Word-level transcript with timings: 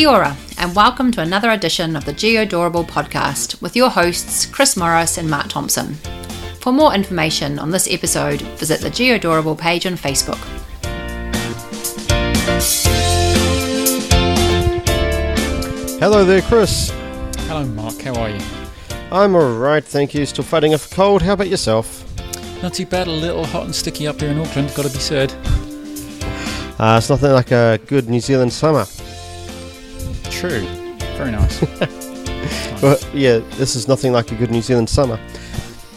Kia 0.00 0.08
ora, 0.08 0.34
and 0.56 0.74
welcome 0.74 1.12
to 1.12 1.20
another 1.20 1.50
edition 1.50 1.94
of 1.94 2.06
the 2.06 2.14
Geodorable 2.14 2.86
podcast 2.86 3.60
with 3.60 3.76
your 3.76 3.90
hosts 3.90 4.46
Chris 4.46 4.74
Morris 4.74 5.18
and 5.18 5.28
Mark 5.28 5.48
Thompson. 5.48 5.92
For 6.62 6.72
more 6.72 6.94
information 6.94 7.58
on 7.58 7.70
this 7.70 7.86
episode, 7.86 8.40
visit 8.56 8.80
the 8.80 8.88
Geodorable 8.88 9.58
page 9.58 9.84
on 9.84 9.98
Facebook. 9.98 10.38
Hello 15.98 16.24
there, 16.24 16.40
Chris. 16.40 16.88
Hello, 17.40 17.66
Mark. 17.66 18.00
How 18.00 18.18
are 18.22 18.30
you? 18.30 18.40
I'm 19.12 19.34
alright, 19.34 19.84
thank 19.84 20.14
you. 20.14 20.24
Still 20.24 20.44
fighting 20.44 20.72
a 20.72 20.78
cold. 20.78 21.20
How 21.20 21.34
about 21.34 21.48
yourself? 21.48 22.06
Not 22.62 22.72
too 22.72 22.86
bad. 22.86 23.06
A 23.06 23.10
little 23.10 23.44
hot 23.44 23.64
and 23.64 23.74
sticky 23.74 24.06
up 24.06 24.18
here 24.18 24.30
in 24.30 24.38
Auckland. 24.38 24.72
Got 24.74 24.86
to 24.86 24.92
be 24.92 24.98
said. 24.98 25.30
Uh, 26.78 26.96
it's 26.96 27.10
nothing 27.10 27.32
like 27.32 27.50
a 27.50 27.78
good 27.84 28.08
New 28.08 28.20
Zealand 28.20 28.54
summer. 28.54 28.86
True. 30.40 30.66
Very 31.18 31.32
nice. 31.32 31.60
But 32.80 33.06
yeah, 33.12 33.40
this 33.58 33.76
is 33.76 33.86
nothing 33.86 34.10
like 34.14 34.32
a 34.32 34.34
good 34.34 34.50
New 34.50 34.62
Zealand 34.62 34.88
summer. 34.88 35.20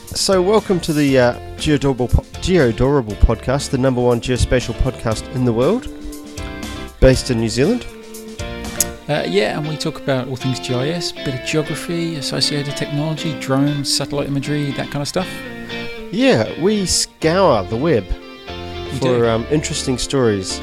So, 0.07 0.41
welcome 0.41 0.81
to 0.81 0.91
the 0.91 1.17
uh, 1.17 1.33
Geodorable, 1.55 2.11
po- 2.11 2.23
Geodorable 2.41 3.15
podcast, 3.21 3.69
the 3.69 3.77
number 3.77 4.01
one 4.01 4.19
geospatial 4.19 4.73
podcast 4.75 5.33
in 5.33 5.45
the 5.45 5.53
world, 5.53 5.87
based 6.99 7.31
in 7.31 7.39
New 7.39 7.47
Zealand. 7.47 7.87
uh, 9.07 9.23
yeah, 9.25 9.57
and 9.57 9.65
we 9.65 9.77
talk 9.77 10.01
about 10.01 10.27
all 10.27 10.35
things 10.35 10.59
GIS, 10.59 11.13
bit 11.13 11.39
of 11.39 11.45
geography, 11.45 12.15
associated 12.15 12.75
technology, 12.75 13.39
drones, 13.39 13.95
satellite 13.95 14.27
imagery, 14.27 14.71
that 14.71 14.87
kind 14.91 15.01
of 15.01 15.07
stuff. 15.07 15.29
Yeah, 16.11 16.61
we 16.61 16.85
scour 16.85 17.63
the 17.63 17.77
web 17.77 18.03
We 18.91 18.99
for 18.99 19.29
um, 19.29 19.45
interesting 19.49 19.97
stories 19.97 20.59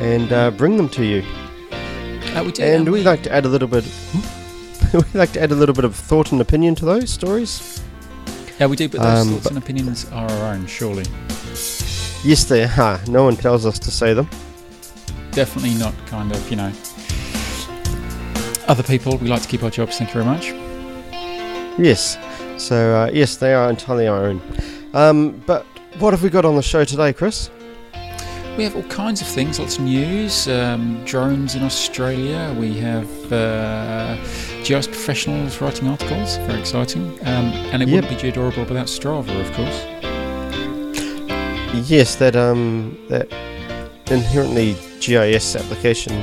and 0.00 0.32
uh, 0.32 0.50
bring 0.52 0.78
them 0.78 0.88
to 0.90 1.04
you. 1.04 1.22
Uh, 2.34 2.44
we 2.44 2.52
do. 2.52 2.62
And 2.62 2.90
we 2.90 3.02
like 3.02 3.22
to 3.24 3.32
add 3.32 3.44
a 3.44 3.48
little 3.48 3.68
bit. 3.68 3.84
we 4.92 5.00
like 5.14 5.32
to 5.32 5.40
add 5.40 5.52
a 5.52 5.54
little 5.54 5.74
bit 5.74 5.84
of 5.84 5.94
thought 5.94 6.32
and 6.32 6.40
opinion 6.40 6.74
to 6.76 6.84
those 6.84 7.10
stories. 7.10 7.82
Yeah, 8.58 8.66
we 8.66 8.76
do. 8.76 8.88
But 8.88 9.02
those 9.02 9.26
um, 9.26 9.34
thoughts 9.34 9.46
and 9.46 9.58
opinions 9.58 10.04
are 10.10 10.30
our 10.30 10.54
own, 10.54 10.66
surely. 10.66 11.04
Yes, 12.24 12.44
they 12.44 12.64
are. 12.64 13.00
No 13.06 13.24
one 13.24 13.36
tells 13.36 13.64
us 13.64 13.78
to 13.78 13.90
say 13.90 14.12
them. 14.14 14.28
Definitely 15.30 15.74
not 15.74 15.94
kind 16.06 16.32
of, 16.32 16.50
you 16.50 16.56
know. 16.56 16.72
Other 18.66 18.82
people, 18.82 19.16
we 19.18 19.28
like 19.28 19.42
to 19.42 19.48
keep 19.48 19.62
our 19.62 19.70
jobs. 19.70 19.98
Thank 19.98 20.14
you 20.14 20.22
very 20.22 20.24
much. 20.24 20.48
Yes. 21.78 22.18
So 22.58 22.94
uh, 22.96 23.10
yes, 23.12 23.36
they 23.36 23.54
are 23.54 23.70
entirely 23.70 24.08
our 24.08 24.26
own. 24.26 24.42
Um, 24.92 25.42
but 25.46 25.64
what 26.00 26.12
have 26.12 26.22
we 26.22 26.28
got 26.30 26.44
on 26.44 26.56
the 26.56 26.62
show 26.62 26.84
today, 26.84 27.12
Chris? 27.12 27.50
We 28.58 28.64
have 28.64 28.74
all 28.74 28.82
kinds 28.82 29.20
of 29.20 29.28
things, 29.28 29.60
lots 29.60 29.78
of 29.78 29.84
news, 29.84 30.48
um, 30.48 31.00
drones 31.04 31.54
in 31.54 31.62
Australia. 31.62 32.52
We 32.58 32.76
have 32.78 33.32
uh, 33.32 34.16
GIS 34.64 34.88
professionals 34.88 35.60
writing 35.60 35.86
articles, 35.86 36.38
very 36.38 36.58
exciting. 36.58 37.20
Um, 37.20 37.52
and 37.70 37.84
it 37.84 37.88
Yep. 37.88 38.02
wouldn't 38.02 38.20
be 38.20 38.32
geodorable 38.32 38.68
without 38.68 38.88
Strava, 38.88 39.30
of 39.40 39.52
course. 39.52 39.84
Yes, 41.88 42.16
that 42.16 42.34
um 42.34 42.98
that 43.08 43.28
inherently 44.10 44.74
GIS 44.98 45.54
application, 45.54 46.14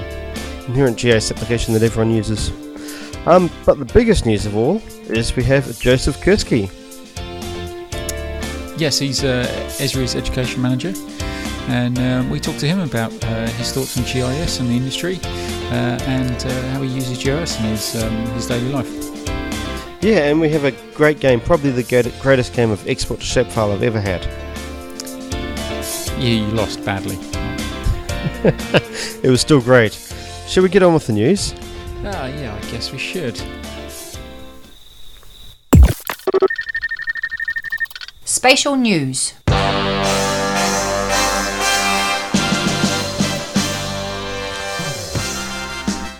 inherent 0.67 0.97
GIS 0.97 1.31
application 1.31 1.73
that 1.73 1.83
everyone 1.83 2.13
uses. 2.13 2.52
Um, 3.25 3.50
but 3.66 3.80
the 3.80 3.86
biggest 3.86 4.25
news 4.25 4.45
of 4.45 4.58
all 4.58 4.81
is 5.08 5.33
we 5.38 5.44
have 5.44 5.80
Joseph 5.80 6.17
Kerski. 6.19 6.69
Yes, 8.78 9.00
he's 9.00 9.23
uh, 9.23 9.47
Esri's 9.80 10.16
education 10.17 10.61
manager. 10.61 10.94
And 11.68 11.98
um, 12.00 12.30
we 12.30 12.40
talked 12.40 12.59
to 12.59 12.68
him 12.68 12.80
about 12.80 13.12
uh, 13.24 13.48
his 13.48 13.72
thoughts 13.72 13.98
on 13.98 14.03
GIS 14.03 14.59
and 14.59 14.70
the 14.70 14.74
industry 14.76 15.20
uh, 15.24 15.98
and 16.06 16.46
uh, 16.46 16.68
how 16.70 16.81
he 16.81 16.90
uses 16.90 17.18
GIS 17.18 17.58
in 17.59 17.66
his, 17.66 18.03
um, 18.03 18.14
his 18.34 18.48
daily 18.48 18.72
life. 18.72 18.90
Yeah, 20.02 20.30
and 20.30 20.40
we 20.40 20.50
have 20.50 20.64
a 20.66 20.72
great 20.94 21.20
game, 21.20 21.40
probably 21.42 21.72
the 21.72 22.12
greatest 22.22 22.54
game 22.54 22.70
of 22.70 22.88
export 22.88 23.20
to 23.22 23.25
shapefile 23.25 23.74
I've 23.74 23.81
ever 23.81 24.00
had. 24.00 24.24
Yeah, 26.20 26.46
you 26.46 26.48
lost 26.48 26.86
badly. 26.86 27.18
It 29.25 29.30
was 29.30 29.42
still 29.42 29.59
great. 29.59 29.94
Shall 30.48 30.62
we 30.62 30.70
get 30.70 30.84
on 30.84 30.94
with 30.94 31.08
the 31.08 31.14
news? 31.14 31.56
Ah, 32.04 32.28
yeah, 32.28 32.54
I 32.54 32.72
guess 32.72 32.92
we 32.92 33.00
should. 33.00 33.42
Spatial 38.24 38.75
news. 38.75 39.34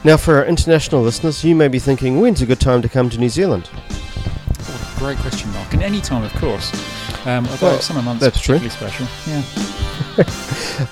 Now, 0.06 0.18
for 0.18 0.38
our 0.38 0.46
international 0.46 1.02
listeners, 1.02 1.44
you 1.44 1.56
may 1.56 1.68
be 1.68 1.80
thinking, 1.80 2.22
when's 2.22 2.40
a 2.44 2.46
good 2.46 2.60
time 2.60 2.84
to 2.84 2.88
come 2.88 3.10
to 3.10 3.18
New 3.18 3.28
Zealand? 3.28 3.68
A 3.74 5.00
great 5.00 5.18
question, 5.18 5.52
Mark. 5.52 5.74
And 5.74 5.82
any 5.82 6.00
time, 6.00 6.22
of 6.24 6.32
course. 6.36 6.72
Um, 7.26 7.48
although 7.48 7.68
Well, 7.70 7.80
summer 7.82 8.04
months 8.04 8.22
that's 8.24 8.38
are 8.38 8.44
true. 8.44 8.60
particularly 8.60 8.92
special. 8.94 9.08
Yeah. 9.26 9.42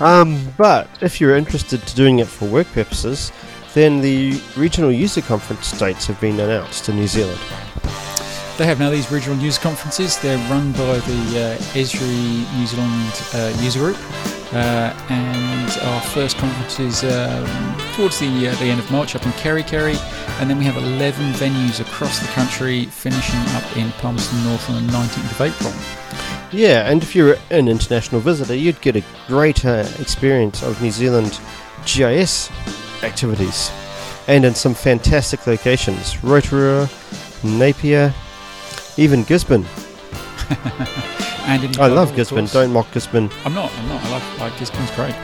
Um, 0.00 0.52
but 0.56 0.88
if 1.02 1.20
you're 1.20 1.36
interested 1.36 1.86
to 1.86 1.94
doing 1.94 2.18
it 2.18 2.26
for 2.26 2.46
work 2.46 2.66
purposes, 2.72 3.30
then 3.74 4.00
the 4.00 4.40
regional 4.56 4.90
user 4.90 5.20
conference 5.20 5.78
dates 5.78 6.06
have 6.06 6.18
been 6.20 6.40
announced 6.40 6.88
in 6.88 6.96
New 6.96 7.06
Zealand. 7.06 7.38
They 8.56 8.64
have 8.66 8.78
now 8.78 8.88
these 8.90 9.10
regional 9.12 9.38
user 9.38 9.60
conferences. 9.60 10.18
They're 10.18 10.38
run 10.48 10.72
by 10.72 10.98
the 10.98 11.56
uh, 11.58 11.58
Esri 11.74 12.58
New 12.58 12.66
Zealand 12.66 13.22
uh, 13.34 13.62
user 13.62 13.78
group, 13.80 13.96
and 14.54 15.70
our 15.82 16.00
first 16.00 16.36
conference 16.36 16.78
is 16.78 17.04
um, 17.04 17.46
towards 17.94 18.18
the 18.18 18.48
uh, 18.48 18.54
the 18.56 18.66
end 18.66 18.80
of 18.80 18.90
March 18.90 19.16
up 19.16 19.24
in 19.26 19.32
Kerikeri, 19.32 19.96
and 20.40 20.48
then 20.48 20.58
we 20.58 20.64
have 20.64 20.76
11 20.76 21.32
venues 21.32 21.80
across 21.80 22.20
the 22.20 22.28
country, 22.28 22.86
finishing 22.86 23.40
up 23.56 23.76
in 23.76 23.90
Palmerston 23.92 24.42
North 24.44 24.68
on 24.70 24.86
the 24.86 24.92
19th 24.92 25.30
of 25.30 25.40
April. 25.40 25.72
Yeah, 26.52 26.88
and 26.88 27.02
if 27.02 27.14
you're 27.16 27.36
an 27.50 27.68
international 27.68 28.20
visitor, 28.20 28.54
you'd 28.54 28.80
get 28.80 28.96
a 28.96 29.04
greater 29.26 29.88
experience 29.98 30.62
of 30.62 30.80
New 30.80 30.90
Zealand 30.90 31.40
GIS 31.84 32.50
activities, 33.02 33.70
and 34.28 34.44
in 34.44 34.54
some 34.54 34.74
fantastic 34.74 35.46
locations 35.46 36.22
Rotorua, 36.22 36.88
Napier, 37.42 38.14
even 38.96 39.24
Gisborne. 39.24 39.66
And 41.46 41.76
I 41.78 41.88
love 41.88 42.14
Gisborne, 42.16 42.46
don't 42.46 42.72
mock 42.72 42.90
Gisborne. 42.92 43.30
I'm 43.44 43.54
not. 43.54 43.70
I'm 43.72 43.88
not. 43.88 44.02
I 44.04 44.10
love 44.10 44.38
like 44.40 44.56
Gisborne's 44.58 44.90
great. 44.92 45.14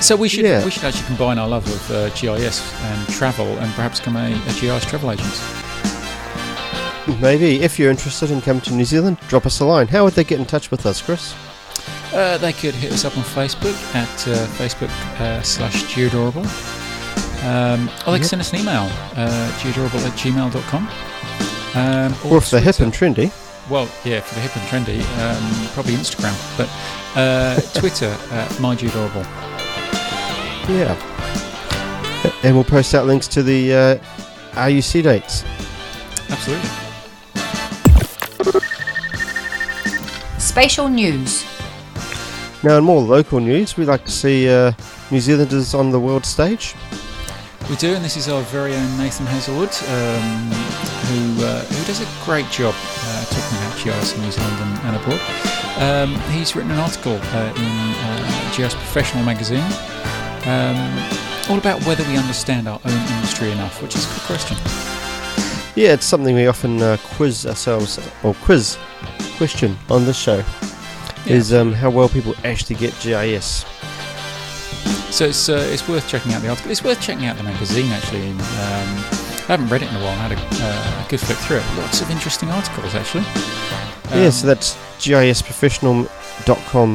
so 0.02 0.14
we 0.16 0.28
should 0.28 0.44
Yeah. 0.44 0.64
we 0.64 0.70
should 0.70 0.84
actually 0.84 1.06
combine 1.06 1.38
our 1.38 1.48
love 1.48 1.66
of 1.66 1.90
uh, 1.90 2.08
GIS 2.10 2.60
and 2.82 3.08
travel 3.08 3.46
and 3.58 3.72
perhaps 3.74 3.98
become 4.00 4.16
a, 4.16 4.32
a 4.32 4.52
GIS 4.60 4.84
travel 4.84 5.10
agent. 5.12 5.34
Maybe 7.20 7.60
if 7.62 7.78
you're 7.78 7.90
interested 7.90 8.30
in 8.30 8.40
coming 8.42 8.60
to 8.62 8.74
New 8.74 8.84
Zealand, 8.84 9.18
drop 9.28 9.46
us 9.46 9.58
a 9.60 9.64
line. 9.64 9.88
How 9.88 10.04
would 10.04 10.12
they 10.14 10.24
get 10.24 10.38
in 10.38 10.44
touch 10.46 10.70
with 10.70 10.84
us, 10.86 11.00
Chris? 11.02 11.34
Uh, 12.12 12.36
they 12.38 12.52
could 12.52 12.74
hit 12.74 12.92
us 12.92 13.04
up 13.04 13.16
on 13.16 13.24
Facebook 13.24 13.74
at 13.94 14.28
uh, 14.28 14.46
Facebook 14.58 14.90
uh, 15.20 15.40
slash 15.42 15.82
Geodorable. 15.84 16.44
Um, 17.44 17.88
or 18.06 18.12
they 18.12 18.18
can 18.18 18.28
send 18.28 18.40
us 18.42 18.52
an 18.52 18.60
email, 18.60 18.82
uh, 19.16 19.50
geodorable 19.60 20.04
at 20.06 20.12
gmail.com. 20.12 20.88
Um, 21.74 22.14
Or 22.24 22.38
if 22.38 22.50
they're 22.50 22.60
hip 22.60 22.80
and 22.80 22.92
trendy, 22.92 23.30
Well, 23.70 23.88
yeah, 24.04 24.20
for 24.20 24.34
the 24.34 24.40
hip 24.40 24.56
and 24.56 24.66
trendy, 24.68 25.00
um, 25.22 25.68
probably 25.74 25.94
Instagram. 25.94 26.34
But 26.56 26.68
uh, 27.18 27.60
Twitter, 27.78 28.16
uh, 28.32 28.56
my 28.60 28.74
Geodorable. 28.74 29.24
yeah. 30.68 30.96
And 32.42 32.54
we'll 32.54 32.64
post 32.64 32.94
out 32.94 33.06
links 33.06 33.28
to 33.28 33.42
the 33.42 33.72
uh, 33.74 33.96
RUC 34.54 35.02
dates. 35.02 35.44
Absolutely. 36.28 36.68
Spatial 40.38 40.88
news. 40.88 41.44
Now, 42.62 42.76
in 42.78 42.84
more 42.84 43.00
local 43.00 43.40
news, 43.40 43.76
we'd 43.76 43.86
like 43.86 44.04
to 44.04 44.10
see 44.10 44.48
uh, 44.48 44.72
New 45.10 45.20
Zealanders 45.20 45.74
on 45.74 45.90
the 45.90 46.00
world 46.00 46.26
stage. 46.26 46.74
We 47.70 47.76
do, 47.76 47.94
and 47.94 48.04
this 48.04 48.16
is 48.16 48.28
our 48.28 48.42
very 48.42 48.74
own 48.74 48.98
Nathan 48.98 49.26
Heazlewood, 49.26 49.72
um, 49.88 50.50
who 51.10 51.44
uh, 51.44 51.64
who 51.64 51.84
does 51.86 52.00
a 52.00 52.24
great 52.24 52.48
job 52.50 52.74
uh, 52.76 53.24
talking 53.24 53.58
about 53.58 53.74
GIS 53.82 54.14
in 54.14 54.22
New 54.22 54.30
Zealand 54.30 54.56
and, 54.60 54.78
and 54.86 54.96
abroad. 54.96 55.20
Um, 55.78 56.14
he's 56.30 56.54
written 56.54 56.70
an 56.70 56.78
article 56.78 57.18
uh, 57.20 57.52
in 57.56 57.64
uh, 57.64 58.54
GIS 58.56 58.74
Professional 58.74 59.24
magazine, 59.24 59.64
um, 60.46 60.78
all 61.50 61.58
about 61.58 61.84
whether 61.86 62.04
we 62.04 62.16
understand 62.16 62.68
our 62.68 62.80
own 62.84 62.98
industry 63.16 63.50
enough, 63.50 63.82
which 63.82 63.96
is 63.96 64.04
a 64.04 64.08
good 64.14 64.22
question. 64.26 64.56
Yeah, 65.76 65.92
it's 65.94 66.06
something 66.06 66.34
we 66.34 66.46
often 66.46 66.82
uh, 66.82 66.96
quiz 67.16 67.46
ourselves, 67.46 67.98
or 68.22 68.34
quiz 68.42 68.76
question 69.36 69.76
on 69.88 70.04
this 70.04 70.18
show, 70.18 70.44
Yeah. 71.24 71.34
is 71.36 71.52
um, 71.52 71.72
how 71.72 71.90
well 71.90 72.08
people 72.08 72.34
actually 72.44 72.76
get 72.76 72.92
GIS. 73.00 73.64
So 75.10 75.24
it's 75.26 75.48
uh, 75.48 75.66
it's 75.72 75.88
worth 75.88 76.06
checking 76.08 76.32
out 76.34 76.42
the 76.42 76.48
article. 76.48 76.70
It's 76.70 76.84
worth 76.84 77.00
checking 77.00 77.26
out 77.26 77.36
the 77.36 77.42
magazine 77.42 77.90
actually. 77.90 78.30
Um, 78.30 79.29
I 79.50 79.54
haven't 79.54 79.68
read 79.68 79.82
it 79.82 79.88
in 79.88 79.96
a 79.96 79.98
while. 79.98 80.10
I 80.10 80.28
had 80.28 80.30
a, 80.30 80.38
uh, 80.64 81.04
a 81.04 81.10
good 81.10 81.18
flick 81.18 81.36
through 81.38 81.56
it. 81.56 81.64
Lots 81.76 82.00
of 82.00 82.08
interesting 82.08 82.50
articles 82.50 82.94
actually. 82.94 83.24
yeah, 83.24 84.26
Um, 84.26 84.30
so 84.30 84.46
that's 84.46 84.76
gisprofessional.com. 85.00 86.94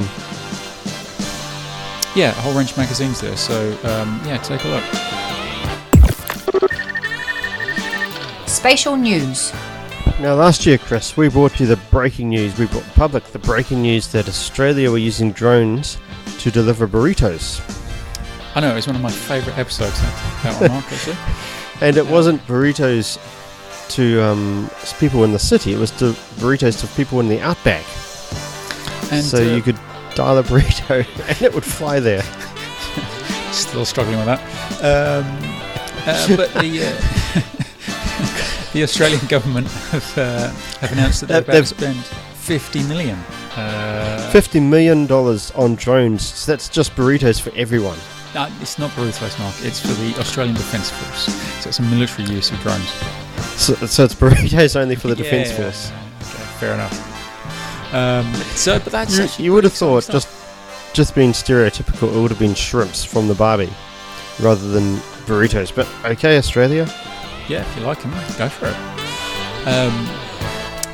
yeah, 2.16 2.30
a 2.30 2.34
whole 2.36 2.54
range 2.54 2.72
of 2.72 2.78
magazines 2.78 3.20
there. 3.20 3.36
So 3.36 3.72
um, 3.84 4.22
yeah, 4.26 4.38
take 4.38 4.64
a 4.64 4.70
look. 4.70 4.86
Spatial 8.48 8.96
news. 8.96 9.52
Now, 10.22 10.36
last 10.36 10.66
year, 10.66 10.78
Chris, 10.78 11.18
we 11.18 11.28
brought 11.28 11.60
you 11.60 11.66
the 11.66 11.76
breaking 11.92 12.30
news. 12.30 12.58
We 12.58 12.68
brought 12.68 12.86
the 12.86 12.92
public 12.92 13.26
the 13.26 13.40
breaking 13.40 13.82
news 13.82 14.08
that 14.14 14.30
Australia 14.30 14.90
were 14.90 14.98
using 14.98 15.34
drones 15.34 15.98
to 16.38 16.52
deliver 16.52 16.88
burritos. 16.88 17.60
I 18.56 18.62
know 18.62 18.72
it 18.72 18.76
was 18.76 18.88
one 18.88 18.96
of 18.96 19.02
my 19.02 19.12
favourite 19.12 19.58
episodes. 19.58 20.00
That 20.44 20.56
one, 20.62 20.72
Mark, 20.72 20.86
actually. 20.94 21.18
And 21.82 21.98
it 21.98 22.06
wasn't 22.08 22.42
burritos 22.48 23.18
to 23.90 24.22
um, 24.24 24.70
people 25.00 25.24
in 25.24 25.32
the 25.32 25.40
city, 25.40 25.74
it 25.74 25.78
was 25.80 25.92
to 25.92 26.14
burritos 26.42 26.80
to 26.82 26.88
people 26.96 27.20
in 27.20 27.28
the 27.28 27.40
outback. 27.42 27.86
And 29.12 29.24
so 29.24 29.38
uh, 29.38 29.56
you 29.56 29.62
could 29.62 29.78
dial 30.16 30.38
a 30.38 30.44
burrito 30.44 31.06
and 31.28 31.42
it 31.42 31.54
would 31.54 31.66
fly 31.66 32.00
there. 32.00 32.24
Still 33.52 33.86
struggling 33.86 34.18
with 34.18 34.26
that. 34.26 34.40
Um, 34.82 35.26
uh, 36.08 36.36
but 36.38 36.54
the 36.54 36.82
uh, 36.84 38.72
the 38.74 38.84
Australian 38.84 39.26
government 39.28 39.68
have, 39.68 40.18
uh, 40.18 40.50
have 40.80 40.92
announced 40.92 41.22
that 41.22 41.28
they're 41.28 41.42
They've- 41.42 41.72
about 41.72 41.94
to 41.94 42.04
spend 42.04 42.06
50 42.36 42.84
million. 42.84 43.18
Uh, 43.56 44.30
$50 44.34 44.62
million 44.62 45.10
on 45.10 45.76
drones. 45.76 46.22
So 46.26 46.52
that's 46.52 46.68
just 46.70 46.94
burritos 46.96 47.40
for 47.42 47.52
everyone. 47.56 47.98
No, 48.36 48.48
it's 48.60 48.78
not 48.78 48.92
burritos, 48.92 49.40
Mark. 49.40 49.56
It's 49.62 49.80
for 49.80 49.94
the 49.94 50.14
Australian 50.20 50.56
Defence 50.56 50.92
Force. 50.92 51.34
So 51.64 51.70
it's 51.70 51.80
a 51.80 51.84
military 51.84 52.28
use 52.30 52.52
of 52.52 52.60
drones. 52.60 52.90
So, 53.58 53.74
so 53.88 54.04
it's 54.04 54.14
burritos 54.14 54.76
only 54.80 54.96
for 54.96 55.08
the 55.08 55.16
Defence 55.16 55.50
Yeah, 55.50 55.56
Force. 55.56 55.92
Okay, 56.20 56.44
fair 56.60 56.74
enough. 56.74 57.94
Um, 57.94 58.32
so, 58.56 58.78
but 58.78 58.92
that's 58.92 59.40
You, 59.40 59.46
you 59.46 59.54
would 59.54 59.64
have 59.64 59.74
thought, 59.74 60.00
exciting 60.10 60.20
just 60.22 60.28
just 60.94 61.16
being 61.16 61.32
stereotypical, 61.32 62.14
it 62.16 62.22
would 62.22 62.32
have 62.32 62.40
been 62.40 62.54
shrimps 62.56 63.04
from 63.04 63.28
the 63.28 63.36
Barbie 63.36 63.74
rather 64.42 64.68
than 64.70 64.98
burritos. 65.28 65.74
But 65.74 65.88
okay, 66.06 66.38
Australia. 66.38 66.88
yeah, 67.50 67.62
if 67.68 67.78
you 67.78 67.84
like 67.84 68.02
them, 68.02 68.12
go 68.38 68.50
for 68.50 68.68
it. 68.68 68.76
Um, 69.68 70.10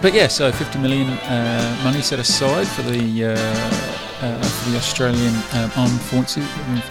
but 0.01 0.13
yeah, 0.13 0.27
so 0.27 0.51
50 0.51 0.79
million 0.79 1.09
uh, 1.09 1.81
money 1.83 2.01
set 2.01 2.19
aside 2.19 2.67
for 2.67 2.83
the 2.83 3.25
uh, 3.25 3.90
uh, 4.21 4.41
for 4.41 4.69
the 4.69 4.77
Australian 4.77 5.35
um, 5.53 5.71
armed 5.75 6.01
forces 6.01 6.47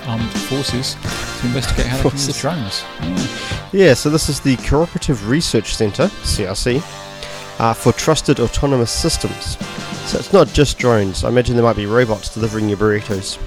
armed 0.06 0.30
forces 0.48 0.94
to 1.40 1.46
investigate 1.46 1.86
how 1.86 1.96
they 1.96 2.10
can 2.10 2.18
use 2.18 2.40
drones. 2.40 2.84
Yeah. 3.00 3.26
Yeah, 3.72 3.94
so 3.94 4.10
this 4.10 4.28
is 4.28 4.40
the 4.40 4.56
Cooperative 4.56 5.28
Research 5.28 5.76
Centre, 5.76 6.06
CRC, 6.06 6.82
uh, 7.60 7.72
for 7.72 7.92
Trusted 7.92 8.40
Autonomous 8.40 8.90
Systems. 8.90 9.56
So 10.10 10.18
it's 10.18 10.32
not 10.32 10.48
just 10.48 10.76
drones. 10.76 11.22
I 11.22 11.28
imagine 11.28 11.54
there 11.54 11.64
might 11.64 11.76
be 11.76 11.86
robots 11.86 12.34
delivering 12.34 12.68
your 12.68 12.78
burritos. 12.78 13.38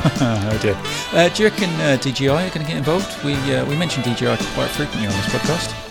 oh 0.00 0.58
dear. 0.62 0.76
Uh, 1.12 1.28
do 1.30 1.42
you 1.42 1.48
reckon 1.48 1.68
uh, 1.80 1.98
DJI 2.00 2.28
are 2.28 2.48
going 2.50 2.64
to 2.64 2.64
get 2.64 2.76
involved? 2.76 3.24
We 3.24 3.34
uh, 3.52 3.66
we 3.66 3.74
mentioned 3.74 4.04
DJI 4.04 4.36
quite 4.54 4.70
frequently 4.70 5.08
on 5.08 5.12
this 5.14 5.26
podcast. 5.26 5.89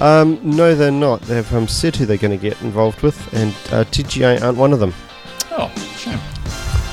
Um, 0.00 0.38
no, 0.42 0.74
they're 0.74 0.90
not. 0.90 1.20
They've 1.22 1.52
um, 1.54 1.66
said 1.68 1.96
who 1.96 2.06
they're 2.06 2.16
going 2.16 2.38
to 2.38 2.42
get 2.42 2.60
involved 2.62 3.02
with, 3.02 3.32
and 3.34 3.54
uh, 3.72 3.84
DJI 3.84 4.38
aren't 4.40 4.56
one 4.58 4.72
of 4.72 4.80
them. 4.80 4.94
Oh, 5.50 5.68
shame. 5.96 6.18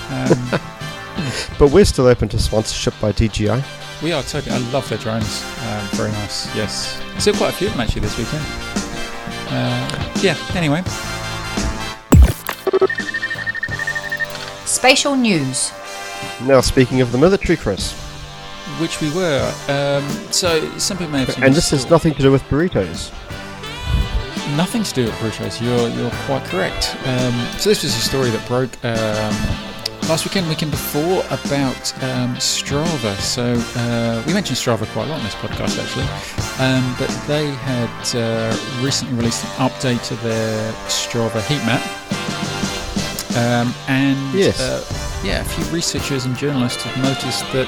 Um, 0.07 0.60
But 1.57 1.72
we're 1.72 1.86
still 1.86 2.06
open 2.06 2.28
to 2.30 2.38
sponsorship 2.40 2.94
by 3.02 3.12
DJI. 3.12 3.63
We 4.04 4.12
are 4.12 4.22
totally. 4.24 4.56
I 4.56 4.60
love 4.72 4.88
their 4.90 4.98
drones. 5.00 5.44
Um, 5.66 5.88
very 5.94 6.12
nice. 6.12 6.54
Yes. 6.56 7.02
I 7.16 7.19
saw 7.19 7.34
quite 7.34 7.50
a 7.54 7.57
few 7.57 7.68
of 7.68 7.74
them 7.74 7.81
actually 7.81 8.02
this 8.02 8.18
weekend. 8.18 8.44
Uh, 9.50 10.12
yeah. 10.22 10.38
Anyway, 10.54 10.84
Spatial 14.66 15.16
news. 15.16 15.72
Now, 16.44 16.62
speaking 16.62 17.01
of 17.01 17.12
the 17.12 17.18
military, 17.18 17.58
Chris, 17.58 17.94
which 18.80 19.01
we 19.01 19.10
were. 19.13 19.44
Um, 19.68 20.07
so 20.31 20.50
some 20.77 20.98
people 20.98 21.12
may 21.13 21.25
have 21.25 21.42
and 21.44 21.54
this 21.54 21.69
has 21.72 21.89
nothing 21.89 22.13
to 22.16 22.22
do 22.22 22.31
with 22.31 22.44
burritos. 22.44 23.12
nothing 24.56 24.83
to 24.83 24.94
do 24.94 25.06
with 25.06 25.13
burritos. 25.16 25.62
You're 25.62 25.89
you're 25.89 26.12
quite 26.27 26.44
correct. 26.45 26.95
Um, 27.06 27.33
so 27.57 27.69
this 27.69 27.83
was 27.83 27.95
a 27.95 28.00
story 28.00 28.30
that 28.30 28.48
broke 28.48 28.72
um, 28.86 29.33
last 30.10 30.24
weekend, 30.25 30.48
weekend 30.48 30.72
before 30.72 31.24
about 31.31 31.94
um, 32.04 32.36
Strava. 32.36 33.16
So 33.19 33.54
uh, 33.80 34.24
we 34.27 34.33
mentioned 34.33 34.57
Strava 34.57 34.86
quite 34.94 35.07
a 35.07 35.10
lot 35.12 35.18
in 35.19 35.24
this 35.25 35.36
podcast 35.36 35.80
actually, 35.81 36.07
um, 36.63 36.95
but 37.00 37.10
they 37.27 37.48
had 37.48 38.16
uh, 38.16 38.56
recently 38.83 39.16
released 39.18 39.44
an 39.45 39.69
update 39.69 40.04
to 40.10 40.16
their 40.18 40.72
Strava 40.88 41.42
heat 41.48 41.63
map. 41.66 41.81
Um, 43.38 43.74
and 43.89 44.33
Yes. 44.33 44.62
uh, 44.62 44.81
yeah, 45.25 45.42
a 45.42 45.44
few 45.44 45.66
researchers 45.66 46.24
and 46.25 46.38
journalists 46.38 46.83
have 46.83 47.04
noticed 47.04 47.44
that 47.51 47.68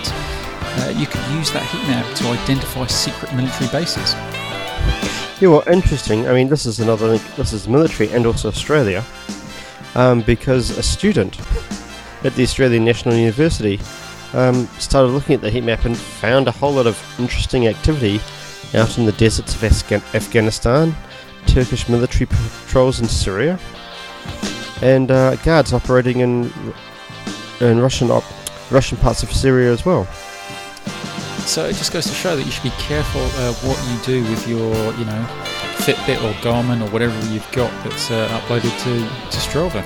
uh, 0.79 0.93
you 0.95 1.05
could 1.05 1.21
use 1.31 1.51
that 1.51 1.63
heat 1.63 1.81
map 1.87 2.15
to 2.17 2.27
identify 2.27 2.85
secret 2.87 3.33
military 3.33 3.69
bases. 3.71 4.13
Yeah, 5.39 5.49
well, 5.49 5.63
interesting. 5.67 6.27
I 6.27 6.33
mean, 6.33 6.49
this 6.49 6.65
is 6.65 6.79
another 6.79 7.07
link. 7.07 7.35
This 7.35 7.53
is 7.53 7.67
military 7.67 8.09
and 8.11 8.25
also 8.25 8.47
Australia, 8.47 9.03
um, 9.95 10.21
because 10.21 10.77
a 10.77 10.83
student 10.83 11.39
at 12.23 12.33
the 12.35 12.43
Australian 12.43 12.83
National 12.85 13.15
University 13.15 13.79
um, 14.33 14.67
started 14.79 15.09
looking 15.09 15.35
at 15.35 15.41
the 15.41 15.49
heat 15.51 15.63
map 15.63 15.85
and 15.85 15.95
found 15.97 16.47
a 16.47 16.51
whole 16.51 16.73
lot 16.73 16.87
of 16.87 16.97
interesting 17.19 17.67
activity 17.67 18.19
out 18.73 18.97
in 18.97 19.05
the 19.05 19.11
deserts 19.13 19.55
of 19.55 19.63
Afghan- 19.63 20.01
Afghanistan, 20.13 20.95
Turkish 21.45 21.87
military 21.87 22.25
patrols 22.25 22.99
in 22.99 23.07
Syria, 23.07 23.59
and 24.81 25.11
uh, 25.11 25.35
guards 25.37 25.71
operating 25.71 26.19
in 26.19 26.51
in 27.61 27.79
Russian 27.79 28.11
op- 28.11 28.23
Russian 28.71 28.97
parts 28.97 29.23
of 29.23 29.31
Syria 29.31 29.71
as 29.71 29.85
well. 29.85 30.07
So 31.47 31.65
it 31.65 31.75
just 31.75 31.93
goes 31.93 32.05
to 32.05 32.13
show 32.13 32.35
that 32.35 32.43
you 32.43 32.51
should 32.51 32.63
be 32.63 32.69
careful 32.71 33.21
uh, 33.21 33.53
what 33.63 33.81
you 33.89 33.97
do 34.03 34.29
with 34.29 34.47
your, 34.49 34.75
you 34.95 35.05
know, 35.05 35.25
Fitbit 35.77 36.17
or 36.17 36.33
Garmin 36.41 36.85
or 36.85 36.91
whatever 36.91 37.17
you've 37.31 37.49
got 37.53 37.71
that's 37.85 38.11
uh, 38.11 38.27
uploaded 38.27 38.77
to, 38.83 38.99
to 39.31 39.37
Strava. 39.37 39.81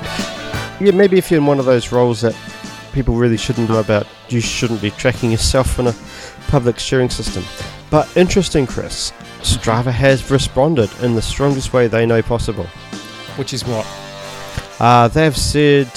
Yeah, 0.82 0.92
maybe 0.92 1.20
if 1.20 1.30
you're 1.30 1.40
in 1.40 1.46
one 1.46 1.60
of 1.60 1.66
those 1.66 1.92
roles 1.92 2.20
that 2.22 2.36
people 2.94 3.14
really 3.14 3.38
shouldn't 3.38 3.70
know 3.70 3.80
about, 3.80 4.08
you 4.30 4.42
shouldn't 4.42 4.82
be 4.82 4.90
tracking 4.90 5.30
yourself 5.30 5.78
in 5.78 5.86
a 5.86 5.96
public 6.48 6.80
sharing 6.80 7.12
system. 7.12 7.44
But 7.92 8.10
interesting, 8.18 8.66
Chris. 8.66 9.12
Strava 9.42 9.92
has 9.92 10.32
responded 10.32 10.90
in 11.04 11.14
the 11.14 11.22
strongest 11.22 11.74
way 11.74 11.88
they 11.88 12.08
know 12.08 12.24
possible. 12.24 12.66
Which 13.38 13.54
is 13.54 13.64
what? 13.66 13.88
Uh, 14.80 15.08
they've 15.10 15.38
said 15.38 15.92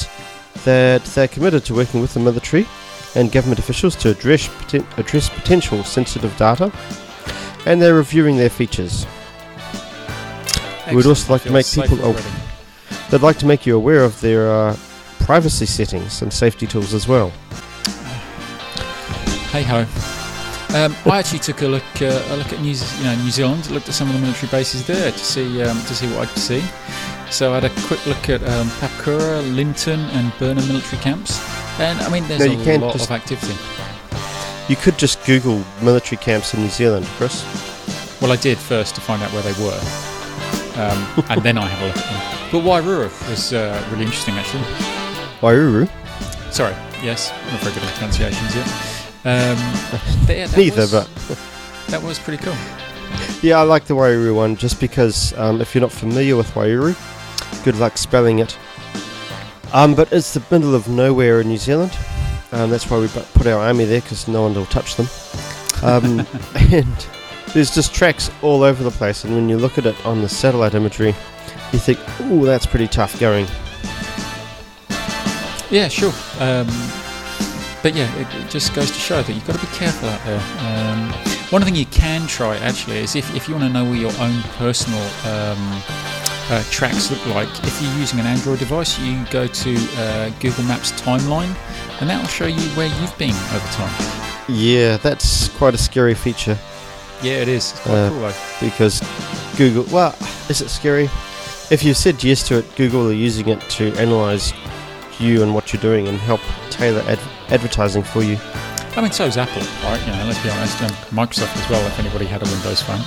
that 0.65 1.03
they're 1.05 1.27
committed 1.27 1.65
to 1.65 1.75
working 1.75 2.03
with 2.03 2.13
the 2.13 2.21
military 2.21 2.67
and 3.15 3.31
government 3.31 3.59
officials 3.59 3.95
to 3.97 4.11
address, 4.11 4.49
address 4.97 5.29
potential 5.29 5.85
sensitive 5.85 6.37
data, 6.37 6.73
and 7.67 7.81
they're 7.81 7.95
reviewing 7.95 8.37
their 8.37 8.51
features. 8.51 9.07
We'd 10.93 11.07
also 11.07 11.33
like 11.33 11.43
to 11.43 11.51
make 11.53 11.67
people 11.67 11.99
aw- 12.05 12.21
They'd 13.11 13.23
like 13.23 13.39
to 13.39 13.47
make 13.47 13.65
you 13.67 13.77
aware 13.77 14.03
of 14.05 14.21
their 14.21 14.51
uh, 14.51 14.77
privacy 15.21 15.67
settings 15.67 16.21
and 16.23 16.33
safety 16.33 16.67
tools 16.67 16.93
as 16.93 17.07
well. 17.09 17.31
Hey 19.51 19.63
ho. 19.63 19.87
Um, 20.77 20.95
I 21.07 21.19
actually 21.21 21.39
took 21.39 21.63
a 21.63 21.69
look 21.69 21.85
uh, 22.03 22.07
a 22.31 22.37
look 22.37 22.53
at 22.53 22.61
New, 22.61 22.75
Z- 22.75 22.99
you 22.99 23.05
know, 23.05 23.15
New 23.23 23.31
Zealand. 23.31 23.71
Looked 23.71 23.89
at 23.89 23.95
some 23.95 24.09
of 24.09 24.15
the 24.15 24.21
military 24.21 24.51
bases 24.51 24.85
there 24.87 25.13
to 25.13 25.19
see 25.19 25.63
um, 25.63 25.79
to 25.83 25.95
see 25.95 26.09
what 26.09 26.19
I 26.19 26.27
could 26.27 26.39
see. 26.43 26.63
So 27.31 27.53
I 27.53 27.61
had 27.61 27.65
a 27.65 27.71
quick 27.87 28.05
look 28.07 28.29
at 28.29 28.43
um, 28.43 28.67
Papakura, 28.81 29.55
Linton, 29.55 30.01
and 30.01 30.33
Burnham 30.39 30.67
military 30.67 31.01
camps. 31.01 31.39
And 31.79 32.01
I 32.01 32.09
mean, 32.09 32.27
there's 32.29 32.41
No, 32.41 32.53
a 32.53 32.79
lot 32.79 32.93
just- 32.93 33.07
of 33.07 33.11
activity. 33.11 33.57
You 34.69 34.77
could 34.77 34.97
just 34.99 35.23
Google 35.27 35.63
military 35.83 36.17
camps 36.17 36.55
in 36.55 36.63
New 36.63 36.71
Zealand, 36.71 37.05
Chris. 37.19 37.45
Well, 38.23 38.33
I 38.33 38.37
did 38.37 38.57
first 38.57 38.95
to 38.95 39.01
find 39.03 39.23
out 39.23 39.31
where 39.33 39.43
they 39.43 39.53
were, 39.63 39.79
um, 40.83 41.25
and 41.29 41.43
then 41.43 41.59
I 41.59 41.67
had 41.67 41.83
a 41.83 41.87
look 41.89 41.97
at 41.99 42.05
them. 42.05 42.51
But 42.51 42.63
Wairua 42.67 43.29
was 43.31 43.53
uh, 43.53 43.85
really 43.91 44.05
interesting, 44.05 44.37
actually. 44.39 44.63
Waiouru. 45.43 45.91
Sorry, 46.51 46.75
yes, 47.03 47.31
I'm 47.33 47.53
not 47.53 47.61
very 47.61 47.75
good 47.75 47.83
at 47.85 47.93
pronunciations 47.95 48.55
yet. 48.57 48.67
Um, 49.27 49.59
but 50.27 50.37
yeah, 50.37 50.47
that 50.47 50.57
Neither, 50.57 50.81
was, 50.83 50.93
but 50.93 51.09
that 51.89 52.03
was 52.03 52.19
pretty 52.19 52.43
cool. 52.43 52.57
yeah, 53.43 53.59
I 53.59 53.63
like 53.65 53.85
the 53.85 53.95
Waiouru 53.95 54.35
one 54.35 54.57
just 54.57 54.81
because 54.81 55.35
um, 55.37 55.61
if 55.61 55.75
you're 55.75 55.83
not 55.83 55.93
familiar 55.93 56.37
with 56.37 56.49
Waiouru, 56.53 56.95
good 57.65 57.77
luck 57.77 57.99
spelling 57.99 58.39
it. 58.39 58.57
Um, 59.75 59.97
but 59.97 60.13
it's 60.13 60.33
the 60.33 60.43
middle 60.53 60.73
of 60.73 60.89
nowhere 60.89 61.41
in 61.41 61.49
New 61.49 61.57
Zealand. 61.57 61.91
Um, 62.53 62.71
that's 62.71 62.89
why 62.89 63.01
we 63.01 63.09
put 63.09 63.49
our 63.49 63.59
army 63.59 63.85
there 63.85 64.01
because 64.01 64.29
no 64.29 64.43
one 64.43 64.55
will 64.55 64.67
touch 64.67 64.95
them. 64.95 65.09
Um, 65.83 66.21
and 66.73 67.07
there's 67.53 67.75
just 67.75 67.93
tracks 67.93 68.31
all 68.41 68.63
over 68.63 68.85
the 68.85 68.93
place. 68.93 69.25
And 69.25 69.35
when 69.35 69.49
you 69.49 69.57
look 69.57 69.77
at 69.77 69.85
it 69.85 70.07
on 70.07 70.23
the 70.23 70.29
satellite 70.29 70.75
imagery, 70.75 71.15
you 71.73 71.81
think, 71.81 71.99
"Ooh, 72.21 72.45
that's 72.45 72.67
pretty 72.67 72.87
tough 72.87 73.19
going." 73.19 73.47
Yeah, 75.71 75.89
sure. 75.89 76.13
Um, 76.39 76.69
but 77.83 77.97
yeah, 77.97 78.15
it, 78.15 78.33
it 78.45 78.49
just 78.49 78.75
goes 78.75 78.93
to 78.93 78.99
show 78.99 79.23
that 79.23 79.33
you've 79.33 79.45
got 79.45 79.59
to 79.59 79.67
be 79.67 79.73
careful 79.73 80.09
out 80.09 80.25
there. 80.25 80.41
Um, 80.61 81.13
one 81.51 81.63
thing 81.63 81.75
you 81.75 81.87
can 81.87 82.29
try 82.29 82.57
actually 82.59 82.99
is 82.99 83.17
if, 83.17 83.35
if 83.35 83.49
you 83.49 83.55
want 83.57 83.65
to 83.67 83.73
know 83.73 83.85
where 83.85 83.97
your 83.97 84.13
own 84.21 84.41
personal 84.57 85.03
um, 85.27 85.83
uh, 86.51 86.63
tracks 86.71 87.11
look 87.11 87.25
like. 87.35 87.49
If 87.65 87.81
you're 87.83 87.93
using 87.95 88.21
an 88.21 88.27
Android 88.27 88.59
device, 88.59 88.99
you 88.99 89.25
go 89.31 89.47
to 89.47 89.77
uh, 89.97 90.31
Google 90.41 90.65
Maps 90.65 90.93
timeline, 90.93 91.55
and 92.01 92.09
that 92.11 92.21
will 92.21 92.29
show 92.29 92.47
you 92.47 92.61
where 92.77 92.89
you've 93.01 93.17
been 93.19 93.35
over 93.53 93.67
time. 93.73 94.21
Yeah, 94.49 94.97
that's 94.99 95.49
quite 95.49 95.73
a 95.75 95.79
scary 95.79 96.13
feature 96.15 96.59
Yeah, 97.23 97.35
it 97.41 97.49
is. 97.49 97.71
It's 97.73 97.81
quite 97.81 97.95
Uh, 97.95 98.09
cool, 98.11 98.21
though. 98.21 98.35
because 98.61 99.01
Google. 99.57 99.85
Well, 99.93 100.15
is 100.51 100.61
it 100.61 100.69
scary? 100.69 101.09
If 101.71 101.83
you've 101.83 101.97
said 101.97 102.23
yes 102.23 102.47
to 102.49 102.59
it, 102.59 102.77
Google 102.77 103.09
are 103.09 103.13
using 103.15 103.49
it 103.49 103.61
to 103.79 103.95
analyze 103.97 104.53
you 105.19 105.43
and 105.43 105.55
what 105.55 105.73
you're 105.73 105.81
doing 105.81 106.09
and 106.09 106.19
help 106.19 106.41
tailor 106.71 107.01
ad- 107.09 107.19
advertising 107.49 108.03
for 108.03 108.23
you. 108.23 108.37
I 108.97 109.01
mean, 109.01 109.13
so 109.13 109.25
is 109.25 109.37
Apple, 109.39 109.63
right? 109.83 109.99
You 110.07 110.13
know, 110.13 110.25
let's 110.27 110.43
be 110.43 110.51
honest, 110.51 110.81
and 110.83 110.93
Microsoft 111.11 111.57
as 111.57 111.71
well. 111.71 111.85
If 111.87 111.99
anybody 111.99 112.27
had 112.27 112.43
a 112.43 112.51
Windows 112.51 112.83
phone, 112.83 113.01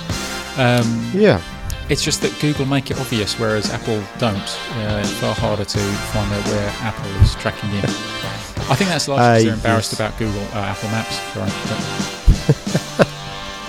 um, 0.58 1.10
Yeah, 1.14 1.40
it's 1.88 2.02
just 2.02 2.20
that 2.22 2.38
Google 2.40 2.66
make 2.66 2.90
it 2.90 2.98
obvious, 3.00 3.38
whereas 3.38 3.70
Apple 3.70 4.02
don't. 4.18 4.36
Uh, 4.36 5.00
it's 5.02 5.12
far 5.14 5.34
harder 5.34 5.64
to 5.64 5.78
find 5.78 6.32
out 6.32 6.44
where 6.48 6.68
Apple 6.80 7.10
is 7.22 7.34
tracking 7.36 7.70
you. 7.72 7.78
I 8.70 8.74
think 8.74 8.90
that's 8.90 9.08
largely 9.08 9.24
Uh, 9.24 9.30
because 9.32 9.44
they're 9.44 9.54
embarrassed 9.54 9.92
yes. 9.92 10.00
about 10.00 10.18
Google 10.18 10.42
uh, 10.52 10.66
Apple 10.66 10.88
Maps. 10.90 11.16
Sorry. 11.32 11.50
But- 12.98 13.08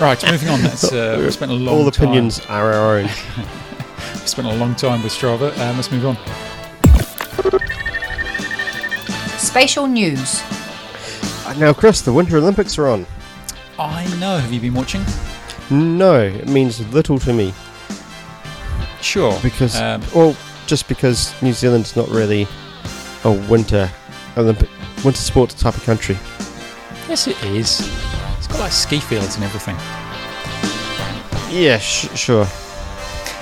right, 0.00 0.30
moving 0.30 0.48
on. 0.48 0.60
That's 0.62 0.92
uh, 0.92 1.18
we 1.22 1.30
spent 1.30 1.50
a 1.50 1.54
long 1.54 1.78
all 1.84 1.90
time. 1.90 2.04
opinions 2.08 2.40
are 2.46 2.72
our 2.72 2.98
own. 2.98 3.04
We've 3.04 3.48
spent 4.28 4.46
a 4.48 4.54
long 4.54 4.74
time 4.74 5.02
with 5.02 5.12
Strava. 5.12 5.56
Um, 5.58 5.76
let's 5.76 5.90
move 5.90 6.04
on. 6.06 6.16
Spatial 9.38 9.86
news. 9.86 10.42
Uh, 11.46 11.54
now, 11.58 11.72
Chris, 11.72 12.02
the 12.02 12.12
Winter 12.12 12.36
Olympics 12.36 12.78
are 12.78 12.88
on. 12.88 13.06
I 13.78 14.04
know. 14.18 14.36
Have 14.38 14.52
you 14.52 14.60
been 14.60 14.74
watching? 14.74 15.02
No, 15.70 16.20
it 16.20 16.48
means 16.48 16.86
little 16.92 17.18
to 17.20 17.32
me 17.32 17.54
Sure. 19.02 19.38
because, 19.42 19.76
Um, 19.80 20.02
well, 20.14 20.36
just 20.66 20.88
because 20.88 21.32
New 21.42 21.52
Zealand's 21.52 21.96
not 21.96 22.08
really 22.08 22.46
a 23.24 23.30
winter 23.32 23.90
Olympic 24.36 24.68
winter 25.04 25.20
sports 25.20 25.54
type 25.54 25.76
of 25.76 25.84
country. 25.84 26.16
yes, 27.08 27.26
it 27.26 27.42
is. 27.44 27.80
It's 28.38 28.46
got 28.46 28.60
like 28.60 28.72
ski 28.72 29.00
fields 29.00 29.34
and 29.36 29.44
everything. 29.44 29.76
Yeah, 31.50 31.78
sh- 31.78 32.08
sure. 32.16 32.46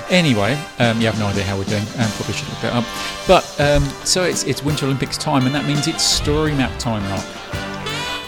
Anyway, 0.09 0.57
um, 0.79 0.99
you 0.99 1.05
have 1.05 1.19
no 1.19 1.27
idea 1.27 1.43
how 1.43 1.55
we're 1.55 1.65
doing, 1.65 1.83
and 1.97 2.11
probably 2.13 2.33
should 2.33 2.49
look 2.49 2.61
that 2.61 2.73
up. 2.73 2.85
But 3.27 3.43
um, 3.61 3.83
so 4.05 4.23
it's 4.23 4.43
it's 4.43 4.63
Winter 4.63 4.85
Olympics 4.85 5.17
time, 5.17 5.45
and 5.45 5.53
that 5.53 5.65
means 5.65 5.87
it's 5.87 6.03
story 6.03 6.53
map 6.55 6.71
time, 6.79 7.03
Mark. 7.09 7.25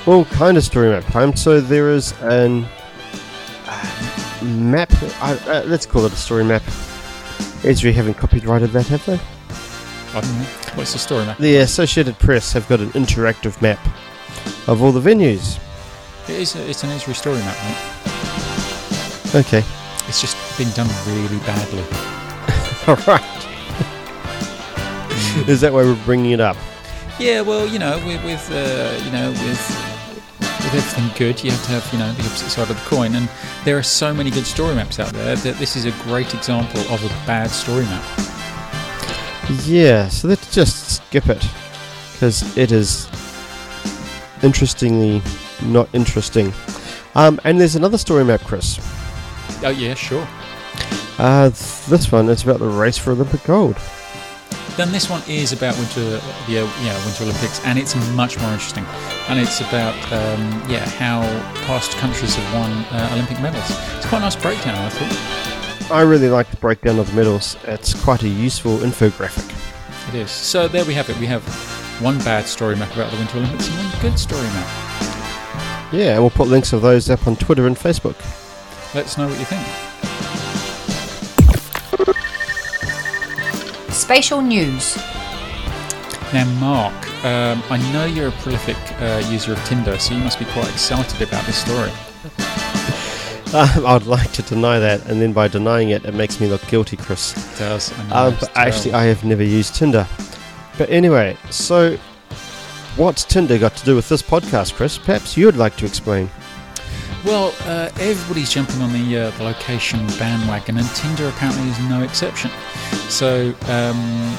Well, 0.05 0.25
kind 0.25 0.57
of 0.57 0.63
story 0.63 0.89
map 0.89 1.05
time. 1.11 1.35
So 1.35 1.59
there 1.59 1.89
is 1.89 2.13
an 2.21 2.65
uh, 3.67 4.43
map. 4.43 4.91
Uh, 5.21 5.38
uh, 5.47 5.63
let's 5.65 5.88
call 5.88 6.05
it 6.05 6.13
a 6.13 6.15
story 6.15 6.43
map. 6.43 6.61
Esri 7.62 7.94
haven't 7.94 8.15
copyrighted 8.15 8.72
that, 8.72 8.88
have 8.88 9.06
they? 9.06 9.20
I 10.18 10.22
don't. 10.22 10.77
What's 10.77 10.94
the 10.94 11.00
story 11.00 11.25
map? 11.25 11.38
The 11.38 11.58
Associated 11.58 12.18
Press 12.20 12.51
have 12.53 12.68
got 12.68 12.80
an 12.80 12.89
interactive 12.91 13.62
map 13.62 13.80
of 14.68 14.82
all 14.82 14.91
the 14.91 15.00
venues. 15.00 15.60
It 16.27 16.41
is. 16.41 16.56
A, 16.56 16.70
it's 16.70 16.84
an 16.84 16.89
Esri 16.89 17.13
story 17.15 17.38
map, 17.39 17.58
mate. 17.63 19.36
Okay. 19.36 19.63
It's 20.08 20.20
just 20.20 20.36
been 20.58 20.70
done 20.72 20.89
really 21.08 21.39
badly. 21.46 21.84
All 22.88 22.98
right. 23.08 23.22
Is 25.48 25.62
that 25.62 25.72
why 25.72 25.84
we're 25.84 26.03
bringing 26.03 26.32
it 26.32 26.41
up? 26.41 26.58
Yeah, 27.20 27.41
well, 27.41 27.68
you 27.68 27.80
know, 27.80 27.98
with, 28.06 28.24
with 28.25 28.51
uh, 28.51 29.01
you 29.06 29.12
know, 29.12 29.30
with 29.30 29.90
with 30.73 30.83
everything 30.83 31.17
good, 31.17 31.43
you 31.43 31.51
have 31.51 31.63
to 31.65 31.71
have 31.71 31.93
you 31.93 31.99
know 31.99 32.11
the 32.13 32.23
opposite 32.23 32.49
side 32.49 32.69
of 32.69 32.75
the 32.75 32.89
coin, 32.89 33.15
and 33.15 33.29
there 33.65 33.77
are 33.77 33.83
so 33.83 34.13
many 34.13 34.29
good 34.29 34.45
story 34.45 34.75
maps 34.75 34.99
out 34.99 35.11
there 35.13 35.35
that 35.35 35.57
this 35.57 35.75
is 35.75 35.85
a 35.85 35.91
great 36.03 36.33
example 36.33 36.79
of 36.93 37.03
a 37.03 37.09
bad 37.25 37.49
story 37.49 37.83
map. 37.83 38.03
Yeah. 39.65 40.07
So 40.07 40.27
let's 40.27 40.53
just 40.53 40.95
skip 40.95 41.27
it 41.27 41.45
because 42.13 42.57
it 42.57 42.71
is 42.71 43.09
interestingly 44.43 45.21
not 45.63 45.89
interesting. 45.93 46.53
Um, 47.15 47.39
and 47.43 47.59
there's 47.59 47.75
another 47.75 47.97
story 47.97 48.23
map, 48.23 48.41
Chris. 48.41 48.79
Oh 49.63 49.69
yeah, 49.75 49.93
sure. 49.93 50.27
Uh, 51.17 51.49
th- 51.49 51.85
this 51.87 52.11
one 52.11 52.29
is 52.29 52.43
about 52.43 52.59
the 52.59 52.67
race 52.67 52.97
for 52.97 53.11
Olympic 53.11 53.43
gold. 53.43 53.75
Then 54.77 54.91
this 54.91 55.09
one 55.09 55.21
is 55.27 55.51
about 55.51 55.77
winter, 55.77 56.01
the 56.01 56.19
yeah 56.79 57.05
Winter 57.05 57.23
Olympics, 57.23 57.63
and 57.65 57.77
it's 57.77 57.93
much 58.15 58.39
more 58.39 58.51
interesting. 58.51 58.85
And 59.27 59.39
it's 59.39 59.59
about 59.59 59.95
um, 60.11 60.63
yeah 60.69 60.87
how 60.87 61.21
past 61.65 61.91
countries 61.97 62.35
have 62.35 62.53
won 62.53 62.71
uh, 62.91 63.09
Olympic 63.13 63.39
medals. 63.41 63.69
It's 63.97 64.05
quite 64.05 64.19
a 64.19 64.21
nice 64.21 64.35
breakdown, 64.35 64.75
I 64.75 64.89
thought. 64.89 65.91
I 65.91 66.01
really 66.01 66.29
like 66.29 66.49
the 66.49 66.57
breakdown 66.57 66.99
of 66.99 67.09
the 67.09 67.15
medals. 67.15 67.57
It's 67.63 67.93
quite 68.01 68.23
a 68.23 68.29
useful 68.29 68.77
infographic. 68.77 69.49
It 70.09 70.15
is. 70.15 70.31
So 70.31 70.67
there 70.67 70.85
we 70.85 70.93
have 70.93 71.09
it. 71.09 71.17
We 71.19 71.25
have 71.25 71.43
one 72.01 72.17
bad 72.19 72.45
story 72.45 72.75
map 72.77 72.93
about 72.95 73.11
the 73.11 73.17
Winter 73.17 73.37
Olympics 73.39 73.67
and 73.67 73.77
one 73.77 74.01
good 74.01 74.17
story 74.17 74.41
map. 74.41 74.67
Yeah, 75.91 76.13
and 76.13 76.21
we'll 76.21 76.29
put 76.29 76.47
links 76.47 76.71
of 76.71 76.81
those 76.81 77.09
up 77.09 77.27
on 77.27 77.35
Twitter 77.35 77.67
and 77.67 77.75
Facebook. 77.75 78.15
Let 78.95 79.05
us 79.05 79.17
know 79.17 79.27
what 79.27 79.37
you 79.37 79.45
think. 79.45 79.67
Spatial 84.01 84.41
news. 84.41 84.98
Now, 86.34 86.46
Mark, 86.60 87.24
um, 87.24 87.62
I 87.70 87.77
know 87.93 88.05
you're 88.05 88.29
a 88.29 88.31
prolific 88.31 88.75
uh, 89.00 89.24
user 89.29 89.53
of 89.53 89.63
Tinder, 89.65 90.00
so 90.00 90.15
you 90.15 90.20
must 90.22 90.39
be 90.39 90.46
quite 90.46 90.67
excited 90.70 91.22
about 91.22 91.46
this 91.46 91.58
story. 91.58 91.91
I'd 93.86 94.08
like 94.08 94.31
to 94.31 94.41
deny 94.41 94.79
that, 94.79 95.05
and 95.05 95.22
then 95.22 95.34
by 95.34 95.48
denying 95.48 95.91
it, 95.91 96.03
it 96.03 96.15
makes 96.15 96.41
me 96.41 96.48
look 96.48 96.65
guilty, 96.67 96.98
Chris. 96.98 97.38
It 97.38 97.60
does. 97.60 97.91
Um, 98.12 98.36
but 98.39 98.51
actually. 98.58 98.93
I 98.93 99.03
have 99.03 99.24
never 99.24 99.43
used 99.43 99.75
Tinder. 99.75 100.08
But 100.79 100.89
anyway, 100.89 101.38
so 101.51 101.96
what's 102.96 103.24
Tinder 103.24 103.60
got 103.60 103.75
to 103.77 103.86
do 103.86 103.96
with 103.96 104.10
this 104.10 104.24
podcast, 104.24 104.74
Chris? 104.74 104.98
Perhaps 104.98 105.38
you'd 105.38 105.58
like 105.58 105.77
to 105.77 105.86
explain. 105.86 106.27
Well, 107.24 107.53
uh, 107.65 107.91
everybody's 108.00 108.50
jumping 108.50 108.81
on 108.81 108.91
the, 108.93 109.15
uh, 109.15 109.29
the 109.38 109.43
location 109.43 110.08
bandwagon, 110.17 110.79
and 110.79 110.89
Tinder 110.96 111.27
apparently 111.27 111.70
is 111.70 111.79
no 111.81 112.01
exception. 112.01 112.50
So, 113.10 113.53
um, 113.67 114.38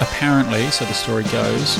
apparently, 0.00 0.70
so 0.70 0.84
the 0.84 0.92
story 0.92 1.24
goes, 1.24 1.78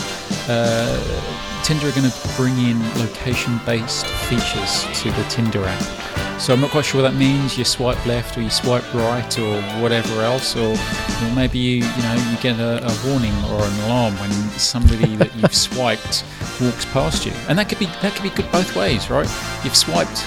uh, 0.48 1.62
Tinder 1.64 1.88
are 1.88 1.92
going 1.92 2.10
to 2.10 2.28
bring 2.36 2.58
in 2.58 2.78
location 2.98 3.58
based 3.64 4.06
features 4.06 4.84
to 5.00 5.10
the 5.10 5.24
Tinder 5.28 5.64
app. 5.64 6.40
So, 6.40 6.52
I'm 6.52 6.60
not 6.60 6.70
quite 6.70 6.84
sure 6.84 7.02
what 7.02 7.10
that 7.10 7.18
means. 7.18 7.56
You 7.56 7.64
swipe 7.64 8.04
left 8.06 8.36
or 8.36 8.42
you 8.42 8.50
swipe 8.50 8.84
right 8.94 9.38
or 9.38 9.62
whatever 9.80 10.20
else, 10.22 10.56
or, 10.56 10.74
or 10.74 11.34
maybe 11.34 11.58
you, 11.58 11.76
you 11.76 12.02
know 12.02 12.30
you 12.30 12.36
get 12.38 12.58
a, 12.58 12.84
a 12.84 13.08
warning 13.08 13.34
or 13.44 13.62
an 13.62 13.80
alarm 13.84 14.14
when 14.18 14.30
somebody 14.58 15.16
that 15.16 15.34
you've 15.36 15.54
swiped 15.54 16.24
walks 16.60 16.84
past 16.86 17.24
you, 17.24 17.32
and 17.48 17.58
that 17.58 17.68
could 17.68 17.78
be 17.78 17.86
that 18.02 18.14
could 18.14 18.22
be 18.22 18.30
good 18.30 18.50
both 18.52 18.76
ways, 18.76 19.10
right? 19.10 19.28
You've 19.64 19.76
swiped 19.76 20.26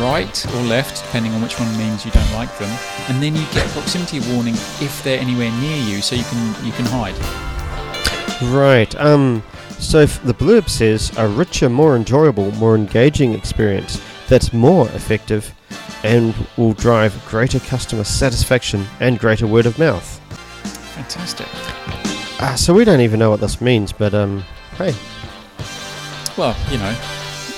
right 0.00 0.46
or 0.54 0.62
left, 0.62 1.04
depending 1.04 1.32
on 1.32 1.42
which 1.42 1.58
one 1.58 1.76
means 1.78 2.04
you 2.04 2.10
don't 2.12 2.32
like 2.32 2.56
them, 2.58 2.70
and 3.08 3.22
then 3.22 3.34
you 3.34 3.44
get 3.52 3.66
proximity 3.70 4.20
warning 4.32 4.54
if 4.80 5.02
they're 5.04 5.20
anywhere 5.20 5.50
near 5.60 5.76
you, 5.76 6.02
so 6.02 6.14
you 6.14 6.24
can 6.24 6.64
you 6.64 6.72
can 6.72 6.86
hide. 6.86 7.14
Right. 8.52 8.94
Um. 8.96 9.42
So 9.78 10.06
the 10.06 10.34
blurb 10.34 10.68
says 10.68 11.10
a 11.18 11.26
richer, 11.26 11.68
more 11.68 11.96
enjoyable, 11.96 12.52
more 12.52 12.76
engaging 12.76 13.34
experience 13.34 14.00
that's 14.28 14.52
more 14.52 14.86
effective 14.90 15.52
and 16.04 16.34
will 16.56 16.72
drive 16.72 17.12
greater 17.26 17.60
customer 17.60 18.04
satisfaction 18.04 18.86
and 19.00 19.18
greater 19.18 19.46
word 19.46 19.66
of 19.66 19.78
mouth. 19.78 20.20
Fantastic. 20.94 21.46
Uh, 22.40 22.54
so 22.56 22.74
we 22.74 22.84
don't 22.84 23.00
even 23.00 23.18
know 23.18 23.30
what 23.30 23.40
this 23.40 23.60
means, 23.60 23.92
but 23.92 24.14
um, 24.14 24.42
hey, 24.76 24.94
Well, 26.36 26.56
you 26.70 26.78
know, 26.78 26.96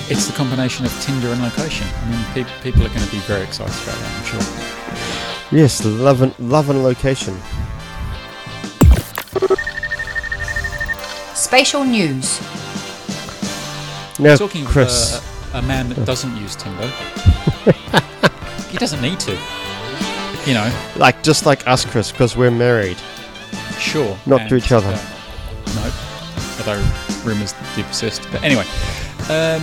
it's 0.09 0.27
the 0.27 0.33
combination 0.33 0.85
of 0.85 0.91
Tinder 1.01 1.27
and 1.29 1.41
location. 1.41 1.87
I 2.03 2.09
mean, 2.09 2.23
pe- 2.45 2.61
people 2.61 2.83
are 2.85 2.89
going 2.89 3.01
to 3.05 3.11
be 3.11 3.19
very 3.19 3.43
excited 3.43 3.73
about 3.83 3.97
that, 3.97 4.11
I'm 4.17 4.25
sure. 5.49 5.57
yes, 5.57 5.83
love 5.85 6.21
and 6.21 6.37
love 6.39 6.69
and 6.69 6.83
location. 6.83 7.35
Spatial 11.33 11.83
news. 11.83 12.39
Now, 14.19 14.35
Talking 14.37 14.65
Chris, 14.65 15.17
of 15.17 15.55
uh, 15.55 15.57
a 15.59 15.61
man 15.61 15.89
that 15.89 16.05
doesn't 16.05 16.35
use 16.37 16.55
Tinder, 16.55 16.87
he 18.69 18.77
doesn't 18.77 19.01
need 19.01 19.19
to. 19.21 19.37
You 20.45 20.53
know, 20.53 20.71
like 20.95 21.21
just 21.23 21.45
like 21.45 21.67
us, 21.67 21.83
Chris, 21.85 22.11
because 22.11 22.37
we're 22.37 22.51
married. 22.51 22.97
sure. 23.79 24.17
Not 24.25 24.47
to 24.49 24.55
each 24.55 24.71
other. 24.71 24.87
uh, 24.87 25.73
no, 25.75 25.91
although 26.59 26.83
rumours 27.23 27.53
do 27.75 27.83
persist. 27.83 28.27
But 28.31 28.43
anyway, 28.43 28.63
um, 29.29 29.61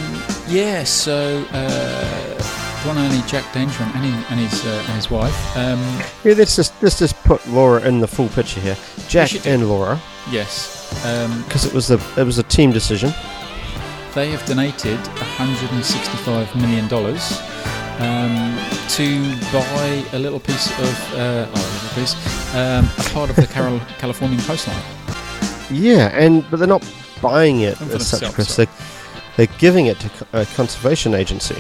yeah. 0.53 0.85
So 0.85 1.45
uh, 1.53 2.35
the 2.83 2.89
one 2.89 2.99
only 2.99 3.21
Jack 3.27 3.45
Dangermond 3.53 3.95
and, 3.95 4.05
and, 4.05 4.25
and 4.31 4.41
his 4.41 4.65
uh, 4.65 4.85
and 4.87 4.95
his 4.97 5.11
wife. 5.11 5.57
Um, 5.57 5.81
Yeah, 6.25 6.35
let's 6.37 6.57
just 6.57 6.73
let's 6.83 6.99
just 6.99 7.17
put 7.25 7.47
Laura 7.49 7.81
in 7.83 8.01
the 8.01 8.07
full 8.09 8.29
picture 8.29 8.61
here. 8.61 8.77
Jack 9.09 9.47
and 9.47 9.69
Laura, 9.69 10.01
yes, 10.31 11.05
um, 11.07 11.43
because 11.45 11.65
it 11.65 11.73
was 11.73 11.91
a 11.91 11.99
it 12.17 12.25
was 12.25 12.39
a 12.39 12.43
team 12.45 12.73
decision. 12.73 13.11
they 14.15 14.31
have 14.31 14.45
donated 14.47 14.99
165 14.99 16.55
million 16.57 16.87
dollars 16.89 17.41
um, 17.99 18.59
to 18.89 19.35
buy 19.53 20.05
a 20.13 20.19
little 20.19 20.41
piece 20.41 20.71
of, 20.79 21.15
uh, 21.15 21.47
oh, 21.55 21.55
a 21.55 21.73
little 21.75 21.95
piece, 22.03 22.15
um, 22.55 22.85
a 22.99 23.11
part 23.15 23.31
of 23.31 23.37
the 23.37 23.47
Carol- 23.55 23.81
Californian 23.99 24.41
coastline. 24.43 24.83
Yeah, 25.71 26.11
and 26.13 26.45
but 26.51 26.59
they're 26.59 26.69
not 26.69 26.85
buying 27.23 27.61
it 27.61 27.81
as 27.81 28.07
such, 28.09 28.33
Chris. 28.35 28.59
Sorry. 29.37 29.47
They're, 29.47 29.47
they're 29.47 29.59
giving 29.59 29.87
it 29.87 29.99
to 30.01 30.11
a 30.33 30.47
conservation 30.47 31.15
agency, 31.15 31.57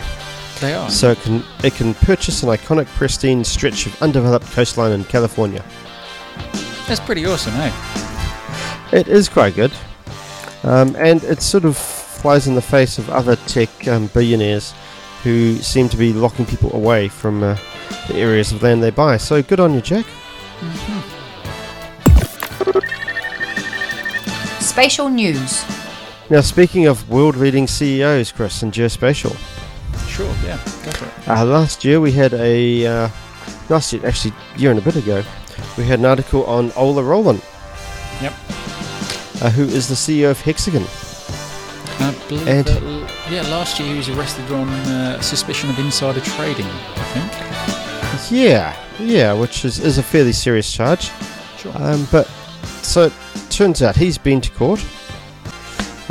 They 0.60 0.74
are. 0.74 0.90
so 0.90 1.10
it 1.12 1.20
can 1.20 1.42
it 1.64 1.74
can 1.74 1.94
purchase 1.94 2.42
an 2.42 2.48
iconic, 2.48 2.86
pristine 2.86 3.44
stretch 3.44 3.86
of 3.86 4.02
undeveloped 4.02 4.46
coastline 4.52 4.92
in 4.92 5.04
California. 5.04 5.64
That's 6.86 7.00
pretty 7.00 7.26
awesome, 7.26 7.54
eh? 7.54 7.72
It 8.92 9.08
is 9.08 9.28
quite 9.28 9.54
good, 9.54 9.72
um, 10.64 10.94
and 10.96 11.22
it 11.24 11.40
sort 11.42 11.64
of 11.64 11.76
flies 11.76 12.46
in 12.46 12.54
the 12.54 12.62
face 12.62 12.98
of 12.98 13.08
other 13.10 13.36
tech 13.46 13.88
um, 13.88 14.06
billionaires 14.08 14.74
who 15.22 15.56
seem 15.58 15.88
to 15.88 15.96
be 15.96 16.12
locking 16.12 16.44
people 16.44 16.74
away 16.74 17.08
from 17.08 17.42
uh, 17.42 17.56
the 18.08 18.16
areas 18.16 18.52
of 18.52 18.62
land 18.62 18.82
they 18.82 18.90
buy. 18.90 19.16
So 19.16 19.42
good 19.42 19.60
on 19.60 19.72
you, 19.74 19.80
Jack. 19.80 20.04
Spatial 24.60 25.08
news. 25.08 25.64
Now, 26.32 26.40
speaking 26.40 26.86
of 26.86 27.10
world-leading 27.10 27.66
CEOs, 27.66 28.32
Chris, 28.32 28.62
and 28.62 28.72
geospatial. 28.72 29.36
Sure, 30.08 30.34
yeah, 30.42 30.56
go 30.82 30.90
for 30.92 31.04
it. 31.04 31.28
Uh, 31.28 31.44
last 31.44 31.84
year 31.84 32.00
we 32.00 32.10
had 32.10 32.32
a 32.32 32.86
uh, 32.86 33.08
last 33.68 33.92
year, 33.92 34.06
actually, 34.06 34.32
year 34.56 34.70
and 34.70 34.80
a 34.80 34.82
bit 34.82 34.96
ago, 34.96 35.22
we 35.76 35.84
had 35.84 35.98
an 35.98 36.06
article 36.06 36.46
on 36.46 36.72
Ola 36.72 37.02
Rollén. 37.02 37.36
Yep. 38.22 38.32
Uh, 39.42 39.50
who 39.50 39.64
is 39.64 39.88
the 39.88 39.94
CEO 39.94 40.30
of 40.30 40.40
Hexagon? 40.40 40.84
I 42.00 42.14
believe 42.28 42.48
Ed. 42.48 42.64
that 42.64 43.30
yeah, 43.30 43.42
last 43.50 43.78
year 43.78 43.90
he 43.90 43.98
was 43.98 44.08
arrested 44.08 44.50
on 44.52 44.70
uh, 44.70 45.20
suspicion 45.20 45.68
of 45.68 45.78
insider 45.78 46.20
trading, 46.20 46.64
I 46.64 47.04
think. 47.12 48.32
Yeah, 48.32 48.74
yeah, 48.98 49.34
which 49.34 49.66
is, 49.66 49.80
is 49.80 49.98
a 49.98 50.02
fairly 50.02 50.32
serious 50.32 50.72
charge. 50.72 51.10
Sure. 51.58 51.72
Um, 51.74 52.08
but 52.10 52.26
so 52.80 53.02
it 53.02 53.12
turns 53.50 53.82
out 53.82 53.96
he's 53.96 54.16
been 54.16 54.40
to 54.40 54.50
court, 54.52 54.82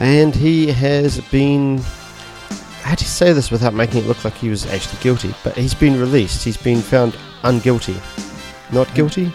and 0.01 0.35
he 0.35 0.67
has 0.67 1.19
been. 1.31 1.79
How 2.81 2.95
do 2.95 3.03
you 3.03 3.07
say 3.09 3.31
this 3.31 3.51
without 3.51 3.73
making 3.75 4.01
it 4.03 4.07
look 4.07 4.23
like 4.25 4.33
he 4.33 4.49
was 4.49 4.65
actually 4.65 4.99
guilty? 5.01 5.33
But 5.43 5.55
he's 5.55 5.73
been 5.75 5.99
released. 5.99 6.43
He's 6.43 6.57
been 6.57 6.81
found 6.81 7.13
unguilty, 7.43 7.95
not 8.73 8.93
guilty, 8.95 9.31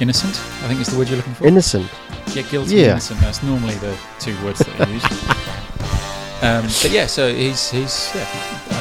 Innocent, 0.00 0.36
I 0.62 0.68
think 0.68 0.80
is 0.80 0.88
the 0.88 0.98
word 0.98 1.08
you're 1.08 1.16
looking 1.16 1.34
for. 1.34 1.46
innocent. 1.46 1.88
yeah, 2.34 2.42
guilty, 2.42 2.76
Yeah. 2.76 2.90
innocent. 2.92 3.20
That's 3.20 3.42
normally 3.42 3.74
the 3.76 3.96
two 4.20 4.36
words 4.44 4.58
that 4.60 4.80
are 4.80 4.92
used. 4.92 5.06
um, 6.42 6.62
but 6.82 6.90
yeah, 6.90 7.06
so 7.06 7.32
he's 7.34 7.70
he's 7.70 8.10
yeah, 8.14 8.28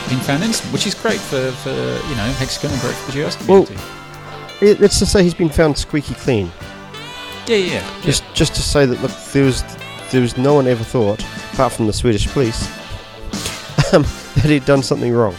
been 0.10 0.20
found 0.20 0.44
innocent, 0.44 0.72
which 0.74 0.86
is 0.86 0.94
great 0.94 1.20
for, 1.20 1.52
for 1.64 1.70
you 1.72 2.16
know 2.16 2.28
Hexagon 2.38 2.72
and 2.72 2.82
great 2.82 2.96
for 2.96 3.12
the 3.14 3.22
Well, 3.48 3.66
community. 3.66 3.78
It, 4.60 4.80
let's 4.82 5.00
just 5.00 5.12
say 5.14 5.24
he's 5.24 5.34
been 5.34 5.50
found 5.50 5.78
squeaky 5.78 6.14
clean. 6.16 6.52
yeah, 7.48 7.56
yeah, 7.56 7.74
yeah. 7.76 8.02
Just 8.02 8.24
just 8.34 8.54
to 8.56 8.62
say 8.62 8.86
that 8.86 9.02
look, 9.02 9.12
there 9.32 9.46
was 9.46 9.64
there 10.12 10.22
was 10.22 10.38
no 10.38 10.54
one 10.54 10.68
ever 10.68 10.84
thought, 10.84 11.24
apart 11.54 11.74
from 11.74 11.88
the 11.88 11.94
Swedish 11.94 12.28
police, 12.28 12.68
um, 13.94 14.04
that 14.36 14.46
he'd 14.46 14.66
done 14.66 14.84
something 14.84 15.14
wrong, 15.14 15.36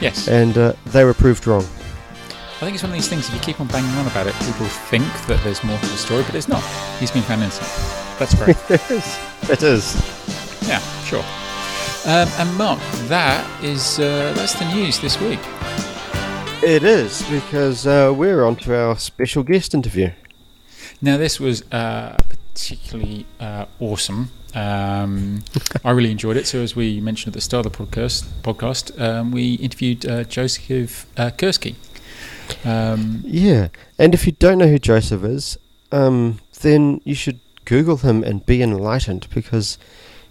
yes. 0.00 0.28
and 0.28 0.56
uh, 0.56 0.72
they 0.86 1.04
were 1.04 1.14
proved 1.14 1.46
wrong. 1.46 1.64
I 2.58 2.62
think 2.62 2.74
it's 2.74 2.82
one 2.82 2.90
of 2.90 2.96
these 2.96 3.08
things. 3.08 3.28
If 3.28 3.34
you 3.34 3.40
keep 3.40 3.60
on 3.60 3.68
banging 3.68 3.90
on 3.96 4.06
about 4.06 4.26
it, 4.26 4.34
people 4.40 4.66
think 4.66 5.04
that 5.28 5.40
there's 5.44 5.62
more 5.62 5.78
to 5.78 5.86
the 5.86 5.96
story, 5.96 6.22
but 6.22 6.32
there's 6.32 6.48
not. 6.48 6.62
He's 6.98 7.10
been 7.10 7.22
found 7.22 7.42
innocent. 7.42 7.68
That's 8.18 8.34
great. 8.34 8.56
it 8.70 8.90
is. 8.90 9.18
It 9.48 9.62
is. 9.62 10.68
yeah, 10.68 10.80
sure. 11.04 11.24
Um, 12.04 12.28
and 12.38 12.56
Mark, 12.56 12.80
that 13.08 13.46
is 13.62 14.00
uh, 14.00 14.32
that's 14.34 14.58
the 14.58 14.64
news 14.74 14.98
this 14.98 15.20
week. 15.20 15.40
It 16.62 16.82
is 16.82 17.22
because 17.30 17.86
uh, 17.86 18.12
we're 18.16 18.44
on 18.44 18.56
to 18.56 18.76
our 18.76 18.98
special 18.98 19.44
guest 19.44 19.74
interview. 19.74 20.10
Now, 21.00 21.16
this 21.16 21.38
was 21.38 21.62
uh, 21.70 22.16
particularly 22.58 23.24
uh, 23.40 23.66
awesome. 23.78 24.30
Um, 24.54 25.44
I 25.84 25.90
really 25.92 26.10
enjoyed 26.10 26.36
it. 26.36 26.46
So, 26.46 26.60
as 26.60 26.74
we 26.74 27.00
mentioned 27.00 27.28
at 27.28 27.34
the 27.34 27.40
start 27.40 27.66
of 27.66 27.72
the 27.72 27.84
podcast, 27.84 28.24
podcast 28.42 29.00
um, 29.00 29.30
we 29.30 29.54
interviewed 29.54 30.06
uh, 30.06 30.24
Joseph 30.24 31.06
uh, 31.16 31.30
Kerski. 31.30 31.74
Um, 32.64 33.22
Yeah, 33.24 33.68
and 33.98 34.14
if 34.14 34.26
you 34.26 34.32
don't 34.32 34.58
know 34.58 34.68
who 34.68 34.78
Joseph 34.78 35.22
is, 35.22 35.58
um, 35.92 36.40
then 36.62 37.00
you 37.04 37.14
should 37.14 37.40
Google 37.64 37.98
him 37.98 38.24
and 38.24 38.44
be 38.44 38.62
enlightened 38.62 39.28
because 39.32 39.78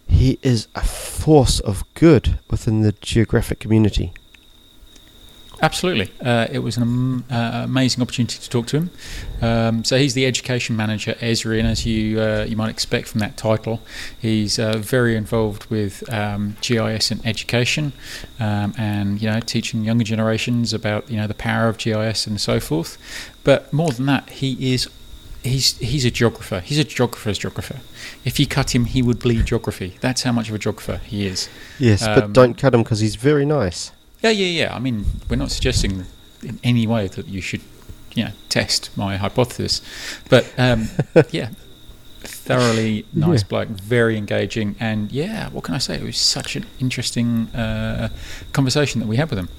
he 0.08 0.40
is 0.42 0.68
a 0.76 0.84
force 0.84 1.60
of 1.60 1.84
good 1.94 2.40
within 2.50 2.82
the 2.82 2.94
geographic 2.94 3.60
community. 3.60 4.14
Absolutely. 5.62 6.12
Uh, 6.22 6.48
it 6.52 6.60
was 6.60 6.78
an 6.78 6.84
am- 6.84 7.26
uh, 7.32 7.62
amazing 7.64 8.02
opportunity 8.02 8.38
to 8.40 8.50
talk 8.50 8.68
to 8.68 8.78
him. 8.78 8.92
Um, 9.42 9.84
so 9.84 9.98
he's 9.98 10.14
the 10.14 10.26
education 10.26 10.76
manager 10.76 11.12
at 11.12 11.20
Esri, 11.20 11.60
and 11.60 11.68
as 11.68 11.86
you 11.86 12.20
uh, 12.22 12.46
you 12.48 12.56
might 12.56 12.70
expect 12.70 13.08
from 13.08 13.20
that 13.20 13.38
title, 13.38 13.82
he's 14.20 14.60
uh, 14.60 14.78
very 14.78 15.16
involved 15.16 15.66
with 15.66 16.08
um, 16.14 16.58
GIS 16.62 17.12
and 17.12 17.26
education, 17.26 17.94
um, 18.40 18.74
and 18.78 19.22
you 19.22 19.30
know 19.30 19.40
teaching 19.40 19.84
younger 19.84 20.04
generations 20.04 20.74
about 20.74 21.10
you 21.10 21.18
know 21.18 21.28
the 21.28 21.34
power 21.34 21.68
of 21.70 21.78
GIS 21.78 22.28
and 22.28 22.40
so 22.40 22.60
forth. 22.60 22.98
But 23.44 23.72
more 23.74 23.92
than 23.92 24.06
that, 24.08 24.30
he 24.30 24.74
is. 24.74 24.90
He's 25.44 25.78
he's 25.78 26.04
a 26.04 26.12
geographer. 26.12 26.60
He's 26.60 26.80
a 26.80 26.84
geographer's 26.84 27.38
geographer. 27.38 27.78
If 28.26 28.40
you 28.40 28.48
cut 28.48 28.76
him, 28.76 28.86
he 28.86 29.02
would 29.02 29.20
bleed 29.20 29.46
geography. 29.46 29.98
That's 30.02 30.24
how 30.24 30.34
much 30.34 30.50
of 30.50 30.56
a 30.56 30.58
geographer 30.58 30.98
he 31.06 31.26
is. 31.26 31.48
Yes, 31.80 32.06
Um, 32.06 32.16
but 32.20 32.34
don't 32.34 32.58
cut 32.58 32.74
him 32.74 32.84
because 32.84 33.00
he's 33.00 33.16
very 33.16 33.46
nice. 33.46 33.92
Yeah, 34.22 34.32
yeah, 34.32 34.64
yeah. 34.66 34.76
I 34.76 34.80
mean, 34.80 35.06
we're 35.30 35.36
not 35.36 35.52
suggesting 35.52 36.06
in 36.44 36.60
any 36.64 36.88
way 36.88 37.08
that 37.08 37.28
you 37.28 37.42
should, 37.42 37.62
you 38.16 38.26
know, 38.26 38.32
test 38.50 38.96
my 38.98 39.18
hypothesis, 39.18 39.82
but 40.30 40.52
um, 40.58 40.90
yeah, 41.32 41.50
thoroughly 42.22 43.06
nice 43.14 43.42
Yeah. 43.44 43.48
bloke, 43.48 43.68
very 43.70 44.18
engaging, 44.18 44.76
and 44.80 45.12
yeah, 45.12 45.50
what 45.50 45.64
can 45.64 45.76
I 45.76 45.78
say? 45.80 45.96
It 45.96 46.04
was 46.04 46.18
such 46.18 46.56
an 46.56 46.66
interesting 46.80 47.48
uh, 47.56 48.10
conversation 48.54 49.00
that 49.02 49.08
we 49.08 49.18
had 49.18 49.30
with 49.30 49.40
him. 49.40 49.50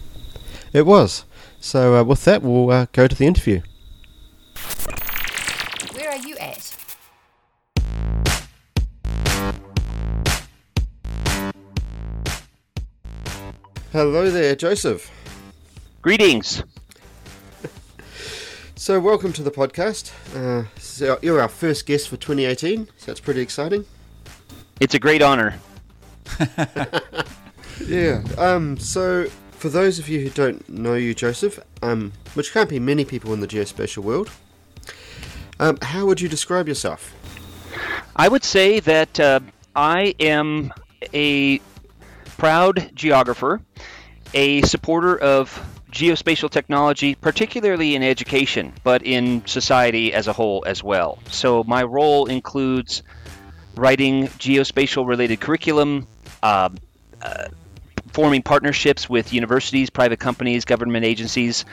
It 0.73 0.87
was. 0.87 1.25
So 1.61 1.97
uh, 1.97 2.05
with 2.05 2.25
that, 2.25 2.43
we'll 2.43 2.71
uh, 2.71 2.87
go 2.93 3.07
to 3.09 3.15
the 3.17 3.27
interview. 3.27 3.63
Hello 13.93 14.31
there, 14.31 14.55
Joseph. 14.55 15.11
Greetings. 16.03 16.63
So 18.77 19.01
welcome 19.01 19.33
to 19.33 19.43
the 19.43 19.51
podcast. 19.51 20.13
Uh, 20.37 20.67
so 20.79 21.19
you're 21.23 21.41
our 21.41 21.49
first 21.49 21.87
guest 21.87 22.09
for 22.09 22.17
2018, 22.17 22.87
so 22.97 23.07
that's 23.07 23.21
pretty 23.21 23.41
exciting. 23.41 23.85
It's 24.81 24.95
a 24.95 24.99
great 24.99 25.23
honor. 25.23 25.59
Yeah. 27.87 28.23
Um. 28.37 28.77
So, 28.77 29.27
for 29.53 29.69
those 29.69 29.99
of 29.99 30.09
you 30.09 30.21
who 30.21 30.31
don't 30.31 30.69
know 30.69 30.95
you, 30.95 31.15
Joseph, 31.15 31.61
um, 31.81 32.13
which 32.35 32.53
can't 32.53 32.69
be 32.69 32.79
many 32.81 33.05
people 33.05 33.33
in 33.33 33.41
the 33.41 33.47
geospatial 33.47 33.99
world, 34.03 34.31
um, 35.61 35.79
how 35.81 36.05
would 36.05 36.21
you 36.21 36.29
describe 36.29 36.67
yourself? 36.69 37.15
I 38.17 38.29
would 38.29 38.45
say 38.45 38.81
that 38.81 39.21
uh, 39.21 39.41
I 39.77 40.15
am 40.19 40.73
a 41.15 41.61
proud 42.39 42.91
geographer, 42.95 43.61
a 44.33 44.63
supporter 44.63 45.19
of 45.19 45.53
geospatial 45.91 46.49
technology, 46.49 47.15
particularly 47.15 47.95
in 47.95 48.03
education, 48.03 48.73
but 48.85 49.03
in 49.03 49.45
society 49.47 50.15
as 50.15 50.29
a 50.29 50.33
whole 50.33 50.63
as 50.67 50.83
well. 50.83 51.19
So 51.31 51.65
my 51.65 51.83
role 51.83 52.27
includes 52.27 53.03
writing 53.75 54.29
geospatial 54.29 55.07
related 55.07 55.41
curriculum, 55.41 56.07
uh, 56.43 56.71
uh, 57.21 57.49
forming 58.13 58.43
partnerships 58.43 59.11
with 59.11 59.33
universities, 59.33 59.91
private 59.91 60.21
companies, 60.21 60.65
government 60.65 61.05
agencies, 61.05 61.65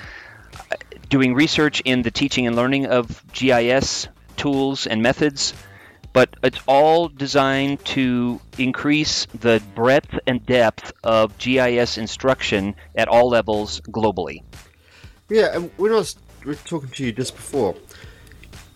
uh, 0.54 0.76
doing 1.10 1.36
research 1.36 1.82
in 1.86 2.02
the 2.02 2.12
teaching 2.12 2.48
and 2.48 2.56
learning 2.56 2.88
of 2.88 3.24
GIS 3.34 4.08
tools 4.36 4.88
and 4.88 5.02
methods, 5.02 5.54
but 6.16 6.34
it's 6.44 6.62
all 6.66 7.10
designed 7.10 7.84
to 7.84 8.40
increase 8.58 9.28
the 9.42 9.62
breadth 9.76 10.18
and 10.26 10.46
depth 10.46 10.94
of 11.04 11.38
GIS 11.40 11.98
instruction 11.98 12.74
at 12.96 13.10
all 13.10 13.28
levels 13.28 13.82
globally. 13.82 14.42
Yeah. 15.28 15.54
And 15.54 15.70
when 15.76 15.92
I 15.92 15.96
was 15.96 16.16
talking 16.64 16.88
to 16.88 17.04
you 17.04 17.12
just 17.12 17.36
before, 17.36 17.76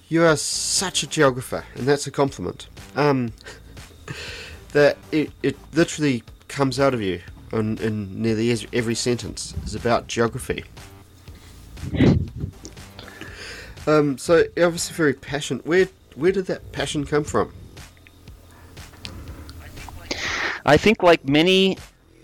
you 0.10 0.25
are 0.25 0.36
such 0.36 1.02
a 1.04 1.08
geographer, 1.08 1.63
and 1.75 1.88
that's 1.88 2.08
a 2.08 2.12
compliment. 2.12 2.67
Um, 2.97 3.32
that 4.73 4.97
it, 5.13 5.32
it 5.41 5.56
literally 5.73 6.23
comes 6.49 6.78
out 6.78 6.93
of 6.93 7.02
you 7.02 7.21
in, 7.54 7.78
in 7.78 8.21
nearly 8.21 8.52
every 8.73 8.95
sentence 8.95 9.54
is 9.63 9.75
about 9.75 10.08
geography. 10.08 10.65
Um, 13.88 14.19
so 14.19 14.43
obviously 14.58 14.95
very 14.95 15.13
passionate. 15.13 15.65
Where 15.65 15.88
where 16.19 16.32
did 16.32 16.45
that 16.47 16.71
passion 16.71 17.05
come 17.05 17.23
from? 17.23 17.53
I 20.65 20.77
think, 20.77 21.01
like 21.01 21.27
many 21.27 21.77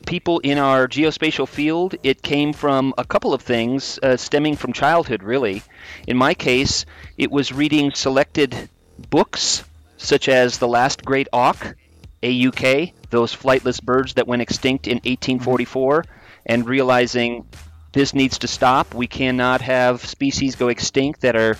people 0.05 0.39
in 0.39 0.57
our 0.57 0.87
geospatial 0.87 1.47
field, 1.47 1.95
it 2.03 2.21
came 2.21 2.53
from 2.53 2.93
a 2.97 3.05
couple 3.05 3.33
of 3.33 3.41
things 3.41 3.97
uh, 4.03 4.17
stemming 4.17 4.55
from 4.55 4.73
childhood, 4.73 5.23
really. 5.23 5.63
In 6.07 6.17
my 6.17 6.33
case, 6.33 6.85
it 7.17 7.31
was 7.31 7.51
reading 7.51 7.91
selected 7.93 8.69
books, 9.09 9.63
such 9.97 10.29
as 10.29 10.57
The 10.57 10.67
Last 10.67 11.03
Great 11.03 11.27
Auk, 11.33 11.75
AUK, 12.21 12.93
those 13.09 13.35
flightless 13.35 13.81
birds 13.81 14.13
that 14.15 14.27
went 14.27 14.41
extinct 14.41 14.87
in 14.87 14.97
1844, 14.97 16.05
and 16.45 16.67
realizing 16.67 17.47
this 17.93 18.13
needs 18.13 18.39
to 18.39 18.47
stop. 18.47 18.93
We 18.93 19.07
cannot 19.07 19.61
have 19.61 20.05
species 20.05 20.55
go 20.55 20.67
extinct 20.67 21.21
that 21.21 21.35
are 21.35 21.57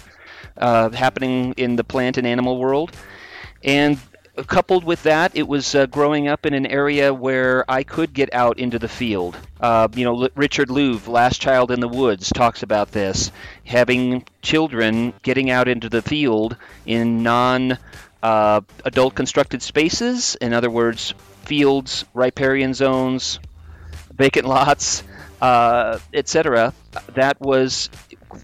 uh, 0.58 0.90
happening 0.90 1.54
in 1.58 1.76
the 1.76 1.84
plant 1.84 2.18
and 2.18 2.26
animal 2.28 2.58
world. 2.58 2.92
And 3.64 4.00
coupled 4.44 4.84
with 4.84 5.04
that, 5.04 5.36
it 5.36 5.48
was 5.48 5.74
uh, 5.76 5.86
growing 5.86 6.28
up 6.28 6.46
in 6.46 6.54
an 6.54 6.66
area 6.66 7.14
where 7.14 7.70
I 7.70 7.84
could 7.84 8.14
get 8.14 8.34
out 8.34 8.60
into 8.60 8.80
the 8.80 8.88
field. 8.88 9.38
Uh, 9.60 9.88
you 9.96 10.04
know, 10.04 10.24
L- 10.24 10.30
Richard 10.36 10.70
Louv, 10.70 11.08
Last 11.08 11.42
Child 11.42 11.72
in 11.72 11.80
the 11.80 11.88
Woods, 11.88 12.30
talks 12.30 12.64
about 12.64 12.92
this. 12.92 13.32
Having 13.64 14.26
children 14.42 15.14
getting 15.22 15.50
out 15.50 15.68
into 15.68 15.90
the 15.90 16.02
field 16.02 16.58
in 16.86 17.24
non 17.24 17.78
uh, 18.22 18.62
adult 18.84 19.16
constructed 19.16 19.62
spaces, 19.62 20.36
in 20.42 20.54
other 20.54 20.70
words, 20.70 21.14
fields, 21.44 22.06
riparian 22.14 22.74
zones, 22.74 23.40
vacant 24.14 24.48
lots, 24.48 25.04
uh, 25.42 26.00
etc. 26.14 26.74
That 27.14 27.40
was 27.40 27.90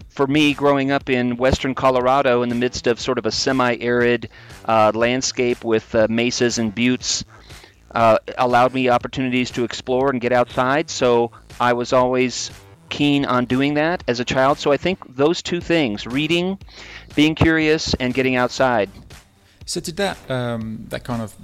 for 0.08 0.26
me, 0.26 0.54
growing 0.54 0.90
up 0.90 1.08
in 1.08 1.36
western 1.36 1.74
Colorado 1.74 2.42
in 2.42 2.48
the 2.48 2.54
midst 2.54 2.86
of 2.86 3.00
sort 3.00 3.18
of 3.18 3.26
a 3.26 3.32
semi 3.32 3.76
arid 3.80 4.28
uh, 4.66 4.92
landscape 4.94 5.64
with 5.64 5.94
uh, 5.94 6.06
mesas 6.10 6.58
and 6.58 6.74
buttes, 6.74 7.24
uh, 7.94 8.18
allowed 8.38 8.74
me 8.74 8.88
opportunities 8.88 9.50
to 9.52 9.64
explore 9.64 10.10
and 10.10 10.20
get 10.20 10.32
outside. 10.32 10.90
So 10.90 11.30
I 11.60 11.72
was 11.72 11.92
always 11.92 12.50
keen 12.88 13.24
on 13.24 13.46
doing 13.46 13.74
that 13.74 14.04
as 14.06 14.20
a 14.20 14.24
child. 14.24 14.58
So 14.58 14.70
I 14.70 14.76
think 14.76 15.16
those 15.16 15.42
two 15.42 15.60
things 15.60 16.06
reading, 16.06 16.58
being 17.14 17.34
curious, 17.34 17.94
and 17.94 18.12
getting 18.14 18.36
outside. 18.36 18.90
So 19.64 19.80
did 19.80 19.96
that 19.96 20.18
um, 20.30 20.86
that 20.88 21.04
kind 21.04 21.22
of 21.22 21.34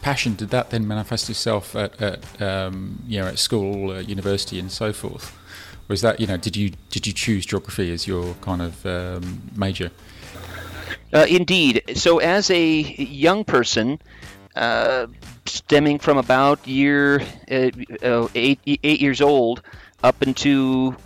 passion 0.00 0.36
did 0.36 0.50
that 0.50 0.70
then 0.70 0.86
manifest 0.86 1.28
itself 1.28 1.74
at, 1.74 2.00
at 2.00 2.40
um, 2.40 3.02
you 3.06 3.20
know 3.20 3.26
at 3.26 3.38
school, 3.38 4.00
university, 4.00 4.58
and 4.58 4.70
so 4.70 4.92
forth? 4.92 5.36
Was 5.88 6.00
that 6.00 6.18
you 6.20 6.26
know 6.26 6.36
did 6.36 6.56
you 6.56 6.72
did 6.90 7.06
you 7.06 7.12
choose 7.12 7.44
geography 7.44 7.92
as 7.92 8.06
your 8.06 8.34
kind 8.40 8.62
of 8.62 8.86
um, 8.86 9.42
major? 9.54 9.90
Uh, 11.12 11.26
indeed. 11.28 11.82
So 11.94 12.18
as 12.18 12.50
a 12.50 12.66
young 12.70 13.44
person, 13.44 14.00
uh, 14.56 15.06
stemming 15.46 15.98
from 15.98 16.16
about 16.16 16.66
year 16.66 17.20
uh, 17.50 17.70
uh 18.02 18.28
eight 18.34 18.60
eight 18.64 19.00
years 19.00 19.20
old 19.20 19.62
up 20.02 20.22
into 20.22 20.96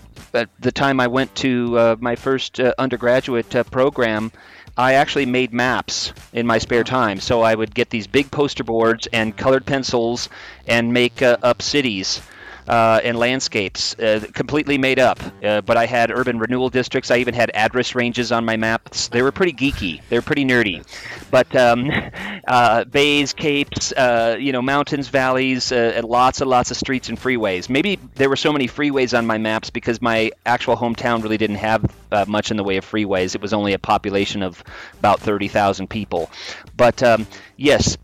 the 0.61 0.73
time 0.73 1.01
I 1.01 1.07
went 1.07 1.35
to 1.37 1.79
uh, 1.79 1.97
my 2.01 2.15
first 2.15 2.61
uh, 2.61 2.75
undergraduate 2.79 3.51
program. 3.71 4.31
I 4.77 4.95
actually 4.95 5.27
made 5.27 5.53
maps 5.53 6.13
in 6.33 6.47
my 6.47 6.59
spare 6.59 6.85
time. 6.85 7.19
So 7.19 7.43
I 7.43 7.55
would 7.55 7.75
get 7.75 7.91
these 7.91 8.07
big 8.07 8.31
poster 8.31 8.63
boards 8.63 9.09
and 9.13 9.37
colored 9.37 9.67
pencils 9.67 10.29
and 10.69 10.93
make 10.93 11.21
up 11.23 11.63
cities 11.63 12.21
uh, 12.69 13.01
and 13.03 13.19
landscapes, 13.19 13.99
uh, 13.99 14.25
completely 14.35 14.77
made 14.79 14.99
up. 14.99 15.21
Uh, 15.43 15.63
but 15.63 15.77
I 15.77 15.87
had 15.87 16.11
urban 16.11 16.39
renewal 16.39 16.69
districts. 16.69 17.11
I 17.11 17.17
even 17.19 17.35
had 17.35 17.51
address 17.55 17.95
ranges 17.95 18.31
on 18.31 18.45
my 18.45 18.57
maps. 18.57 19.09
They 19.09 19.23
were 19.23 19.33
pretty 19.33 19.53
geeky. 19.53 20.03
They 20.09 20.19
were 20.19 20.23
pretty 20.23 20.45
nerdy. 20.45 20.85
But 21.31 21.55
um, 21.57 21.91
uh, 22.47 22.85
bays, 22.85 23.33
capes, 23.33 23.93
uh, 23.93 24.37
you 24.39 24.53
know, 24.53 24.61
mountains, 24.61 25.09
valleys, 25.09 25.73
uh, 25.73 25.93
and 25.97 26.05
lots 26.05 26.41
and 26.41 26.51
lots 26.51 26.71
of 26.71 26.77
streets 26.77 27.09
and 27.09 27.19
freeways. 27.19 27.69
Maybe 27.71 27.99
there 28.17 28.29
were 28.29 28.37
so 28.37 28.53
many 28.53 28.69
freeways 28.69 29.17
on 29.17 29.27
my 29.27 29.39
maps 29.39 29.71
because 29.71 30.03
my 30.03 30.31
actual 30.45 30.77
hometown 30.77 31.23
really 31.23 31.39
didn't 31.39 31.57
have 31.57 31.91
much 32.27 32.51
in 32.51 32.57
the 32.57 32.65
way 32.65 32.77
of 32.77 32.85
freeways. 32.85 33.35
It 33.35 33.41
was 33.41 33.53
only 33.53 33.73
a 33.73 33.79
population 33.79 34.43
of 34.43 34.63
about 34.99 35.21
30,000 35.21 35.89
people. 35.89 36.31
But 36.77 37.03
um, 37.03 37.27
yes 37.57 37.97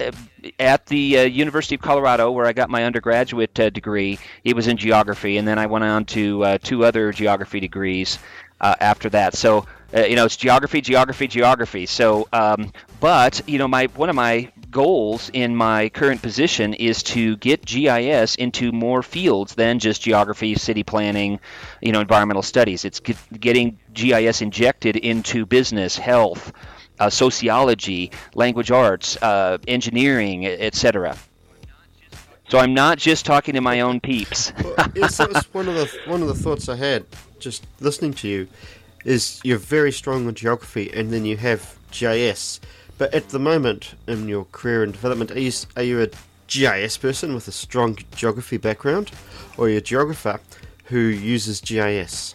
at 0.58 0.86
the 0.86 1.18
uh, 1.18 1.22
University 1.22 1.74
of 1.74 1.80
Colorado, 1.80 2.30
where 2.30 2.46
I 2.46 2.52
got 2.52 2.70
my 2.70 2.84
undergraduate 2.84 3.58
uh, 3.58 3.70
degree, 3.70 4.18
it 4.44 4.54
was 4.56 4.66
in 4.66 4.76
geography, 4.76 5.38
and 5.38 5.46
then 5.46 5.58
I 5.58 5.66
went 5.66 5.84
on 5.84 6.04
to 6.06 6.44
uh, 6.44 6.58
two 6.62 6.84
other 6.84 7.12
geography 7.12 7.60
degrees 7.60 8.18
uh, 8.60 8.74
after 8.80 9.08
that. 9.10 9.34
So 9.34 9.66
uh, 9.94 10.00
you 10.00 10.16
know, 10.16 10.24
it's 10.24 10.36
geography, 10.36 10.80
geography, 10.80 11.28
geography. 11.28 11.86
So, 11.86 12.26
um, 12.32 12.72
but 12.98 13.40
you 13.46 13.58
know, 13.58 13.68
my 13.68 13.86
one 13.94 14.08
of 14.08 14.16
my 14.16 14.50
goals 14.70 15.30
in 15.32 15.54
my 15.54 15.88
current 15.88 16.20
position 16.20 16.74
is 16.74 17.04
to 17.04 17.36
get 17.36 17.64
GIS 17.64 18.34
into 18.34 18.72
more 18.72 19.02
fields 19.02 19.54
than 19.54 19.78
just 19.78 20.02
geography, 20.02 20.56
city 20.56 20.82
planning, 20.82 21.38
you 21.80 21.92
know, 21.92 22.00
environmental 22.00 22.42
studies. 22.42 22.84
It's 22.84 22.98
get, 22.98 23.16
getting 23.38 23.78
GIS 23.92 24.42
injected 24.42 24.96
into 24.96 25.46
business, 25.46 25.96
health 25.96 26.52
uh, 27.00 27.10
sociology, 27.10 28.10
language 28.34 28.70
arts, 28.70 29.16
uh, 29.22 29.58
engineering, 29.66 30.46
etc. 30.46 31.16
So 32.48 32.58
I'm 32.58 32.74
not 32.74 32.98
just 32.98 33.24
talking 33.24 33.54
to 33.54 33.60
my 33.60 33.80
own 33.80 34.00
peeps. 34.00 34.52
well, 34.62 34.76
one 35.52 35.68
of 35.68 35.74
the 35.74 35.90
one 36.06 36.22
of 36.22 36.28
the 36.28 36.34
thoughts 36.34 36.68
I 36.68 36.76
had 36.76 37.04
just 37.38 37.66
listening 37.80 38.14
to 38.14 38.28
you. 38.28 38.48
Is 39.04 39.38
you're 39.44 39.58
very 39.58 39.92
strong 39.92 40.26
on 40.26 40.34
geography, 40.34 40.90
and 40.94 41.12
then 41.12 41.26
you 41.26 41.36
have 41.36 41.76
GIS. 41.90 42.58
But 42.96 43.12
at 43.12 43.28
the 43.28 43.38
moment 43.38 43.94
in 44.06 44.28
your 44.28 44.46
career 44.46 44.82
and 44.82 44.92
development, 44.92 45.30
are 45.32 45.40
you 45.40 45.52
are 45.76 45.82
you 45.82 46.02
a 46.02 46.08
GIS 46.46 46.96
person 46.96 47.34
with 47.34 47.46
a 47.46 47.52
strong 47.52 47.98
geography 48.14 48.56
background, 48.56 49.10
or 49.58 49.66
are 49.66 49.68
you 49.68 49.76
a 49.78 49.82
geographer 49.82 50.40
who 50.84 50.98
uses 50.98 51.60
GIS? 51.60 52.34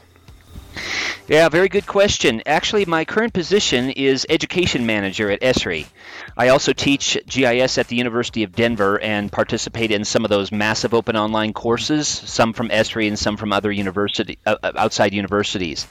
Yeah, 1.30 1.48
very 1.48 1.70
good 1.70 1.86
question. 1.86 2.42
Actually, 2.48 2.86
my 2.86 3.06
current 3.06 3.34
position 3.34 3.92
is 3.92 4.26
education 4.32 4.88
manager 4.88 5.30
at 5.30 5.42
Esri. 5.42 5.86
I 6.36 6.48
also 6.48 6.74
teach 6.74 7.20
GIS 7.28 7.78
at 7.78 7.88
the 7.88 7.96
University 7.96 8.42
of 8.42 8.56
Denver 8.56 9.00
and 9.00 9.32
participate 9.32 9.92
in 9.92 10.06
some 10.06 10.26
of 10.26 10.30
those 10.30 10.52
massive 10.52 10.92
open 10.96 11.16
online 11.16 11.54
courses, 11.54 12.08
some 12.08 12.52
from 12.52 12.70
Esri 12.70 13.08
and 13.08 13.20
some 13.20 13.38
from 13.38 13.54
other 13.54 13.72
university 13.72 14.40
uh, 14.48 14.56
uh, 14.64 14.72
outside 14.76 15.14
universities. 15.14 15.86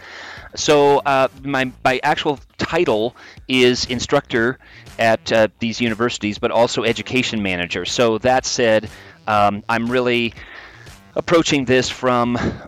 So 0.57 0.99
uh, 1.07 1.29
my 1.45 1.71
my 1.85 2.01
actual 2.03 2.41
title 2.57 3.15
is 3.47 3.85
instructor 3.85 4.59
at 4.99 5.31
uh, 5.31 5.47
these 5.61 5.81
universities, 5.81 6.41
but 6.41 6.51
also 6.51 6.83
education 6.83 7.45
manager. 7.45 7.85
So 7.85 8.19
that 8.19 8.45
said, 8.45 8.91
um, 9.29 9.63
I'm 9.69 9.89
really 9.89 10.35
approaching 11.19 11.67
this 11.67 11.91
from 11.91 12.37
uh, 12.37 12.61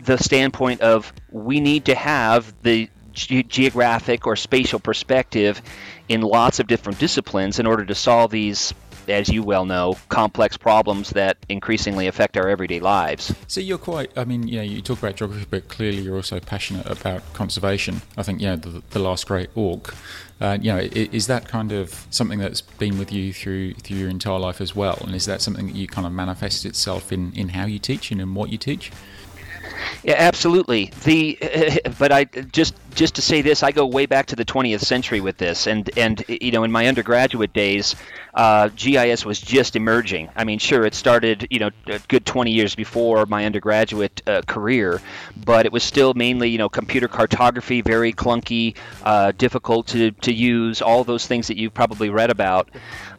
the 0.00 0.16
standpoint 0.16 0.80
of 0.80 1.12
we 1.30 1.60
need 1.60 1.84
to 1.84 1.94
have 1.94 2.54
the 2.62 2.88
ge- 3.12 3.46
geographic 3.48 4.26
or 4.26 4.36
spatial 4.36 4.78
perspective 4.78 5.60
in 6.08 6.22
lots 6.22 6.60
of 6.60 6.66
different 6.68 6.98
disciplines 6.98 7.58
in 7.58 7.66
order 7.66 7.84
to 7.84 7.94
solve 7.94 8.30
these 8.30 8.72
as 9.08 9.28
you 9.28 9.42
well 9.42 9.64
know, 9.64 9.96
complex 10.08 10.56
problems 10.56 11.10
that 11.10 11.38
increasingly 11.48 12.06
affect 12.06 12.36
our 12.36 12.48
everyday 12.48 12.80
lives. 12.80 13.34
So 13.46 13.60
you're 13.60 13.78
quite, 13.78 14.16
I 14.16 14.24
mean, 14.24 14.46
you 14.46 14.58
know, 14.58 14.62
you 14.62 14.82
talk 14.82 14.98
about 14.98 15.16
geography, 15.16 15.46
but 15.48 15.68
clearly 15.68 16.02
you're 16.02 16.16
also 16.16 16.38
passionate 16.40 16.86
about 16.86 17.22
conservation. 17.32 18.02
I 18.16 18.22
think, 18.22 18.40
know, 18.48 18.56
the, 18.56 18.82
the 18.90 18.98
last 18.98 19.26
great 19.26 19.48
auk, 19.56 19.94
uh, 20.40 20.56
you 20.60 20.72
know, 20.72 20.78
is 20.78 21.26
that 21.26 21.48
kind 21.48 21.72
of 21.72 22.06
something 22.10 22.38
that's 22.38 22.60
been 22.60 22.98
with 22.98 23.10
you 23.10 23.32
through 23.32 23.74
through 23.74 23.96
your 23.96 24.08
entire 24.08 24.38
life 24.38 24.60
as 24.60 24.74
well? 24.74 24.98
And 25.02 25.14
is 25.14 25.26
that 25.26 25.42
something 25.42 25.66
that 25.66 25.74
you 25.74 25.88
kind 25.88 26.06
of 26.06 26.12
manifests 26.12 26.64
itself 26.64 27.12
in, 27.12 27.32
in 27.34 27.50
how 27.50 27.66
you 27.66 27.78
teach 27.78 28.12
and 28.12 28.20
in 28.20 28.34
what 28.34 28.50
you 28.50 28.58
teach? 28.58 28.92
Yeah, 30.02 30.14
absolutely. 30.18 30.92
The 31.04 31.80
but 31.98 32.12
I 32.12 32.24
just 32.24 32.74
just 32.94 33.14
to 33.16 33.22
say 33.22 33.42
this, 33.42 33.62
I 33.62 33.70
go 33.72 33.86
way 33.86 34.06
back 34.06 34.26
to 34.26 34.36
the 34.36 34.44
20th 34.44 34.80
century 34.80 35.20
with 35.20 35.36
this, 35.38 35.66
and 35.66 35.88
and 35.96 36.24
you 36.28 36.50
know, 36.50 36.64
in 36.64 36.72
my 36.72 36.86
undergraduate 36.86 37.52
days, 37.52 37.94
uh, 38.34 38.68
GIS 38.74 39.24
was 39.24 39.40
just 39.40 39.76
emerging. 39.76 40.30
I 40.36 40.44
mean, 40.44 40.58
sure, 40.58 40.84
it 40.84 40.94
started 40.94 41.46
you 41.50 41.58
know 41.58 41.70
a 41.86 41.98
good 42.08 42.26
20 42.26 42.50
years 42.52 42.74
before 42.74 43.26
my 43.26 43.44
undergraduate 43.46 44.22
uh, 44.26 44.42
career, 44.46 45.00
but 45.36 45.66
it 45.66 45.72
was 45.72 45.82
still 45.82 46.14
mainly 46.14 46.48
you 46.50 46.58
know 46.58 46.68
computer 46.68 47.08
cartography, 47.08 47.80
very 47.80 48.12
clunky, 48.12 48.76
uh, 49.02 49.32
difficult 49.36 49.86
to 49.88 50.10
to 50.12 50.32
use, 50.32 50.82
all 50.82 51.04
those 51.04 51.26
things 51.26 51.48
that 51.48 51.56
you've 51.56 51.74
probably 51.74 52.10
read 52.10 52.30
about. 52.30 52.68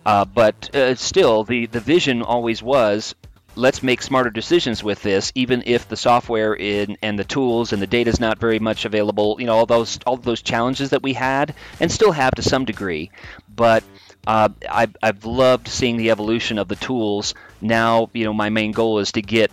Uh, 0.05 0.25
but 0.25 0.73
uh, 0.75 0.95
still, 0.95 1.43
the 1.43 1.65
the 1.67 1.79
vision 1.79 2.21
always 2.21 2.63
was 2.63 3.15
let's 3.59 3.83
make 3.83 4.01
smarter 4.01 4.29
decisions 4.29 4.83
with 4.83 5.01
this, 5.03 5.31
even 5.35 5.61
if 5.65 5.87
the 5.87 5.97
software 5.97 6.55
in, 6.55 6.97
and 7.01 7.19
the 7.19 7.23
tools 7.23 7.73
and 7.73 7.81
the 7.81 7.87
data 7.87 8.09
is 8.09 8.19
not 8.19 8.39
very 8.39 8.59
much 8.59 8.85
available. 8.85 9.35
You 9.39 9.47
know, 9.47 9.55
all 9.55 9.65
those 9.65 9.99
all 10.05 10.17
those 10.17 10.41
challenges 10.41 10.91
that 10.91 11.03
we 11.03 11.13
had 11.13 11.53
and 11.79 11.91
still 11.91 12.11
have 12.11 12.35
to 12.35 12.41
some 12.41 12.65
degree, 12.65 13.11
but. 13.55 13.83
Uh, 14.27 14.49
I've, 14.69 14.95
I've 15.01 15.25
loved 15.25 15.69
seeing 15.69 15.95
the 15.95 16.11
evolution 16.11 16.59
of 16.59 16.67
the 16.67 16.75
tools. 16.75 17.33
Now, 17.61 18.09
you 18.13 18.25
know, 18.25 18.33
my 18.33 18.49
main 18.49 18.73
goal 18.73 18.99
is 18.99 19.13
to 19.13 19.21
get 19.21 19.49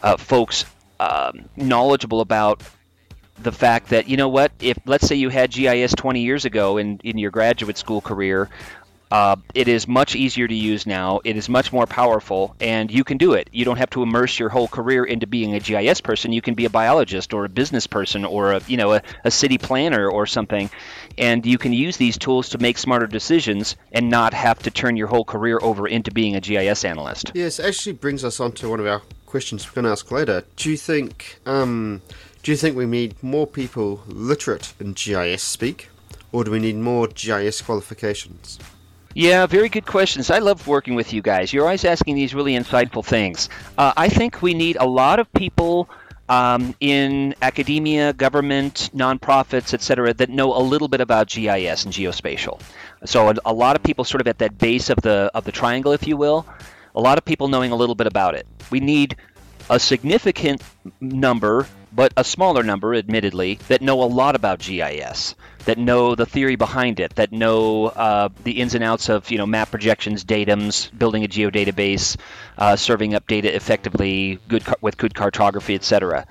uh, 0.00 0.16
folks 0.16 0.64
um, 1.00 1.48
knowledgeable 1.56 2.20
about 2.20 2.62
the 3.38 3.52
fact 3.52 3.90
that 3.90 4.08
you 4.08 4.16
know 4.16 4.28
what 4.28 4.52
if 4.60 4.78
let's 4.86 5.06
say 5.06 5.16
you 5.16 5.28
had 5.28 5.50
GIS 5.50 5.92
20 5.94 6.22
years 6.22 6.44
ago 6.44 6.78
in, 6.78 7.00
in 7.04 7.18
your 7.18 7.30
graduate 7.30 7.76
school 7.76 8.00
career 8.00 8.48
Uh, 9.10 9.36
it 9.54 9.68
is 9.68 9.86
much 9.86 10.16
easier 10.16 10.48
to 10.48 10.54
use 10.54 10.86
now. 10.86 11.20
It 11.24 11.36
is 11.36 11.48
much 11.48 11.72
more 11.72 11.86
powerful, 11.86 12.56
and 12.60 12.90
you 12.90 13.04
can 13.04 13.18
do 13.18 13.34
it. 13.34 13.48
You 13.52 13.64
don't 13.64 13.76
have 13.76 13.90
to 13.90 14.02
immerse 14.02 14.38
your 14.38 14.48
whole 14.48 14.66
career 14.66 15.04
into 15.04 15.26
being 15.26 15.54
a 15.54 15.60
GIS 15.60 16.00
person. 16.00 16.32
You 16.32 16.42
can 16.42 16.54
be 16.54 16.64
a 16.64 16.70
biologist 16.70 17.32
or 17.32 17.44
a 17.44 17.48
business 17.48 17.86
person 17.86 18.24
or 18.24 18.52
a 18.52 18.60
you 18.66 18.76
know 18.76 18.94
a, 18.94 19.02
a 19.24 19.30
city 19.30 19.58
planner 19.58 20.08
or 20.08 20.26
something, 20.26 20.70
and 21.18 21.46
you 21.46 21.56
can 21.56 21.72
use 21.72 21.96
these 21.96 22.18
tools 22.18 22.48
to 22.50 22.58
make 22.58 22.78
smarter 22.78 23.06
decisions 23.06 23.76
and 23.92 24.10
not 24.10 24.34
have 24.34 24.58
to 24.60 24.70
turn 24.70 24.96
your 24.96 25.06
whole 25.06 25.24
career 25.24 25.58
over 25.62 25.86
into 25.86 26.10
being 26.10 26.34
a 26.34 26.40
GIS 26.40 26.84
analyst. 26.84 27.30
Yes, 27.34 27.60
actually 27.60 27.92
brings 27.92 28.24
us 28.24 28.40
on 28.40 28.52
to 28.52 28.68
one 28.68 28.80
of 28.80 28.86
our 28.86 29.02
questions 29.26 29.66
we're 29.66 29.74
going 29.74 29.84
to 29.84 29.92
ask 29.92 30.10
later. 30.10 30.44
Do 30.56 30.70
you 30.70 30.76
think 30.76 31.38
um, 31.46 32.02
do 32.42 32.50
you 32.50 32.56
think 32.56 32.76
we 32.76 32.86
need 32.86 33.22
more 33.22 33.46
people 33.46 34.02
literate 34.08 34.72
in 34.80 34.94
GIS 34.94 35.42
speak, 35.42 35.90
or 36.32 36.42
do 36.42 36.50
we 36.50 36.58
need 36.58 36.76
more 36.76 37.06
GIS 37.06 37.60
qualifications? 37.60 38.58
Yeah, 39.16 39.46
very 39.46 39.70
good 39.70 39.86
questions. 39.86 40.30
I 40.30 40.40
love 40.40 40.66
working 40.66 40.94
with 40.94 41.14
you 41.14 41.22
guys. 41.22 41.50
You're 41.50 41.64
always 41.64 41.86
asking 41.86 42.16
these 42.16 42.34
really 42.34 42.52
insightful 42.52 43.02
things. 43.02 43.48
Uh, 43.78 43.94
I 43.96 44.10
think 44.10 44.42
we 44.42 44.52
need 44.52 44.76
a 44.78 44.84
lot 44.84 45.20
of 45.20 45.32
people 45.32 45.88
um, 46.28 46.74
in 46.80 47.34
academia, 47.40 48.12
government, 48.12 48.90
nonprofits, 48.94 49.72
etc., 49.72 50.12
that 50.12 50.28
know 50.28 50.54
a 50.54 50.60
little 50.60 50.86
bit 50.86 51.00
about 51.00 51.28
GIS 51.28 51.86
and 51.86 51.94
geospatial. 51.94 52.60
So 53.06 53.30
a, 53.30 53.36
a 53.46 53.54
lot 53.54 53.74
of 53.74 53.82
people 53.82 54.04
sort 54.04 54.20
of 54.20 54.28
at 54.28 54.36
that 54.40 54.58
base 54.58 54.90
of 54.90 54.98
the 55.00 55.30
of 55.32 55.44
the 55.44 55.52
triangle, 55.52 55.92
if 55.92 56.06
you 56.06 56.18
will. 56.18 56.44
A 56.94 57.00
lot 57.00 57.16
of 57.16 57.24
people 57.24 57.48
knowing 57.48 57.72
a 57.72 57.76
little 57.76 57.94
bit 57.94 58.06
about 58.06 58.34
it. 58.34 58.46
We 58.70 58.80
need 58.80 59.16
a 59.70 59.80
significant 59.80 60.62
number 61.00 61.66
but 61.96 62.12
a 62.16 62.22
smaller 62.22 62.62
number, 62.62 62.94
admittedly, 62.94 63.58
that 63.68 63.80
know 63.80 64.02
a 64.02 64.04
lot 64.04 64.36
about 64.36 64.58
GIS, 64.58 65.34
that 65.64 65.78
know 65.78 66.14
the 66.14 66.26
theory 66.26 66.54
behind 66.54 67.00
it, 67.00 67.14
that 67.16 67.32
know 67.32 67.86
uh, 67.86 68.28
the 68.44 68.60
ins 68.60 68.74
and 68.74 68.84
outs 68.84 69.08
of 69.08 69.30
you 69.30 69.38
know 69.38 69.46
map 69.46 69.70
projections, 69.70 70.22
datums, 70.22 70.96
building 70.96 71.24
a 71.24 71.28
geodatabase, 71.28 72.18
uh, 72.58 72.76
serving 72.76 73.14
up 73.14 73.26
data 73.26 73.54
effectively, 73.54 74.38
good 74.46 74.62
with 74.82 74.98
good 74.98 75.14
cartography, 75.14 75.74
etc. 75.74 76.26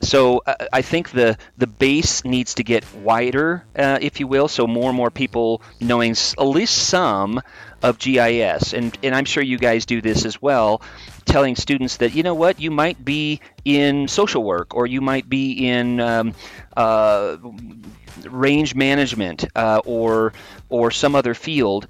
So 0.00 0.42
uh, 0.46 0.54
I 0.72 0.82
think 0.82 1.10
the 1.10 1.36
the 1.58 1.66
base 1.66 2.24
needs 2.24 2.54
to 2.54 2.62
get 2.62 2.84
wider, 2.94 3.64
uh, 3.76 3.98
if 4.00 4.20
you 4.20 4.28
will. 4.28 4.46
So 4.46 4.68
more 4.68 4.88
and 4.88 4.96
more 4.96 5.10
people 5.10 5.62
knowing 5.80 6.12
at 6.12 6.44
least 6.44 6.78
some 6.88 7.42
of 7.82 7.98
GIS, 7.98 8.72
and 8.72 8.96
and 9.02 9.16
I'm 9.16 9.24
sure 9.24 9.42
you 9.42 9.58
guys 9.58 9.84
do 9.84 10.00
this 10.00 10.24
as 10.24 10.40
well 10.40 10.80
telling 11.28 11.54
students 11.54 11.98
that 11.98 12.14
you 12.14 12.22
know 12.22 12.34
what 12.34 12.60
you 12.60 12.70
might 12.70 13.04
be 13.04 13.40
in 13.64 14.08
social 14.08 14.42
work 14.42 14.74
or 14.74 14.86
you 14.86 15.00
might 15.00 15.28
be 15.28 15.68
in 15.68 16.00
um, 16.00 16.34
uh, 16.76 17.36
range 18.24 18.74
management 18.74 19.44
uh, 19.54 19.80
or 19.84 20.32
or 20.68 20.90
some 20.90 21.14
other 21.14 21.34
field. 21.34 21.86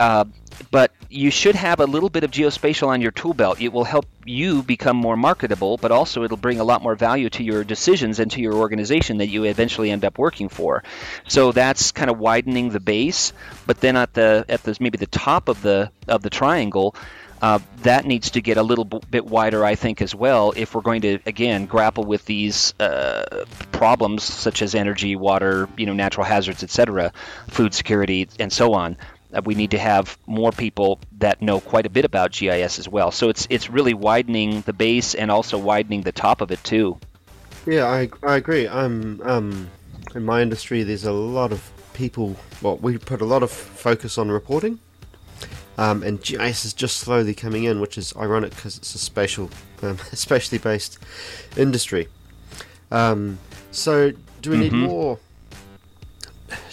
Uh, 0.00 0.24
but 0.70 0.90
you 1.08 1.30
should 1.30 1.54
have 1.54 1.80
a 1.80 1.84
little 1.84 2.08
bit 2.08 2.24
of 2.24 2.30
geospatial 2.30 2.88
on 2.88 3.00
your 3.00 3.10
tool 3.10 3.34
belt. 3.34 3.60
It 3.60 3.72
will 3.72 3.84
help 3.84 4.06
you 4.24 4.62
become 4.62 4.96
more 4.96 5.16
marketable, 5.16 5.76
but 5.76 5.92
also 5.92 6.24
it'll 6.24 6.36
bring 6.36 6.60
a 6.60 6.64
lot 6.64 6.82
more 6.82 6.94
value 6.94 7.28
to 7.30 7.42
your 7.42 7.64
decisions 7.64 8.18
and 8.18 8.30
to 8.32 8.40
your 8.40 8.54
organization 8.54 9.18
that 9.18 9.28
you 9.28 9.44
eventually 9.44 9.90
end 9.90 10.04
up 10.04 10.18
working 10.18 10.48
for. 10.48 10.82
So 11.28 11.52
that's 11.52 11.92
kind 11.92 12.10
of 12.10 12.18
widening 12.18 12.70
the 12.70 12.80
base. 12.80 13.32
But 13.66 13.80
then 13.80 13.96
at 13.96 14.14
the 14.14 14.44
at 14.48 14.62
the 14.62 14.76
maybe 14.80 14.98
the 14.98 15.06
top 15.06 15.48
of 15.48 15.62
the 15.62 15.90
of 16.08 16.22
the 16.22 16.30
triangle, 16.30 16.94
uh, 17.42 17.58
that 17.78 18.06
needs 18.06 18.30
to 18.30 18.40
get 18.40 18.56
a 18.56 18.62
little 18.62 18.84
b- 18.84 19.00
bit 19.10 19.26
wider, 19.26 19.64
I 19.64 19.74
think, 19.74 20.00
as 20.00 20.14
well, 20.14 20.52
if 20.56 20.74
we're 20.74 20.80
going 20.80 21.02
to 21.02 21.18
again 21.26 21.66
grapple 21.66 22.04
with 22.04 22.24
these 22.24 22.72
uh, 22.78 23.44
problems 23.72 24.22
such 24.22 24.62
as 24.62 24.76
energy, 24.76 25.16
water, 25.16 25.68
you 25.76 25.84
know, 25.84 25.92
natural 25.92 26.24
hazards, 26.24 26.62
etc., 26.62 27.12
food 27.48 27.74
security, 27.74 28.28
and 28.38 28.52
so 28.52 28.74
on. 28.74 28.96
Uh, 29.34 29.42
we 29.44 29.56
need 29.56 29.72
to 29.72 29.78
have 29.78 30.16
more 30.26 30.52
people 30.52 31.00
that 31.18 31.42
know 31.42 31.58
quite 31.58 31.84
a 31.84 31.90
bit 31.90 32.04
about 32.04 32.30
GIS 32.30 32.78
as 32.78 32.88
well. 32.88 33.10
So 33.10 33.28
it's 33.28 33.48
it's 33.50 33.68
really 33.68 33.94
widening 33.94 34.60
the 34.60 34.72
base 34.72 35.16
and 35.16 35.28
also 35.30 35.58
widening 35.58 36.02
the 36.02 36.12
top 36.12 36.42
of 36.42 36.52
it 36.52 36.62
too. 36.62 36.98
Yeah, 37.66 37.86
I, 37.86 38.08
I 38.22 38.36
agree. 38.36 38.68
I'm 38.68 39.20
um, 39.22 39.68
in 40.14 40.24
my 40.24 40.42
industry. 40.42 40.84
There's 40.84 41.06
a 41.06 41.12
lot 41.12 41.50
of 41.50 41.72
people. 41.92 42.36
Well, 42.60 42.76
we 42.76 42.98
put 42.98 43.20
a 43.20 43.24
lot 43.24 43.42
of 43.42 43.50
focus 43.50 44.16
on 44.16 44.30
reporting 44.30 44.78
um, 45.82 46.04
and 46.04 46.22
GIS 46.22 46.64
is 46.64 46.72
just 46.72 46.98
slowly 46.98 47.34
coming 47.34 47.64
in, 47.64 47.80
which 47.80 47.98
is 47.98 48.14
ironic 48.16 48.54
because 48.54 48.78
it's 48.78 48.94
a 48.94 48.98
spatial, 48.98 49.50
um, 49.82 49.98
spatially 50.12 50.58
based 50.58 50.98
industry. 51.56 52.06
Um, 52.92 53.40
so, 53.72 54.12
do 54.42 54.50
we 54.50 54.58
need 54.58 54.72
mm-hmm. 54.72 54.84
more? 54.84 55.18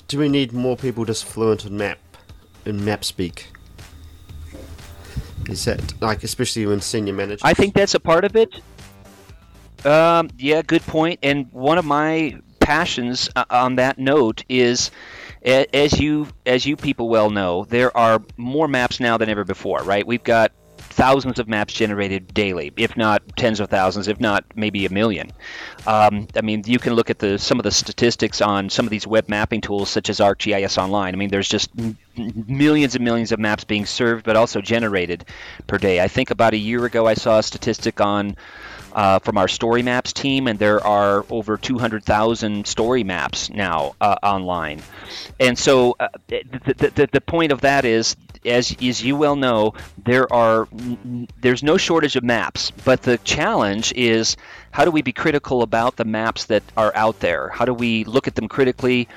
Do 0.07 0.19
we 0.19 0.29
need 0.29 0.53
more 0.53 0.77
people 0.77 1.05
just 1.05 1.25
fluent 1.25 1.65
in 1.65 1.75
map, 1.75 1.97
in 2.65 2.85
map 2.85 3.03
speak? 3.03 3.47
Is 5.47 5.65
that 5.65 5.99
like, 6.01 6.23
especially 6.23 6.67
when 6.67 6.79
senior 6.79 7.13
managers? 7.13 7.41
I 7.43 7.55
think 7.55 7.73
that's 7.73 7.95
a 7.95 7.99
part 7.99 8.25
of 8.25 8.35
it. 8.35 8.61
Um, 9.85 10.29
yeah, 10.37 10.61
good 10.61 10.83
point. 10.83 11.19
And 11.23 11.51
one 11.51 11.79
of 11.79 11.85
my 11.85 12.39
passions 12.59 13.27
uh, 13.35 13.45
on 13.49 13.77
that 13.77 13.97
note 13.97 14.43
is 14.49 14.91
as 15.43 15.99
you 15.99 16.27
as 16.45 16.65
you 16.65 16.75
people 16.75 17.09
well 17.09 17.29
know, 17.29 17.65
there 17.65 17.95
are 17.95 18.21
more 18.37 18.67
maps 18.67 18.99
now 18.99 19.17
than 19.17 19.29
ever 19.29 19.43
before, 19.43 19.83
right? 19.83 20.05
We've 20.05 20.23
got 20.23 20.51
thousands 20.77 21.39
of 21.39 21.47
maps 21.47 21.73
generated 21.73 22.33
daily, 22.33 22.73
if 22.75 22.97
not 22.97 23.21
tens 23.37 23.59
of 23.59 23.69
thousands, 23.69 24.07
if 24.07 24.19
not 24.19 24.43
maybe 24.55 24.85
a 24.85 24.89
million. 24.89 25.31
Um, 25.87 26.27
I 26.35 26.41
mean, 26.41 26.63
you 26.65 26.79
can 26.79 26.93
look 26.93 27.09
at 27.09 27.19
the 27.19 27.37
some 27.37 27.59
of 27.59 27.63
the 27.63 27.71
statistics 27.71 28.41
on 28.41 28.69
some 28.69 28.85
of 28.85 28.89
these 28.89 29.07
web 29.07 29.29
mapping 29.29 29.61
tools, 29.61 29.89
such 29.89 30.09
as 30.09 30.19
ArcGIS 30.19 30.77
Online. 30.77 31.13
I 31.13 31.17
mean, 31.17 31.29
there's 31.29 31.49
just 31.49 31.69
millions 32.17 32.95
and 32.95 33.03
millions 33.03 33.31
of 33.31 33.39
maps 33.39 33.63
being 33.63 33.85
served, 33.85 34.25
but 34.25 34.35
also 34.35 34.61
generated 34.61 35.25
per 35.67 35.77
day. 35.77 36.01
I 36.01 36.07
think 36.07 36.31
about 36.31 36.53
a 36.53 36.57
year 36.57 36.85
ago, 36.85 37.07
I 37.07 37.13
saw 37.13 37.39
a 37.39 37.43
statistic 37.43 38.01
on 38.01 38.35
uh, 38.93 39.19
from 39.19 39.37
our 39.37 39.47
story 39.47 39.83
maps 39.83 40.13
team, 40.13 40.47
and 40.47 40.59
there 40.59 40.85
are 40.85 41.25
over 41.29 41.57
200,000 41.57 42.65
story 42.65 43.03
maps 43.03 43.49
now 43.49 43.95
uh, 44.01 44.15
online. 44.23 44.81
And 45.39 45.57
so 45.57 45.95
uh, 45.99 46.09
the, 46.27 46.91
the, 46.95 47.09
the 47.11 47.21
point 47.21 47.51
of 47.51 47.61
that 47.61 47.85
is, 47.85 48.15
as, 48.45 48.75
as 48.81 49.03
you 49.03 49.15
well 49.15 49.35
know, 49.35 49.73
there 50.05 50.31
are 50.31 50.67
there's 51.41 51.61
no 51.61 51.77
shortage 51.77 52.15
of 52.15 52.23
maps, 52.23 52.71
but 52.71 53.01
the 53.01 53.17
challenge 53.19 53.91
is 53.93 54.37
how 54.71 54.85
do 54.85 54.91
we 54.91 55.01
be 55.01 55.11
critical 55.11 55.61
about 55.61 55.97
the 55.97 56.05
maps 56.05 56.45
that 56.45 56.63
are 56.77 56.95
out 56.95 57.19
there? 57.19 57.49
How 57.49 57.65
do 57.65 57.73
we 57.73 58.05
look 58.05 58.27
at 58.27 58.35
them 58.35 58.47
critically 58.47 59.07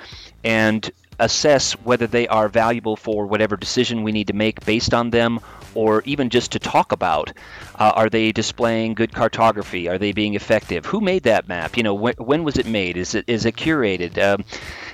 and 0.44 0.90
assess 1.22 1.72
whether 1.85 2.06
they 2.06 2.28
are 2.28 2.48
valuable 2.48 2.96
for 2.96 3.26
whatever 3.26 3.56
decision 3.56 4.02
we 4.02 4.12
need 4.12 4.26
to 4.28 4.32
make 4.35 4.64
based 4.66 4.92
on 4.94 5.11
them 5.11 5.40
or 5.74 6.02
even 6.04 6.28
just 6.30 6.52
to 6.52 6.58
talk 6.58 6.92
about. 6.92 7.32
Uh, 7.78 7.92
are 7.94 8.11
they 8.11 8.32
displaying 8.32 8.94
good 8.94 9.12
cartography? 9.14 9.88
Are 9.88 9.98
they 9.98 10.12
being 10.12 10.35
effective? 10.35 10.85
Who 10.87 11.00
made 11.00 11.22
that 11.24 11.48
map? 11.48 11.76
You 11.76 11.82
know, 11.82 11.96
wh- 11.96 12.20
when 12.20 12.44
was 12.44 12.58
it 12.58 12.66
made? 12.66 12.96
Is 12.96 13.14
it 13.14 13.24
is 13.28 13.46
it 13.46 13.56
curated? 13.56 14.18
Um, 14.22 14.44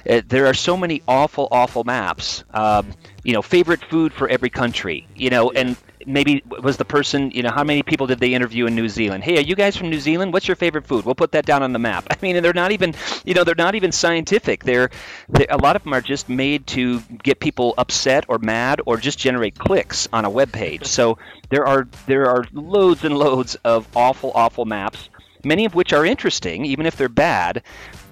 uh, 0.09 0.23
there 0.27 0.47
are 0.47 0.55
so 0.55 0.77
many 0.77 1.03
awful, 1.09 1.49
awful 1.51 1.85
maps. 1.85 2.45
Um, 2.53 2.95
you 3.25 3.33
know, 3.33 3.43
favorite 3.43 3.85
food 3.85 4.12
for 4.12 4.29
every 4.29 4.51
country. 4.51 5.07
You 5.17 5.31
know, 5.31 5.51
and 5.51 5.77
maybe 6.09 6.42
was 6.62 6.77
the 6.77 6.85
person, 6.85 7.31
you 7.31 7.42
know, 7.42 7.51
how 7.51 7.62
many 7.62 7.83
people 7.83 8.07
did 8.07 8.18
they 8.18 8.35
interview 8.35 8.66
in 8.66 8.75
New 8.75 8.88
Zealand? 8.88 9.23
Hey, 9.23 9.37
are 9.38 9.42
you 9.42 9.55
guys 9.55 9.77
from 9.77 9.90
New 9.90 10.01
Zealand? 10.01 10.33
What's 10.33 10.49
your 10.49 10.57
favorite 10.57 10.87
food? 10.87 11.05
We'll 11.05 11.14
put 11.14 11.33
that 11.33 11.47
down 11.47 11.62
on 11.62 11.73
the 11.73 11.79
map. 11.79 12.07
I 12.11 12.16
mean, 12.23 12.37
and 12.37 12.44
they're 12.44 12.53
not 12.53 12.73
even, 12.73 12.94
you 13.25 13.35
know, 13.35 13.44
they're 13.44 13.55
not 13.55 13.75
even 13.75 13.92
scientific. 13.92 14.64
They're, 14.64 14.90
they're 15.29 15.47
a 15.51 15.59
lot 15.59 15.77
of 15.77 15.85
them 15.85 15.92
are 15.92 16.01
just 16.01 16.29
made 16.29 16.66
to 16.68 17.01
get 17.23 17.40
people 17.40 17.75
upset 17.79 18.25
or 18.29 18.38
mad 18.38 18.81
or 18.87 18.97
just 18.97 19.18
generate 19.18 19.59
clicks 19.59 20.09
on 20.12 20.25
a 20.25 20.31
web 20.31 20.51
page. 20.53 20.87
So 20.87 21.18
there 21.51 21.66
are 21.66 21.87
there 22.07 22.27
are 22.27 22.44
loads 22.53 23.05
and 23.05 23.16
loads 23.16 23.57
of 23.64 23.87
awful, 23.94 24.33
awful 24.35 24.64
maps 24.64 25.09
many 25.44 25.64
of 25.64 25.75
which 25.75 25.92
are 25.92 26.05
interesting, 26.05 26.64
even 26.64 26.87
if 26.87 26.97
they're 26.97 27.09
bad. 27.09 27.62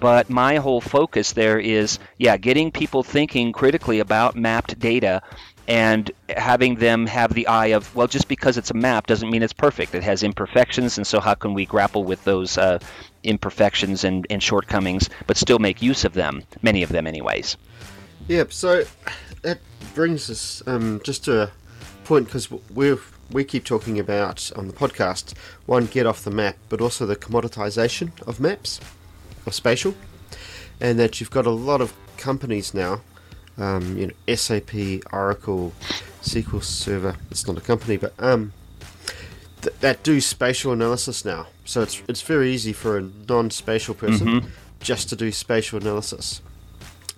But 0.00 0.30
my 0.30 0.56
whole 0.56 0.80
focus 0.80 1.32
there 1.32 1.58
is, 1.58 1.98
yeah, 2.18 2.36
getting 2.36 2.70
people 2.70 3.02
thinking 3.02 3.52
critically 3.52 3.98
about 3.98 4.36
mapped 4.36 4.78
data 4.78 5.22
and 5.68 6.10
having 6.36 6.76
them 6.76 7.06
have 7.06 7.34
the 7.34 7.46
eye 7.46 7.68
of 7.68 7.94
well 7.96 8.06
just 8.06 8.28
because 8.28 8.56
it's 8.56 8.70
a 8.70 8.74
map 8.74 9.06
doesn't 9.06 9.30
mean 9.30 9.42
it's 9.42 9.52
perfect. 9.52 9.94
It 9.94 10.02
has 10.02 10.22
imperfections 10.22 10.96
and 10.96 11.06
so 11.06 11.20
how 11.20 11.34
can 11.34 11.54
we 11.54 11.66
grapple 11.66 12.04
with 12.04 12.22
those 12.24 12.56
uh, 12.58 12.78
imperfections 13.22 14.04
and, 14.04 14.26
and 14.30 14.42
shortcomings 14.42 15.08
but 15.26 15.36
still 15.36 15.58
make 15.58 15.82
use 15.82 16.04
of 16.04 16.12
them 16.14 16.42
many 16.62 16.82
of 16.82 16.90
them 16.90 17.06
anyways? 17.06 17.56
Yep 18.28 18.52
so 18.52 18.84
that 19.42 19.58
brings 19.94 20.30
us 20.30 20.62
um, 20.66 21.00
just 21.04 21.24
to 21.24 21.42
a 21.42 21.50
point 22.04 22.26
because 22.26 22.50
we 22.50 22.96
we 23.32 23.42
keep 23.42 23.64
talking 23.64 23.98
about 23.98 24.52
on 24.54 24.68
the 24.68 24.72
podcast 24.72 25.34
one 25.66 25.86
get 25.86 26.06
off 26.06 26.22
the 26.22 26.30
map 26.30 26.56
but 26.68 26.80
also 26.80 27.04
the 27.04 27.16
commoditization 27.16 28.10
of 28.26 28.38
maps 28.38 28.78
of 29.44 29.54
spatial 29.54 29.94
and 30.80 30.98
that 30.98 31.18
you've 31.20 31.30
got 31.30 31.46
a 31.46 31.50
lot 31.50 31.80
of 31.80 31.92
companies 32.16 32.72
now 32.72 33.00
um, 33.58 33.96
you 33.96 34.06
know, 34.08 34.34
SAP, 34.34 34.74
Oracle, 35.12 35.72
SQL 36.22 36.62
Server. 36.62 37.16
It's 37.30 37.46
not 37.46 37.56
a 37.56 37.60
company, 37.60 37.96
but 37.96 38.12
um, 38.18 38.52
th- 39.62 39.74
that 39.80 40.02
do 40.02 40.20
spatial 40.20 40.72
analysis 40.72 41.24
now. 41.24 41.46
So 41.64 41.82
it's 41.82 42.02
it's 42.08 42.22
very 42.22 42.52
easy 42.52 42.72
for 42.72 42.98
a 42.98 43.08
non-spatial 43.28 43.94
person 43.94 44.26
mm-hmm. 44.26 44.48
just 44.80 45.08
to 45.10 45.16
do 45.16 45.32
spatial 45.32 45.80
analysis. 45.80 46.42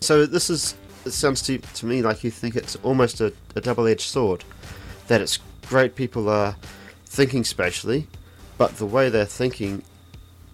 So 0.01 0.27
this 0.27 0.49
is 0.51 0.75
it 1.05 1.13
sounds 1.13 1.43
to, 1.43 1.59
to 1.59 1.87
me 1.87 2.03
like 2.03 2.23
you 2.25 2.31
think 2.31 2.57
it's 2.57 2.77
almost 2.77 3.21
a, 3.21 3.33
a 3.57 3.61
double-edged 3.61 4.01
sword. 4.01 4.45
That 5.09 5.21
it's 5.21 5.39
great 5.69 5.95
people 5.95 6.29
are 6.29 6.57
thinking 7.07 7.45
spatially, 7.45 8.07
but 8.57 8.77
the 8.77 8.87
way 8.87 9.09
they're 9.09 9.25
thinking 9.25 9.83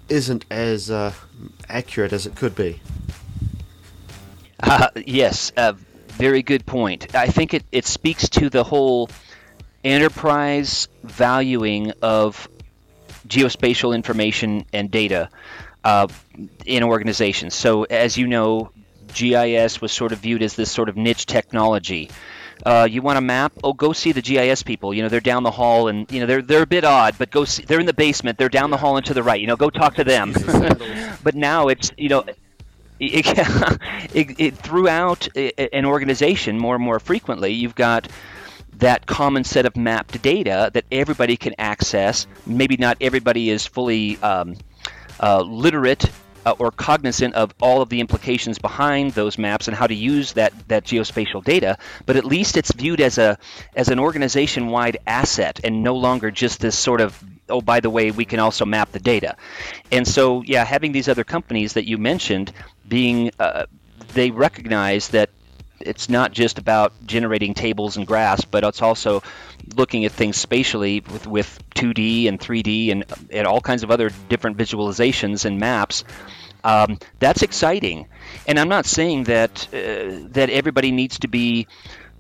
isn't 0.09 0.45
as 0.51 0.91
uh, 0.91 1.13
accurate 1.69 2.13
as 2.13 2.27
it 2.27 2.37
could 2.37 2.55
be. 2.55 2.81
Uh, 4.61 4.89
yes, 5.07 5.53
uh, 5.57 5.73
very 6.09 6.43
good 6.43 6.65
point. 6.65 7.15
I 7.15 7.27
think 7.27 7.55
it, 7.55 7.65
it 7.73 7.87
speaks 7.87 8.29
to 8.31 8.49
the 8.51 8.65
whole 8.65 9.11
enterprise 9.83 10.89
valuing 11.03 11.93
of 12.03 12.49
geospatial 13.27 13.95
information 13.95 14.65
and 14.73 14.91
data 14.91 15.29
uh, 15.83 16.09
in 16.65 16.83
organizations. 16.83 17.55
So, 17.55 17.85
as 17.85 18.17
you 18.17 18.27
know, 18.27 18.71
GIS 19.13 19.81
was 19.81 19.93
sort 19.93 20.13
of 20.13 20.19
viewed 20.19 20.43
as 20.43 20.57
this 20.57 20.71
sort 20.71 20.89
of 20.89 20.97
niche 20.97 21.27
technology. 21.27 22.11
Uh, 22.65 22.87
you 22.89 23.03
want 23.03 23.19
a 23.19 23.21
map? 23.21 23.53
Oh, 23.63 23.73
go 23.73 23.93
see 23.93 24.13
the 24.13 24.23
GIS 24.23 24.63
people. 24.63 24.95
You 24.95 25.03
know, 25.03 25.09
they're 25.09 25.21
down 25.21 25.43
the 25.43 25.51
hall, 25.51 25.89
and 25.89 26.11
you 26.11 26.21
know 26.21 26.27
they're 26.27 26.41
they're 26.43 26.63
a 26.63 26.67
bit 26.67 26.85
odd, 26.85 27.17
but 27.19 27.31
go 27.31 27.45
see. 27.45 27.65
They're 27.65 27.81
in 27.81 27.87
the 27.87 27.93
basement. 27.93 28.39
They're 28.39 28.49
down 28.49 28.71
the 28.71 28.77
hall 28.77 28.97
and 28.97 29.05
to 29.07 29.15
the 29.15 29.23
right. 29.23 29.41
You 29.41 29.47
know, 29.49 29.57
go 29.57 29.71
talk 29.71 29.97
to 29.97 30.05
them. 30.05 30.33
but 31.23 31.35
now 31.35 31.69
it's 31.69 31.93
you 31.99 32.09
know. 32.09 32.25
It, 33.07 33.27
it, 34.15 34.41
it, 34.41 34.57
throughout 34.57 35.29
an 35.37 35.85
organization, 35.85 36.59
more 36.59 36.75
and 36.75 36.85
more 36.85 36.99
frequently, 36.99 37.53
you've 37.53 37.75
got 37.75 38.09
that 38.79 39.07
common 39.07 39.45
set 39.45 39.67
of 39.67 39.77
mapped 39.77 40.21
data 40.23 40.71
that 40.75 40.85
everybody 40.91 41.37
can 41.37 41.55
access. 41.59 42.27
Maybe 42.47 42.77
not 42.77 42.97
everybody 43.01 43.51
is 43.51 43.67
fully 43.67 44.19
um, 44.19 44.57
uh, 45.21 45.43
literate 45.43 46.11
uh, 46.47 46.55
or 46.59 46.71
cognizant 46.71 47.35
of 47.35 47.55
all 47.61 47.81
of 47.81 47.89
the 47.89 48.01
implications 48.01 48.59
behind 48.59 49.13
those 49.13 49.39
maps 49.39 49.69
and 49.69 49.77
how 49.77 49.87
to 49.87 49.95
use 49.95 50.33
that, 50.35 50.53
that 50.69 50.85
geospatial 50.85 51.43
data, 51.43 51.79
but 52.07 52.17
at 52.17 52.25
least 52.25 52.57
it's 52.57 52.73
viewed 52.73 53.01
as 53.01 53.19
a 53.19 53.39
as 53.75 53.89
an 53.89 53.99
organization-wide 53.99 54.99
asset 55.07 55.61
and 55.65 55.83
no 55.83 55.95
longer 55.97 56.31
just 56.31 56.61
this 56.61 56.79
sort 56.79 57.01
of 57.01 57.23
oh 57.49 57.61
by 57.61 57.81
the 57.81 57.91
way 57.91 58.11
we 58.11 58.25
can 58.25 58.41
also 58.41 58.65
map 58.65 58.93
the 58.93 59.01
data. 59.01 59.37
And 59.93 60.07
so 60.07 60.43
yeah, 60.43 60.65
having 60.65 60.93
these 60.93 61.09
other 61.09 61.25
companies 61.25 61.75
that 61.75 61.87
you 61.87 61.99
mentioned 61.99 62.53
being 62.89 63.31
uh, 63.39 63.67
they 64.15 64.31
recognize 64.31 65.09
that 65.09 65.31
it's 65.81 66.09
not 66.09 66.33
just 66.33 66.59
about 66.59 66.93
generating 67.07 67.55
tables 67.55 67.97
and 67.97 68.07
graphs, 68.07 68.45
but 68.45 68.65
it's 68.65 68.83
also 68.83 69.23
looking 69.77 70.05
at 70.05 70.13
things 70.13 70.37
spatially 70.37 71.01
with, 71.01 71.27
with 71.27 71.59
2D 71.75 72.29
and 72.29 72.39
3D 72.41 72.93
and, 72.93 73.05
and 73.31 73.47
all 73.47 73.61
kinds 73.61 73.83
of 73.83 73.91
other 73.91 74.11
different 74.29 74.57
visualizations 74.57 75.45
and 75.45 75.59
maps. 75.59 76.05
Um, 76.63 76.99
that's 77.19 77.43
exciting, 77.43 78.07
and 78.47 78.59
I'm 78.59 78.71
not 78.71 78.87
saying 78.87 79.25
that 79.25 79.69
uh, 79.69 80.29
that 80.31 80.49
everybody 80.49 80.93
needs 80.93 81.19
to 81.19 81.29
be 81.29 81.67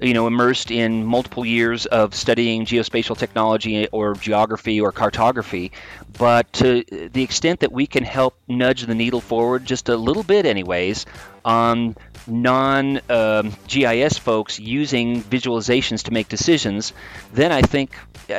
you 0.00 0.14
know 0.14 0.26
immersed 0.26 0.70
in 0.70 1.04
multiple 1.04 1.44
years 1.44 1.86
of 1.86 2.14
studying 2.14 2.64
geospatial 2.64 3.16
technology 3.16 3.86
or 3.88 4.14
geography 4.14 4.80
or 4.80 4.92
cartography. 4.92 5.72
But 6.18 6.52
to 6.54 6.84
the 7.12 7.22
extent 7.22 7.60
that 7.60 7.72
we 7.72 7.86
can 7.86 8.04
help 8.04 8.36
nudge 8.48 8.82
the 8.82 8.94
needle 8.94 9.20
forward 9.20 9.64
just 9.64 9.88
a 9.88 9.96
little 9.96 10.22
bit 10.22 10.46
anyways 10.46 11.06
on 11.44 11.96
non 12.26 13.00
um, 13.10 13.52
GIS 13.68 14.18
folks 14.18 14.58
using 14.58 15.22
visualizations 15.22 16.04
to 16.04 16.12
make 16.12 16.28
decisions 16.28 16.92
then 17.32 17.52
I 17.52 17.62
think 17.62 17.92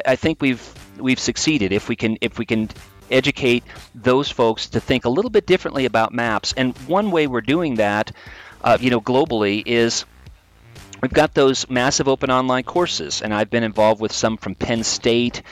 I 0.05 0.15
think 0.15 0.41
we've 0.41 0.73
we've 0.97 1.19
succeeded. 1.19 1.71
If 1.71 1.89
we 1.89 1.95
can 1.95 2.17
if 2.21 2.37
we 2.37 2.45
can 2.45 2.69
educate 3.11 3.63
those 3.93 4.31
folks 4.31 4.67
to 4.69 4.79
think 4.79 5.05
a 5.05 5.09
little 5.09 5.29
bit 5.29 5.45
differently 5.45 5.85
about 5.85 6.11
maps. 6.11 6.53
And 6.57 6.75
one 6.87 7.11
way 7.11 7.27
we're 7.27 7.41
doing 7.41 7.75
that 7.75 8.11
uh, 8.63 8.77
you 8.79 8.89
know 8.89 9.01
globally 9.01 9.63
is 9.65 10.05
We've 11.05 11.13
got 11.13 11.35
those 11.35 11.69
massive 11.69 12.07
open 12.07 12.31
online 12.31 12.63
courses, 12.63 13.21
and 13.21 13.31
I've 13.31 13.51
been 13.51 13.61
involved 13.61 14.01
with 14.01 14.11
some 14.11 14.37
from 14.37 14.55
Penn 14.55 14.83
State 14.83 15.43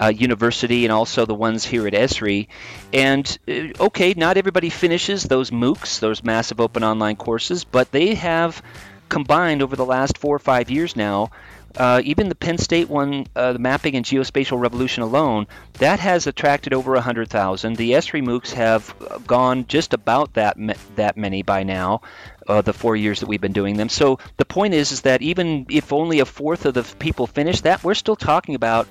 uh, 0.00 0.06
University 0.06 0.86
and 0.86 0.92
also 0.92 1.26
the 1.26 1.34
ones 1.34 1.62
here 1.62 1.86
at 1.86 1.92
Esri. 1.92 2.46
And 2.90 3.38
uh, 3.46 3.84
okay, 3.84 4.14
not 4.16 4.38
everybody 4.38 4.70
finishes 4.70 5.24
those 5.24 5.50
MOOCs, 5.50 6.00
those 6.00 6.24
massive 6.24 6.58
open 6.58 6.82
online 6.82 7.16
courses, 7.16 7.64
but 7.64 7.92
they 7.92 8.14
have 8.14 8.62
combined 9.10 9.60
over 9.60 9.76
the 9.76 9.84
last 9.84 10.16
four 10.16 10.34
or 10.34 10.38
five 10.38 10.70
years 10.70 10.96
now 10.96 11.30
uh, 11.76 12.00
even 12.04 12.28
the 12.28 12.34
Penn 12.34 12.58
State 12.58 12.88
one, 12.88 13.26
uh, 13.34 13.52
the 13.52 13.58
Mapping 13.58 13.96
and 13.96 14.04
Geospatial 14.04 14.60
Revolution 14.60 15.02
alone, 15.02 15.46
that 15.74 16.00
has 16.00 16.26
attracted 16.26 16.72
over 16.72 16.92
100,000. 16.92 17.76
The 17.76 17.92
Esri 17.92 18.22
MOOCs 18.22 18.52
have 18.52 18.94
gone 19.26 19.66
just 19.66 19.92
about 19.92 20.34
that 20.34 20.56
that 20.96 21.16
many 21.16 21.42
by 21.42 21.64
now, 21.64 22.02
uh, 22.48 22.62
the 22.62 22.72
four 22.72 22.96
years 22.96 23.20
that 23.20 23.26
we've 23.26 23.40
been 23.40 23.52
doing 23.52 23.76
them. 23.76 23.88
So 23.88 24.18
the 24.36 24.44
point 24.44 24.74
is, 24.74 24.92
is 24.92 25.02
that 25.02 25.22
even 25.22 25.66
if 25.68 25.92
only 25.92 26.20
a 26.20 26.24
fourth 26.24 26.66
of 26.66 26.74
the 26.74 26.82
people 26.98 27.26
finish 27.26 27.62
that, 27.62 27.82
we're 27.82 27.94
still 27.94 28.16
talking 28.16 28.54
about 28.54 28.86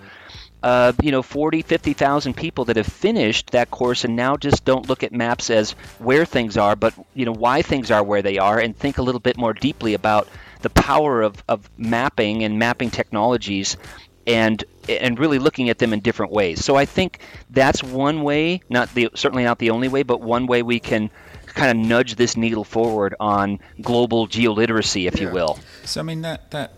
uh, 0.64 0.94
you 1.02 1.12
know 1.12 1.22
40 1.22 1.62
50,000 1.62 2.34
people 2.34 2.66
that 2.66 2.78
have 2.78 2.88
finished 2.88 3.52
that 3.52 3.70
course 3.70 4.04
and 4.04 4.16
now 4.16 4.38
just 4.38 4.66
don't 4.66 4.90
look 4.90 5.04
at 5.04 5.12
maps 5.12 5.50
as 5.50 5.72
where 6.00 6.26
things 6.26 6.58
are 6.58 6.76
but 6.76 6.94
you 7.14 7.26
know 7.26 7.34
why 7.34 7.62
things 7.62 7.92
are 7.92 8.02
where 8.02 8.22
they 8.22 8.38
are 8.38 8.60
and 8.60 8.76
think 8.76 8.98
a 8.98 9.02
little 9.02 9.20
bit 9.20 9.38
more 9.38 9.54
deeply 9.54 9.94
about 9.94 10.28
the 10.62 10.70
power 10.70 11.22
of, 11.22 11.44
of 11.48 11.70
mapping 11.78 12.44
and 12.44 12.58
mapping 12.58 12.90
technologies 12.90 13.78
and 14.26 14.64
and 14.90 15.20
really 15.20 15.40
looking 15.40 15.70
at 15.70 15.78
them 15.78 15.94
in 15.94 16.00
different 16.00 16.32
ways. 16.32 16.64
So 16.64 16.76
I 16.76 16.86
think 16.86 17.20
that's 17.50 17.84
one 17.84 18.24
way, 18.24 18.62
not 18.70 18.94
the 18.94 19.10
certainly 19.16 19.44
not 19.44 19.60
the 19.60 19.70
only 19.70 19.88
way, 19.88 20.04
but 20.04 20.22
one 20.22 20.48
way 20.48 20.64
we 20.64 20.80
can 20.80 21.10
kind 21.46 21.70
of 21.70 21.86
nudge 21.86 22.16
this 22.16 22.36
needle 22.36 22.64
forward 22.64 23.16
on 23.20 23.60
global 23.82 24.28
geoliteracy, 24.28 25.08
if 25.08 25.16
yeah. 25.16 25.28
you 25.28 25.34
will. 25.34 25.60
So 25.84 26.00
I 26.00 26.04
mean 26.04 26.22
that 26.22 26.52
that 26.52 26.74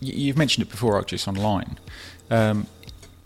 you've 0.00 0.36
mentioned 0.36 0.66
it 0.66 0.70
before, 0.70 1.02
ArcGIS 1.02 1.26
Online. 1.26 1.78
Um, 2.30 2.66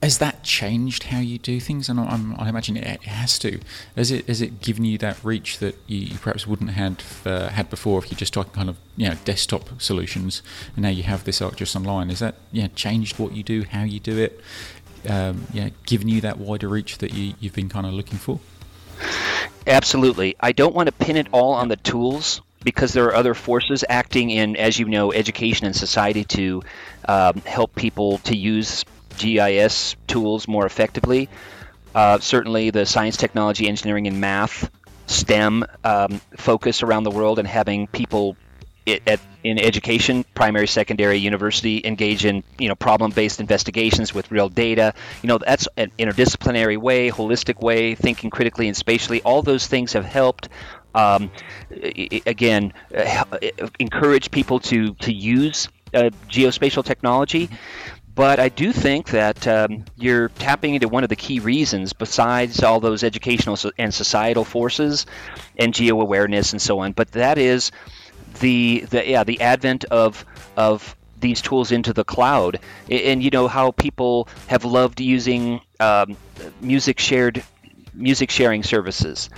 has 0.03 0.19
that 0.19 0.43
changed 0.43 1.05
how 1.05 1.19
you 1.19 1.39
do 1.39 1.61
things? 1.61 1.89
And 1.89 2.01
I'm, 2.01 2.35
i 2.41 2.49
imagine 2.49 2.77
it 2.77 3.03
has 3.03 3.39
to. 3.41 3.61
Has 3.97 4.11
it 4.11 4.27
has 4.29 4.41
it 4.41 4.63
given 4.63 4.85
you 4.85 4.97
that 4.99 5.23
reach 5.23 5.59
that 5.59 5.77
you, 5.87 6.19
perhaps 6.19 6.47
wouldn't 6.47 6.71
have 6.71 7.27
uh, 7.27 7.49
had 7.49 7.69
before 7.69 7.99
if 7.99 8.11
you 8.11 8.17
just 8.17 8.33
talking 8.33 8.53
kind 8.53 8.71
of 8.71 8.77
you 8.97 9.09
know 9.09 9.17
desktop 9.25 9.81
solutions, 9.81 10.43
and 10.75 10.83
now 10.83 10.89
you 10.89 11.03
have 11.03 11.25
this 11.25 11.41
ArcGIS 11.41 11.77
Online? 11.77 12.09
Has 12.09 12.21
that 12.21 12.37
yeah 12.51 12.69
changed 12.75 13.19
what 13.19 13.33
you 13.33 13.43
do, 13.43 13.65
how 13.65 13.83
you 13.83 14.01
do 14.01 14.17
it? 14.19 14.41
Um, 15.09 15.47
yeah, 15.53 15.71
given 15.87 16.09
you 16.09 16.21
that 16.23 16.39
wider 16.39 16.69
reach 16.69 16.99
that 16.99 17.13
you, 17.15 17.35
you've 17.41 17.55
been 17.55 17.69
kind 17.69 17.87
of 17.87 17.93
looking 17.93 18.19
for. 18.19 18.41
Absolutely. 19.67 20.37
I 20.41 20.53
don't 20.53 20.75
want 20.75 20.89
to 20.89 20.93
pin 20.93 21.17
it 21.17 21.29
all 21.33 21.53
on 21.53 21.69
the 21.69 21.77
tools 21.77 22.43
because 22.65 22.93
there 22.93 23.07
are 23.07 23.15
other 23.15 23.33
forces 23.33 23.85
acting 23.89 24.31
in, 24.31 24.57
as 24.57 24.79
you 24.79 24.87
know, 24.87 25.13
education 25.13 25.67
and 25.67 25.75
society 25.75 26.25
to 26.25 26.63
um, 27.09 27.41
help 27.47 27.75
people 27.75 28.19
to 28.19 28.37
use 28.37 28.85
GIS 29.19 29.97
tools 30.07 30.49
more 30.49 30.67
effectively. 30.67 31.29
Uh, 31.95 32.19
certainly, 32.21 32.71
the 32.71 32.87
science, 32.87 33.17
technology, 33.17 33.67
engineering, 33.67 34.07
and 34.07 34.21
math 34.21 34.71
STEM 35.07 35.65
um, 35.83 36.21
focus 36.37 36.83
around 36.83 37.03
the 37.03 37.11
world 37.11 37.39
and 37.39 37.49
having 37.49 37.89
people 37.89 38.37
it, 38.87 39.03
at, 39.07 39.21
in 39.43 39.59
education, 39.59 40.25
primary, 40.35 40.67
secondary, 40.67 41.17
university, 41.17 41.83
engage 41.85 42.25
in 42.25 42.45
you 42.59 42.69
know 42.69 42.75
problem-based 42.75 43.41
investigations 43.41 44.15
with 44.15 44.31
real 44.31 44.49
data. 44.49 44.95
You 45.23 45.29
know 45.29 45.39
that's 45.39 45.69
an 45.77 45.91
interdisciplinary 45.99 46.79
way, 46.79 47.11
holistic 47.11 47.61
way, 47.61 47.95
thinking 47.95 48.31
critically 48.31 48.69
and 48.69 48.77
spatially. 48.77 49.21
All 49.23 49.43
those 49.43 49.67
things 49.67 49.93
have 49.95 50.05
helped. 50.05 50.49
Um, 50.95 51.31
again, 52.27 52.73
uh, 52.97 53.25
encourage 53.79 54.31
people 54.31 54.61
to 54.61 54.95
to 54.95 55.13
use 55.13 55.69
uh, 55.95 56.11
geospatial 56.29 56.85
technology. 56.85 57.49
But 58.21 58.39
I 58.39 58.51
do 58.51 58.71
think 58.71 59.13
that 59.13 59.49
um, 59.49 59.87
you're 59.97 60.29
tapping 60.29 60.75
into 60.75 60.89
one 60.89 61.05
of 61.05 61.09
the 61.09 61.17
key 61.17 61.41
reasons, 61.41 61.95
besides 61.95 62.63
all 62.63 62.79
those 62.79 63.03
educational 63.03 63.57
and 63.79 63.95
societal 63.95 64.45
forces 64.45 65.07
and 65.57 65.73
geo 65.73 65.99
awareness 65.99 66.53
and 66.53 66.61
so 66.61 66.81
on. 66.81 66.93
But 66.93 67.13
that 67.13 67.39
is 67.39 67.73
the, 68.41 68.81
the 68.91 69.09
yeah 69.09 69.25
the 69.25 69.41
advent 69.41 69.85
of 69.85 70.27
of 70.55 70.95
these 71.19 71.41
tools 71.41 71.73
into 71.73 71.95
the 71.95 72.05
cloud, 72.05 72.61
and, 72.91 73.01
and 73.01 73.23
you 73.23 73.31
know 73.31 73.49
how 73.49 73.71
people 73.71 74.29
have 74.49 74.67
loved 74.67 75.01
using 75.01 75.63
um, 75.81 76.15
music 76.61 76.99
shared 76.99 77.43
music 77.95 78.31
sharing 78.31 78.63
services 78.63 79.31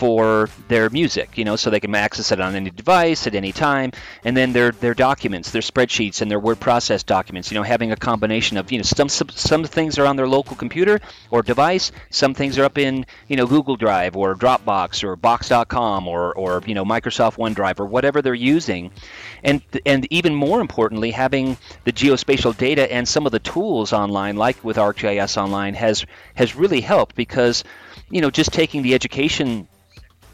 for 0.00 0.48
their 0.68 0.88
music, 0.88 1.36
you 1.36 1.44
know, 1.44 1.56
so 1.56 1.68
they 1.68 1.78
can 1.78 1.94
access 1.94 2.32
it 2.32 2.40
on 2.40 2.56
any 2.56 2.70
device 2.70 3.26
at 3.26 3.34
any 3.34 3.52
time. 3.52 3.92
And 4.24 4.34
then 4.34 4.54
their 4.54 4.70
their 4.72 4.94
documents, 4.94 5.50
their 5.50 5.60
spreadsheets, 5.60 6.22
and 6.22 6.30
their 6.30 6.40
word 6.40 6.58
process 6.58 7.02
documents. 7.02 7.50
You 7.50 7.56
know, 7.56 7.62
having 7.62 7.92
a 7.92 7.96
combination 7.96 8.56
of 8.56 8.72
you 8.72 8.78
know 8.78 8.82
some 8.82 9.10
some, 9.10 9.64
things 9.64 9.98
are 9.98 10.06
on 10.06 10.16
their 10.16 10.26
local 10.26 10.56
computer 10.56 11.00
or 11.30 11.42
device, 11.42 11.92
some 12.08 12.32
things 12.32 12.58
are 12.58 12.64
up 12.64 12.78
in 12.78 13.04
you 13.28 13.36
know 13.36 13.46
Google 13.46 13.76
Drive 13.76 14.16
or 14.16 14.34
Dropbox 14.34 15.04
or 15.04 15.16
Box.com 15.16 16.08
or 16.08 16.32
or 16.34 16.62
you 16.66 16.74
know 16.74 16.86
Microsoft 16.86 17.36
OneDrive 17.36 17.78
or 17.78 17.84
whatever 17.84 18.22
they're 18.22 18.32
using, 18.56 18.90
and 19.44 19.60
and 19.84 20.06
even 20.10 20.34
more 20.34 20.62
importantly, 20.62 21.10
having 21.10 21.58
the 21.84 21.92
geospatial 21.92 22.56
data 22.56 22.90
and 22.90 23.06
some 23.06 23.26
of 23.26 23.32
the 23.32 23.38
tools 23.40 23.92
online, 23.92 24.36
like 24.36 24.64
with 24.64 24.78
ArcGIS 24.78 25.36
Online, 25.36 25.74
has 25.74 26.06
has 26.36 26.56
really 26.56 26.80
helped 26.80 27.14
because 27.16 27.64
you 28.08 28.22
know 28.22 28.30
just 28.30 28.50
taking 28.54 28.80
the 28.80 28.94
education 28.94 29.68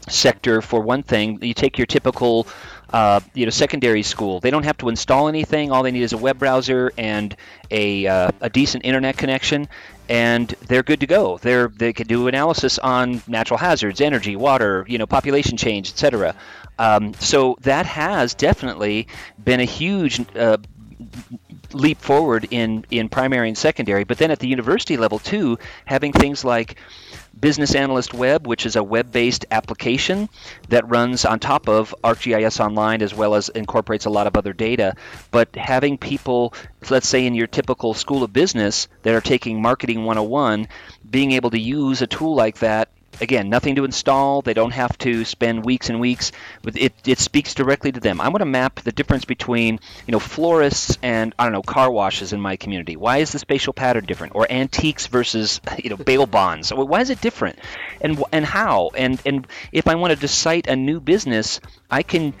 sector 0.09 0.61
for 0.61 0.81
one 0.81 1.03
thing. 1.03 1.39
You 1.41 1.53
take 1.53 1.77
your 1.77 1.87
typical 1.87 2.47
uh, 2.91 3.19
you 3.33 3.45
know, 3.45 3.49
secondary 3.49 4.03
school. 4.03 4.39
They 4.39 4.49
don't 4.49 4.63
have 4.63 4.77
to 4.77 4.89
install 4.89 5.27
anything. 5.27 5.71
All 5.71 5.83
they 5.83 5.91
need 5.91 6.03
is 6.03 6.13
a 6.13 6.17
web 6.17 6.39
browser 6.39 6.91
and 6.97 7.35
a, 7.69 8.07
uh, 8.07 8.31
a 8.41 8.49
decent 8.49 8.85
internet 8.85 9.17
connection, 9.17 9.67
and 10.07 10.47
they're 10.67 10.83
good 10.83 11.01
to 11.01 11.07
go. 11.07 11.37
They're 11.37 11.67
they 11.67 11.91
can 11.91 12.07
do 12.07 12.27
analysis 12.27 12.79
on 12.79 13.21
natural 13.27 13.57
hazards, 13.57 13.99
energy, 13.99 14.35
water, 14.35 14.85
you 14.87 14.97
know, 14.97 15.05
population 15.05 15.57
change, 15.57 15.89
etc. 15.89 16.35
Um, 16.79 17.13
so 17.15 17.57
that 17.61 17.85
has 17.85 18.33
definitely 18.33 19.07
been 19.43 19.59
a 19.59 19.65
huge 19.65 20.21
uh, 20.35 20.57
leap 21.73 21.99
forward 21.99 22.47
in 22.51 22.85
in 22.89 23.09
primary 23.09 23.49
and 23.49 23.57
secondary. 23.57 24.05
But 24.05 24.17
then 24.17 24.31
at 24.31 24.39
the 24.39 24.47
university 24.47 24.95
level 24.95 25.19
too, 25.19 25.59
having 25.85 26.13
things 26.13 26.45
like 26.45 26.77
Business 27.39 27.75
Analyst 27.75 28.13
Web, 28.13 28.47
which 28.47 28.65
is 28.65 28.75
a 28.75 28.83
web 28.83 29.11
based 29.11 29.45
application 29.51 30.29
that 30.69 30.89
runs 30.89 31.25
on 31.25 31.39
top 31.39 31.69
of 31.69 31.93
ArcGIS 32.03 32.59
Online 32.59 33.01
as 33.01 33.13
well 33.13 33.35
as 33.35 33.49
incorporates 33.49 34.05
a 34.05 34.09
lot 34.09 34.27
of 34.27 34.35
other 34.35 34.53
data. 34.53 34.95
But 35.31 35.55
having 35.55 35.97
people, 35.97 36.53
let's 36.89 37.07
say 37.07 37.25
in 37.25 37.35
your 37.35 37.47
typical 37.47 37.93
school 37.93 38.23
of 38.23 38.33
business 38.33 38.87
that 39.03 39.13
are 39.13 39.21
taking 39.21 39.61
Marketing 39.61 40.05
101, 40.05 40.67
being 41.09 41.31
able 41.33 41.51
to 41.51 41.59
use 41.59 42.01
a 42.01 42.07
tool 42.07 42.35
like 42.35 42.59
that 42.59 42.89
again, 43.21 43.49
nothing 43.49 43.75
to 43.75 43.85
install. 43.85 44.41
They 44.41 44.53
don't 44.53 44.71
have 44.71 44.97
to 44.99 45.25
spend 45.25 45.65
weeks 45.65 45.89
and 45.89 45.99
weeks. 45.99 46.31
It, 46.63 46.93
it 47.05 47.19
speaks 47.19 47.53
directly 47.53 47.91
to 47.91 47.99
them. 47.99 48.21
I 48.21 48.29
want 48.29 48.39
to 48.39 48.45
map 48.45 48.81
the 48.81 48.91
difference 48.91 49.25
between, 49.25 49.79
you 50.05 50.11
know, 50.11 50.19
florists 50.19 50.97
and 51.01 51.33
I 51.37 51.43
don't 51.43 51.53
know 51.53 51.61
car 51.61 51.91
washes 51.91 52.33
in 52.33 52.41
my 52.41 52.55
community. 52.55 52.95
Why 52.95 53.17
is 53.17 53.31
the 53.31 53.39
spatial 53.39 53.73
pattern 53.73 54.05
different? 54.05 54.35
Or 54.35 54.47
antiques 54.49 55.07
versus 55.07 55.61
you 55.83 55.89
know 55.89 55.97
bail 55.97 56.25
bonds. 56.25 56.71
Why 56.71 57.01
is 57.01 57.09
it 57.09 57.21
different? 57.21 57.59
And 58.01 58.23
and 58.31 58.45
how? 58.45 58.91
And 58.95 59.21
and 59.25 59.47
if 59.71 59.87
I 59.87 59.95
wanted 59.95 60.21
to 60.21 60.27
cite 60.27 60.67
a 60.67 60.75
new 60.75 60.99
business, 60.99 61.59
I 61.89 62.03
can 62.03 62.33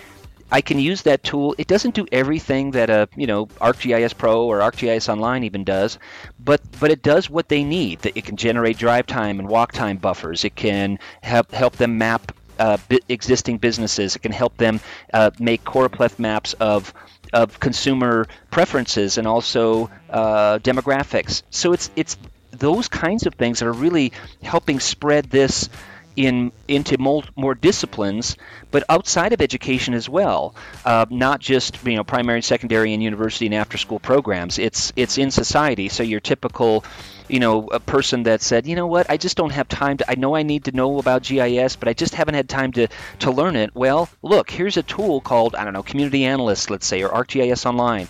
I 0.51 0.61
can 0.61 0.79
use 0.79 1.01
that 1.03 1.23
tool. 1.23 1.55
It 1.57 1.67
doesn't 1.67 1.93
do 1.95 2.05
everything 2.11 2.71
that 2.71 2.89
a 2.89 3.09
you 3.15 3.27
know 3.27 3.47
ArcGIS 3.47 4.17
Pro 4.17 4.45
or 4.45 4.59
ArcGIS 4.59 5.09
Online 5.09 5.43
even 5.43 5.63
does, 5.63 5.99
but 6.39 6.61
but 6.79 6.91
it 6.91 7.01
does 7.03 7.29
what 7.29 7.49
they 7.49 7.63
need. 7.63 8.05
It 8.05 8.23
can 8.23 8.37
generate 8.37 8.77
drive 8.77 9.07
time 9.07 9.39
and 9.39 9.49
walk 9.49 9.73
time 9.73 9.97
buffers. 9.97 10.45
It 10.45 10.55
can 10.55 10.99
help 11.21 11.51
help 11.51 11.75
them 11.75 11.97
map 11.97 12.31
uh, 12.59 12.77
existing 13.09 13.57
businesses. 13.57 14.15
It 14.15 14.19
can 14.19 14.31
help 14.31 14.55
them 14.57 14.79
uh, 15.13 15.31
make 15.39 15.63
choropleth 15.63 16.19
maps 16.19 16.53
of 16.53 16.93
of 17.33 17.59
consumer 17.59 18.25
preferences 18.51 19.17
and 19.17 19.27
also 19.27 19.89
uh, 20.09 20.59
demographics. 20.59 21.43
So 21.49 21.73
it's 21.73 21.89
it's 21.95 22.17
those 22.51 22.87
kinds 22.87 23.25
of 23.25 23.35
things 23.35 23.59
that 23.59 23.67
are 23.67 23.73
really 23.73 24.13
helping 24.41 24.79
spread 24.79 25.25
this 25.25 25.69
in 26.17 26.51
into 26.67 26.97
more, 26.97 27.23
more 27.37 27.55
disciplines, 27.55 28.35
but 28.71 28.83
outside 28.89 29.31
of 29.31 29.41
education 29.41 29.93
as 29.93 30.09
well. 30.09 30.53
Uh, 30.83 31.05
not 31.09 31.39
just 31.39 31.85
you 31.85 31.95
know 31.95 32.03
primary, 32.03 32.39
and 32.39 32.45
secondary, 32.45 32.93
and 32.93 33.01
university 33.01 33.45
and 33.45 33.55
after 33.55 33.77
school 33.77 33.99
programs. 33.99 34.59
It's 34.59 34.91
it's 34.97 35.17
in 35.17 35.31
society. 35.31 35.87
So 35.87 36.03
your 36.03 36.19
typical 36.19 36.83
you 37.29 37.39
know, 37.39 37.67
a 37.67 37.79
person 37.79 38.23
that 38.23 38.41
said, 38.41 38.65
you 38.65 38.75
know 38.75 38.87
what, 38.87 39.09
I 39.09 39.17
just 39.17 39.35
don't 39.35 39.51
have 39.51 39.67
time 39.67 39.97
to, 39.97 40.09
I 40.09 40.15
know 40.15 40.35
I 40.35 40.43
need 40.43 40.63
to 40.65 40.71
know 40.71 40.97
about 40.97 41.23
GIS, 41.23 41.75
but 41.75 41.89
I 41.89 41.93
just 41.93 42.15
haven't 42.15 42.35
had 42.35 42.47
time 42.47 42.71
to, 42.73 42.87
to 43.19 43.31
learn 43.31 43.55
it. 43.55 43.75
Well, 43.75 44.07
look, 44.21 44.49
here's 44.49 44.77
a 44.77 44.83
tool 44.83 45.19
called, 45.19 45.53
I 45.55 45.65
don't 45.65 45.73
know, 45.73 45.83
Community 45.83 46.23
Analyst, 46.23 46.69
let's 46.69 46.87
say, 46.87 47.03
or 47.03 47.09
ArcGIS 47.09 47.65
Online, 47.65 48.07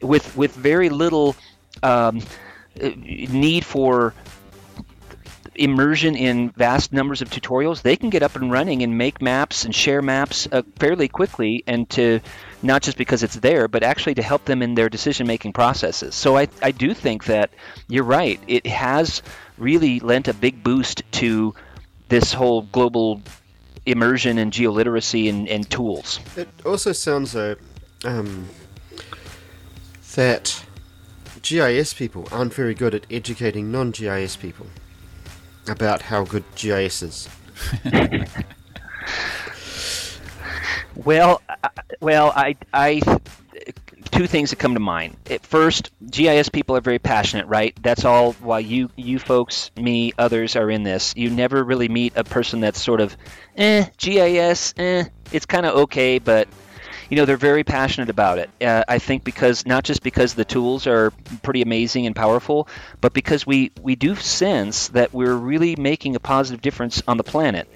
with, 0.00 0.36
with 0.36 0.54
very 0.54 0.88
little 0.88 1.34
um, 1.82 2.22
need 2.76 3.64
for 3.64 4.14
immersion 5.56 6.16
in 6.16 6.50
vast 6.50 6.92
numbers 6.92 7.22
of 7.22 7.30
tutorials, 7.30 7.82
they 7.82 7.96
can 7.96 8.10
get 8.10 8.22
up 8.22 8.36
and 8.36 8.50
running 8.50 8.82
and 8.82 8.96
make 8.96 9.20
maps 9.22 9.64
and 9.64 9.74
share 9.74 10.02
maps 10.02 10.48
uh, 10.52 10.62
fairly 10.78 11.08
quickly, 11.08 11.64
and 11.66 11.88
to 11.90 12.20
not 12.62 12.82
just 12.82 12.96
because 12.96 13.22
it's 13.22 13.36
there, 13.36 13.68
but 13.68 13.82
actually 13.82 14.14
to 14.14 14.22
help 14.22 14.44
them 14.46 14.62
in 14.62 14.74
their 14.74 14.88
decision 14.88 15.26
making 15.26 15.52
processes. 15.52 16.14
So 16.14 16.36
I, 16.36 16.48
I 16.62 16.70
do 16.70 16.94
think 16.94 17.24
that 17.24 17.50
you're 17.88 18.04
right. 18.04 18.40
It 18.48 18.66
has 18.66 19.22
really 19.58 20.00
lent 20.00 20.28
a 20.28 20.34
big 20.34 20.62
boost 20.62 21.02
to 21.12 21.54
this 22.08 22.32
whole 22.32 22.62
global 22.62 23.22
immersion 23.86 24.38
and 24.38 24.52
geoliteracy 24.52 25.28
and, 25.28 25.48
and 25.48 25.68
tools. 25.68 26.20
It 26.36 26.48
also 26.64 26.92
sounds 26.92 27.32
though 27.32 27.56
um, 28.04 28.48
that 30.14 30.64
GIS 31.42 31.92
people 31.92 32.26
aren't 32.32 32.54
very 32.54 32.74
good 32.74 32.94
at 32.94 33.06
educating 33.10 33.70
non 33.70 33.90
GIS 33.90 34.36
people 34.36 34.66
about 35.68 36.02
how 36.02 36.24
good 36.24 36.44
GIS 36.56 37.02
is? 37.02 37.28
well, 40.94 41.40
uh, 41.48 41.68
well, 42.00 42.32
I, 42.34 42.56
I, 42.72 43.00
two 44.10 44.26
things 44.26 44.50
that 44.50 44.56
come 44.56 44.74
to 44.74 44.80
mind. 44.80 45.16
At 45.30 45.44
first, 45.44 45.90
GIS 46.10 46.48
people 46.48 46.76
are 46.76 46.80
very 46.80 46.98
passionate, 46.98 47.46
right? 47.46 47.76
That's 47.82 48.04
all. 48.04 48.32
Why 48.34 48.60
you, 48.60 48.90
you 48.96 49.18
folks, 49.18 49.70
me, 49.76 50.12
others 50.18 50.56
are 50.56 50.70
in 50.70 50.82
this. 50.82 51.12
You 51.16 51.30
never 51.30 51.62
really 51.64 51.88
meet 51.88 52.12
a 52.16 52.24
person 52.24 52.60
that's 52.60 52.80
sort 52.80 53.00
of, 53.00 53.16
eh, 53.56 53.86
GIS, 53.98 54.74
eh, 54.76 55.04
it's 55.32 55.46
kind 55.46 55.66
of 55.66 55.74
okay, 55.74 56.18
but 56.18 56.48
you 57.14 57.20
know 57.20 57.26
they're 57.26 57.36
very 57.36 57.62
passionate 57.62 58.10
about 58.10 58.38
it. 58.38 58.50
Uh, 58.60 58.82
I 58.88 58.98
think 58.98 59.22
because 59.22 59.64
not 59.64 59.84
just 59.84 60.02
because 60.02 60.34
the 60.34 60.44
tools 60.44 60.88
are 60.88 61.12
pretty 61.44 61.62
amazing 61.62 62.06
and 62.06 62.16
powerful, 62.16 62.66
but 63.00 63.12
because 63.12 63.46
we 63.46 63.70
we 63.80 63.94
do 63.94 64.16
sense 64.16 64.88
that 64.88 65.14
we're 65.14 65.36
really 65.36 65.76
making 65.76 66.16
a 66.16 66.18
positive 66.18 66.60
difference 66.60 67.04
on 67.06 67.16
the 67.16 67.22
planet. 67.22 67.68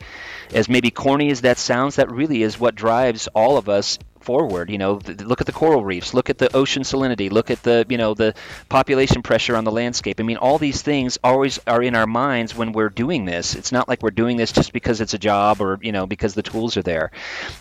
As 0.52 0.68
maybe 0.68 0.90
corny 0.90 1.30
as 1.30 1.42
that 1.42 1.56
sounds, 1.56 1.96
that 1.96 2.10
really 2.10 2.42
is 2.42 2.58
what 2.58 2.74
drives 2.74 3.28
all 3.28 3.58
of 3.58 3.68
us 3.68 4.00
forward. 4.20 4.70
You 4.70 4.78
know, 4.78 4.98
th- 4.98 5.20
look 5.20 5.40
at 5.40 5.46
the 5.46 5.52
coral 5.52 5.84
reefs, 5.84 6.14
look 6.14 6.30
at 6.30 6.38
the 6.38 6.54
ocean 6.56 6.82
salinity, 6.82 7.30
look 7.30 7.50
at 7.50 7.62
the 7.62 7.86
you 7.88 7.98
know 7.98 8.14
the 8.14 8.34
population 8.68 9.22
pressure 9.22 9.56
on 9.56 9.64
the 9.64 9.72
landscape. 9.72 10.20
I 10.20 10.22
mean, 10.22 10.36
all 10.36 10.58
these 10.58 10.82
things 10.82 11.18
always 11.22 11.58
are 11.66 11.82
in 11.82 11.94
our 11.94 12.06
minds 12.06 12.54
when 12.54 12.72
we're 12.72 12.88
doing 12.90 13.24
this. 13.24 13.54
It's 13.54 13.72
not 13.72 13.88
like 13.88 14.02
we're 14.02 14.10
doing 14.10 14.36
this 14.36 14.52
just 14.52 14.72
because 14.72 15.00
it's 15.00 15.14
a 15.14 15.18
job 15.18 15.60
or 15.60 15.78
you 15.82 15.92
know 15.92 16.06
because 16.06 16.34
the 16.34 16.42
tools 16.42 16.76
are 16.76 16.82
there. 16.82 17.10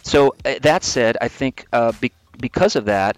So 0.03 0.35
uh, 0.45 0.55
that 0.61 0.83
said, 0.83 1.17
I 1.21 1.27
think 1.27 1.67
uh, 1.73 1.91
be- 1.99 2.11
because 2.39 2.75
of 2.75 2.85
that, 2.85 3.17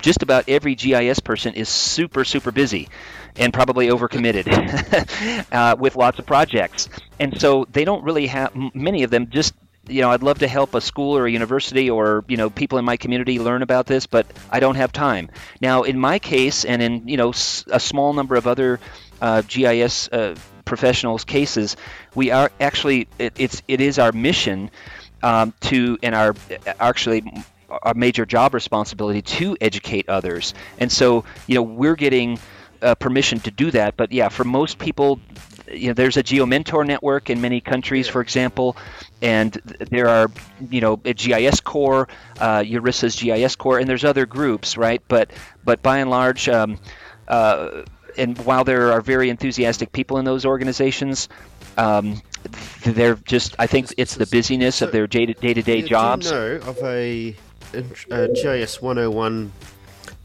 just 0.00 0.22
about 0.22 0.48
every 0.48 0.74
GIS 0.74 1.20
person 1.20 1.54
is 1.54 1.68
super 1.68 2.24
super 2.24 2.50
busy 2.50 2.88
and 3.36 3.52
probably 3.52 3.88
overcommitted 3.88 4.46
uh, 5.52 5.76
with 5.78 5.96
lots 5.96 6.18
of 6.18 6.24
projects 6.26 6.88
and 7.20 7.38
so 7.40 7.66
they 7.70 7.84
don't 7.84 8.04
really 8.04 8.26
have 8.26 8.54
many 8.74 9.02
of 9.02 9.10
them 9.10 9.28
just 9.28 9.52
you 9.88 10.00
know, 10.00 10.10
I'd 10.10 10.22
love 10.22 10.38
to 10.38 10.48
help 10.48 10.74
a 10.74 10.80
school 10.80 11.16
or 11.16 11.26
a 11.26 11.30
university 11.30 11.90
or 11.90 12.24
you 12.28 12.36
know 12.36 12.50
people 12.50 12.78
in 12.78 12.84
my 12.84 12.96
community 12.96 13.38
learn 13.38 13.62
about 13.62 13.86
this, 13.86 14.06
but 14.06 14.26
I 14.50 14.60
don't 14.60 14.76
have 14.76 14.92
time. 14.92 15.30
Now, 15.60 15.82
in 15.82 15.98
my 15.98 16.18
case, 16.18 16.64
and 16.64 16.80
in 16.80 17.08
you 17.08 17.16
know 17.16 17.30
a 17.30 17.80
small 17.80 18.12
number 18.12 18.36
of 18.36 18.46
other 18.46 18.80
uh, 19.20 19.42
GIS 19.46 20.08
uh, 20.08 20.36
professionals' 20.64 21.24
cases, 21.24 21.76
we 22.14 22.30
are 22.30 22.50
actually 22.60 23.08
it, 23.18 23.34
it's 23.36 23.62
it 23.68 23.80
is 23.80 23.98
our 23.98 24.12
mission 24.12 24.70
um, 25.22 25.52
to 25.62 25.98
and 26.02 26.14
our 26.14 26.34
actually 26.80 27.22
our 27.68 27.94
major 27.94 28.24
job 28.24 28.54
responsibility 28.54 29.22
to 29.22 29.56
educate 29.60 30.08
others, 30.08 30.54
and 30.78 30.90
so 30.90 31.24
you 31.46 31.54
know 31.54 31.62
we're 31.62 31.96
getting. 31.96 32.38
Uh, 32.82 32.94
permission 32.96 33.40
to 33.40 33.50
do 33.50 33.70
that, 33.70 33.96
but 33.96 34.12
yeah, 34.12 34.28
for 34.28 34.44
most 34.44 34.78
people, 34.78 35.18
you 35.70 35.88
know, 35.88 35.94
there's 35.94 36.16
a 36.16 36.22
GeoMentor 36.22 36.86
network 36.86 37.30
in 37.30 37.40
many 37.40 37.60
countries, 37.60 38.08
for 38.08 38.20
example, 38.20 38.76
and 39.22 39.52
there 39.90 40.08
are, 40.08 40.30
you 40.70 40.80
know, 40.80 40.94
a 40.94 41.14
GISCorps, 41.14 42.08
uh, 42.40 42.60
URISA's 42.60 43.20
GIS 43.20 43.56
Core, 43.56 43.78
and 43.78 43.88
there's 43.88 44.04
other 44.04 44.26
groups, 44.26 44.76
right? 44.76 45.02
But 45.08 45.30
but 45.64 45.82
by 45.82 45.98
and 45.98 46.10
large, 46.10 46.48
um, 46.48 46.78
uh, 47.28 47.82
and 48.16 48.38
while 48.44 48.64
there 48.64 48.92
are 48.92 49.00
very 49.00 49.30
enthusiastic 49.30 49.92
people 49.92 50.18
in 50.18 50.24
those 50.24 50.44
organizations, 50.44 51.28
um, 51.76 52.20
they're 52.82 53.16
just 53.16 53.56
I 53.58 53.66
think 53.66 53.92
it's 53.96 54.14
the 54.14 54.26
busyness 54.26 54.82
of 54.82 54.92
their 54.92 55.06
day 55.06 55.26
to 55.26 55.62
day 55.62 55.82
jobs. 55.82 56.30
Do 56.30 56.34
you 56.34 56.40
know 56.40 56.56
of 56.66 56.78
a, 56.82 57.36
a 58.10 58.28
GIS 58.28 58.82
101 58.82 59.52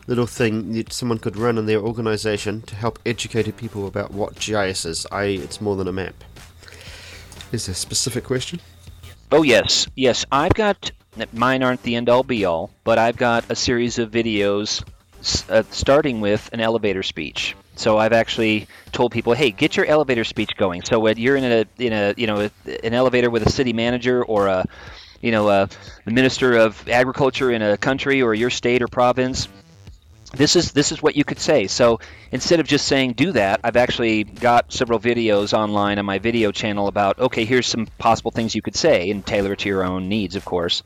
little 0.10 0.26
thing 0.26 0.74
that 0.74 0.92
someone 0.92 1.20
could 1.20 1.38
run 1.38 1.60
in 1.60 1.68
their 1.68 1.80
organization 1.80 2.64
to 2.64 2.76
help 2.76 2.98
educate 3.06 3.56
people 3.56 3.86
about 3.86 4.12
what 4.12 4.40
GIS 4.40 4.84
is, 4.84 5.06
i.e., 5.12 5.36
it's 5.36 5.62
more 5.62 5.76
than 5.76 5.88
a 5.88 5.94
map? 5.94 6.16
Is 7.52 7.68
there 7.68 7.74
a 7.74 7.76
specific 7.76 8.24
question? 8.24 8.60
Oh, 9.32 9.44
yes. 9.44 9.88
Yes, 9.96 10.26
I've 10.32 10.56
got, 10.56 10.92
mine 11.32 11.62
aren't 11.62 11.84
the 11.84 11.96
end 11.96 12.10
all 12.10 12.24
be 12.24 12.44
all, 12.44 12.72
but 12.84 12.98
I've 12.98 13.18
got 13.18 13.46
a 13.50 13.56
series 13.56 14.00
of 14.00 14.10
videos 14.10 14.84
uh, 15.48 15.62
starting 15.70 16.22
with 16.22 16.50
an 16.54 16.60
elevator 16.60 17.04
speech. 17.04 17.56
So 17.76 18.00
I've 18.00 18.14
actually 18.14 18.68
told 18.92 19.12
people, 19.12 19.34
hey, 19.34 19.52
get 19.52 19.78
your 19.78 19.86
elevator 19.86 20.24
speech 20.24 20.50
going. 20.58 20.82
So 20.82 21.00
when 21.00 21.18
you're 21.18 21.36
in 21.36 21.44
a 21.46 21.66
in 21.78 21.94
a 21.94 22.14
you 22.18 22.28
know 22.28 22.50
an 22.66 22.94
elevator 22.94 23.30
with 23.30 23.48
a 23.48 23.50
city 23.50 23.72
manager 23.72 24.22
or 24.22 24.48
a 24.48 24.66
you 25.22 25.32
know 25.32 25.48
a 25.48 25.70
minister 26.06 26.58
of 26.58 26.90
agriculture 26.90 27.52
in 27.52 27.62
a 27.62 27.78
country 27.78 28.22
or 28.22 28.34
your 28.34 28.50
state 28.50 28.82
or 28.82 28.88
province, 28.88 29.48
this 30.34 30.56
is 30.56 30.72
this 30.74 30.92
is 30.92 31.02
what 31.02 31.16
you 31.16 31.24
could 31.24 31.40
say. 31.40 31.68
So 31.68 32.00
instead 32.32 32.60
of 32.60 32.68
just 32.68 32.86
saying 32.86 33.14
do 33.14 33.32
that, 33.32 33.62
I've 33.64 33.76
actually 33.76 34.24
got 34.24 34.72
several 34.72 35.00
videos 35.00 35.54
online 35.54 35.98
on 35.98 36.06
my 36.06 36.20
video 36.20 36.52
channel 36.52 36.88
about 36.88 37.18
okay, 37.20 37.46
here's 37.46 37.66
some 37.66 37.88
possible 37.98 38.32
things 38.32 38.54
you 38.54 38.62
could 38.62 38.76
say 38.76 39.10
and 39.10 39.26
tailor 39.26 39.56
to 39.56 39.70
your 39.70 39.84
own 39.84 40.08
needs, 40.08 40.36
of 40.36 40.46
course. 40.46 40.84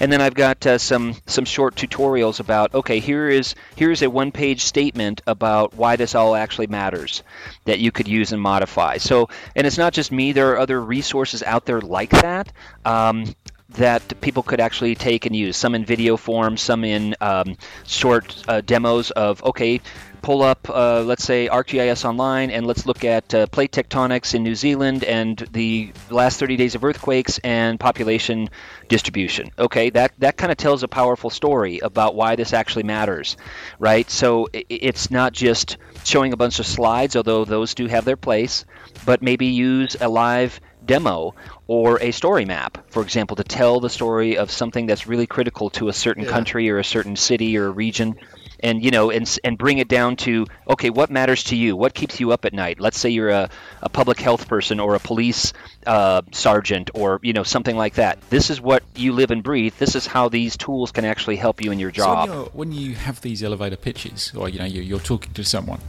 And 0.00 0.10
then 0.10 0.22
I've 0.22 0.34
got 0.34 0.66
uh, 0.66 0.78
some 0.78 1.16
some 1.26 1.44
short 1.44 1.74
tutorials 1.74 2.40
about 2.40 2.74
okay, 2.74 2.98
here 2.98 3.28
is 3.28 3.54
here 3.76 3.90
is 3.90 4.02
a 4.02 4.08
one-page 4.08 4.64
statement 4.64 5.20
about 5.26 5.74
why 5.74 5.96
this 5.96 6.14
all 6.14 6.34
actually 6.34 6.68
matters 6.68 7.22
that 7.66 7.80
you 7.80 7.92
could 7.92 8.08
use 8.08 8.32
and 8.32 8.40
modify. 8.40 8.96
So 8.96 9.28
and 9.54 9.66
it's 9.66 9.78
not 9.78 9.92
just 9.92 10.10
me; 10.12 10.32
there 10.32 10.52
are 10.52 10.58
other 10.58 10.80
resources 10.80 11.42
out 11.42 11.66
there 11.66 11.82
like 11.82 12.10
that. 12.10 12.52
Um, 12.86 13.34
that 13.70 14.20
people 14.20 14.42
could 14.42 14.60
actually 14.60 14.94
take 14.94 15.26
and 15.26 15.36
use. 15.36 15.56
Some 15.56 15.74
in 15.74 15.84
video 15.84 16.16
form, 16.16 16.56
some 16.56 16.84
in 16.84 17.14
um, 17.20 17.56
short 17.86 18.42
uh, 18.48 18.62
demos 18.62 19.10
of 19.10 19.42
okay, 19.44 19.80
pull 20.22 20.42
up, 20.42 20.68
uh, 20.70 21.02
let's 21.02 21.22
say 21.24 21.48
ArcGIS 21.48 22.04
online, 22.04 22.50
and 22.50 22.66
let's 22.66 22.86
look 22.86 23.04
at 23.04 23.32
uh, 23.34 23.46
plate 23.48 23.72
tectonics 23.72 24.34
in 24.34 24.42
New 24.42 24.54
Zealand 24.54 25.04
and 25.04 25.38
the 25.52 25.92
last 26.10 26.40
30 26.40 26.56
days 26.56 26.74
of 26.74 26.84
earthquakes 26.84 27.38
and 27.44 27.78
population 27.78 28.48
distribution. 28.88 29.50
Okay, 29.58 29.90
that 29.90 30.12
that 30.18 30.36
kind 30.36 30.50
of 30.50 30.56
tells 30.56 30.82
a 30.82 30.88
powerful 30.88 31.30
story 31.30 31.78
about 31.80 32.14
why 32.14 32.36
this 32.36 32.52
actually 32.52 32.84
matters, 32.84 33.36
right? 33.78 34.10
So 34.10 34.48
it's 34.52 35.10
not 35.10 35.32
just 35.34 35.76
showing 36.04 36.32
a 36.32 36.36
bunch 36.36 36.58
of 36.58 36.66
slides, 36.66 37.16
although 37.16 37.44
those 37.44 37.74
do 37.74 37.86
have 37.86 38.04
their 38.04 38.16
place, 38.16 38.64
but 39.04 39.22
maybe 39.22 39.46
use 39.46 39.96
a 40.00 40.08
live 40.08 40.60
demo 40.88 41.34
or 41.68 42.02
a 42.02 42.10
story 42.10 42.44
map, 42.44 42.78
for 42.90 43.02
example, 43.02 43.36
to 43.36 43.44
tell 43.44 43.78
the 43.78 43.90
story 43.90 44.36
of 44.36 44.50
something 44.50 44.86
that's 44.86 45.06
really 45.06 45.26
critical 45.26 45.70
to 45.70 45.88
a 45.88 45.92
certain 45.92 46.24
yeah. 46.24 46.30
country 46.30 46.68
or 46.68 46.78
a 46.78 46.84
certain 46.84 47.14
city 47.14 47.56
or 47.56 47.66
a 47.66 47.70
region. 47.70 48.16
And 48.60 48.82
you 48.82 48.90
know, 48.90 49.12
and 49.12 49.38
and 49.44 49.56
bring 49.56 49.78
it 49.78 49.86
down 49.86 50.16
to 50.16 50.44
okay, 50.66 50.90
what 50.90 51.10
matters 51.10 51.44
to 51.44 51.56
you? 51.56 51.76
What 51.76 51.94
keeps 51.94 52.18
you 52.18 52.32
up 52.32 52.44
at 52.44 52.52
night? 52.52 52.80
Let's 52.80 52.98
say 52.98 53.08
you're 53.08 53.28
a, 53.28 53.48
a 53.82 53.88
public 53.88 54.18
health 54.18 54.48
person 54.48 54.80
or 54.80 54.96
a 54.96 54.98
police 54.98 55.52
uh, 55.86 56.22
sergeant 56.32 56.90
or 56.92 57.20
you 57.22 57.32
know 57.32 57.44
something 57.44 57.76
like 57.76 57.94
that. 57.94 58.18
This 58.30 58.50
is 58.50 58.60
what 58.60 58.82
you 58.96 59.12
live 59.12 59.30
and 59.30 59.44
breathe. 59.44 59.74
This 59.78 59.94
is 59.94 60.08
how 60.08 60.28
these 60.28 60.56
tools 60.56 60.90
can 60.90 61.04
actually 61.04 61.36
help 61.36 61.62
you 61.62 61.70
in 61.70 61.78
your 61.78 61.92
job. 61.92 62.28
So 62.28 62.34
when, 62.34 62.70
when 62.70 62.72
you 62.72 62.96
have 62.96 63.20
these 63.20 63.44
elevator 63.44 63.76
pitches, 63.76 64.32
or 64.34 64.48
you 64.48 64.58
know 64.58 64.64
you're, 64.64 64.82
you're 64.82 64.98
talking 64.98 65.32
to 65.34 65.44
someone, 65.44 65.80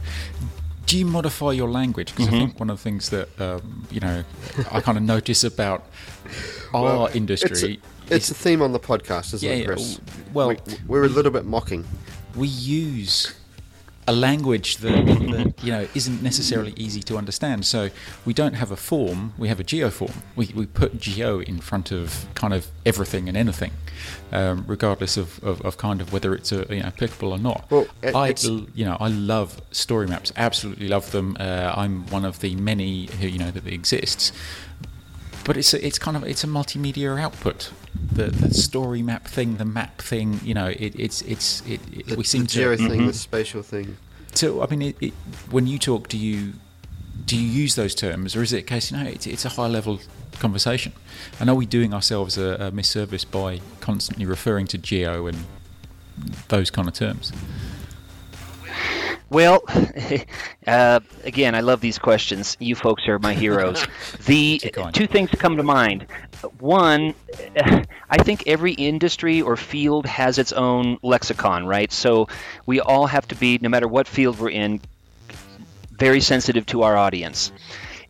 do 0.90 0.98
you 0.98 1.06
modify 1.06 1.52
your 1.52 1.70
language? 1.70 2.10
Because 2.10 2.26
mm-hmm. 2.26 2.34
I 2.34 2.38
think 2.38 2.58
one 2.58 2.68
of 2.68 2.78
the 2.78 2.82
things 2.82 3.10
that 3.10 3.40
um, 3.40 3.86
you 3.92 4.00
know 4.00 4.24
I 4.72 4.80
kind 4.80 4.98
of 4.98 5.04
notice 5.04 5.44
about 5.44 5.86
well, 6.72 7.02
our 7.02 7.10
industry. 7.12 7.50
It's 7.50 7.62
a, 8.10 8.14
it's 8.16 8.30
a, 8.32 8.34
theme 8.34 8.60
on 8.60 8.72
the 8.72 8.80
podcast, 8.80 9.32
isn't 9.34 9.48
yeah, 9.48 9.54
it, 9.54 9.66
Chris? 9.66 10.00
Well, 10.32 10.48
we, 10.48 10.56
we're 10.88 11.04
a 11.04 11.08
little 11.08 11.30
bit 11.30 11.44
mocking. 11.44 11.84
We 12.34 12.48
use 12.48 13.39
a 14.10 14.12
language 14.12 14.78
that, 14.78 15.06
that, 15.06 15.54
you 15.62 15.70
know 15.70 15.86
isn't 15.94 16.20
necessarily 16.20 16.74
easy 16.76 17.00
to 17.00 17.16
understand. 17.16 17.64
So 17.64 17.90
we 18.24 18.32
don't 18.34 18.54
have 18.54 18.72
a 18.72 18.76
form; 18.76 19.32
we 19.38 19.46
have 19.48 19.60
a 19.60 19.64
geoform. 19.64 20.16
We, 20.34 20.46
we 20.54 20.66
put 20.66 20.98
geo 20.98 21.38
in 21.38 21.60
front 21.60 21.92
of 21.92 22.26
kind 22.34 22.52
of 22.52 22.66
everything 22.84 23.28
and 23.28 23.36
anything, 23.36 23.70
um, 24.32 24.64
regardless 24.66 25.16
of, 25.16 25.42
of, 25.44 25.62
of, 25.62 25.76
kind 25.76 26.00
of 26.00 26.12
whether 26.12 26.34
it's 26.34 26.50
a, 26.50 26.66
you 26.68 26.80
know, 26.80 26.88
applicable 26.88 27.32
or 27.32 27.38
not. 27.38 27.70
Well, 27.70 27.86
it, 28.02 28.16
I 28.16 28.34
you 28.74 28.84
know 28.84 28.96
I 28.98 29.08
love 29.08 29.62
story 29.70 30.08
maps. 30.08 30.32
Absolutely 30.36 30.88
love 30.88 31.12
them. 31.12 31.36
Uh, 31.38 31.72
I'm 31.76 32.04
one 32.08 32.24
of 32.24 32.40
the 32.40 32.56
many 32.56 33.06
who 33.20 33.28
you 33.28 33.38
know 33.38 33.52
that 33.52 33.66
exists 33.66 34.32
but 35.50 35.56
it's 35.56 35.74
a, 35.74 35.84
it's 35.84 35.98
kind 35.98 36.16
of 36.16 36.22
it's 36.22 36.44
a 36.44 36.46
multimedia 36.46 37.20
output. 37.20 37.72
The, 38.12 38.26
the 38.26 38.54
story 38.54 39.02
map 39.02 39.26
thing, 39.26 39.56
the 39.56 39.64
map 39.64 40.00
thing, 40.00 40.38
you 40.44 40.54
know, 40.54 40.68
it, 40.68 40.94
it's 40.96 41.22
it's 41.22 41.60
it, 41.66 41.80
it 41.92 42.06
the, 42.06 42.14
we 42.14 42.22
seem 42.22 42.42
the 42.42 42.48
to 42.50 42.76
thing, 42.76 42.88
mm-hmm. 42.88 43.06
the 43.08 43.12
spatial 43.12 43.62
thing. 43.62 43.96
So 44.32 44.62
I 44.62 44.68
mean, 44.68 44.94
it, 45.00 45.12
when 45.50 45.66
you 45.66 45.80
talk, 45.80 46.06
do 46.06 46.16
you 46.16 46.52
do 47.24 47.36
you 47.36 47.48
use 47.62 47.74
those 47.74 47.96
terms, 47.96 48.36
or 48.36 48.44
is 48.44 48.52
it 48.52 48.58
a 48.58 48.62
case 48.62 48.92
you 48.92 48.96
know 48.96 49.10
it's, 49.10 49.26
it's 49.26 49.44
a 49.44 49.48
high 49.48 49.66
level 49.66 49.98
conversation? 50.38 50.92
And 51.40 51.50
are 51.50 51.56
we 51.56 51.66
doing 51.66 51.92
ourselves 51.92 52.38
a, 52.38 52.68
a 52.68 52.70
misservice 52.70 53.28
by 53.28 53.60
constantly 53.80 54.26
referring 54.26 54.68
to 54.68 54.78
geo 54.78 55.26
and 55.26 55.46
those 56.46 56.70
kind 56.70 56.86
of 56.86 56.94
terms? 56.94 57.32
Well, 59.30 59.62
uh, 60.66 61.00
again, 61.24 61.54
I 61.54 61.60
love 61.60 61.80
these 61.80 61.98
questions. 61.98 62.56
You 62.60 62.74
folks 62.74 63.06
are 63.08 63.18
my 63.18 63.34
heroes. 63.34 63.86
the 64.26 64.58
two 64.92 65.06
things 65.06 65.30
come 65.30 65.56
to 65.56 65.62
mind. 65.62 66.06
One, 66.58 67.14
I 68.10 68.18
think 68.18 68.44
every 68.46 68.72
industry 68.72 69.40
or 69.40 69.56
field 69.56 70.06
has 70.06 70.38
its 70.38 70.52
own 70.52 70.98
lexicon, 71.02 71.66
right? 71.66 71.92
So 71.92 72.28
we 72.66 72.80
all 72.80 73.06
have 73.06 73.28
to 73.28 73.34
be, 73.36 73.58
no 73.62 73.68
matter 73.68 73.86
what 73.86 74.08
field 74.08 74.38
we're 74.38 74.50
in, 74.50 74.80
very 75.92 76.20
sensitive 76.20 76.66
to 76.66 76.82
our 76.82 76.96
audience. 76.96 77.52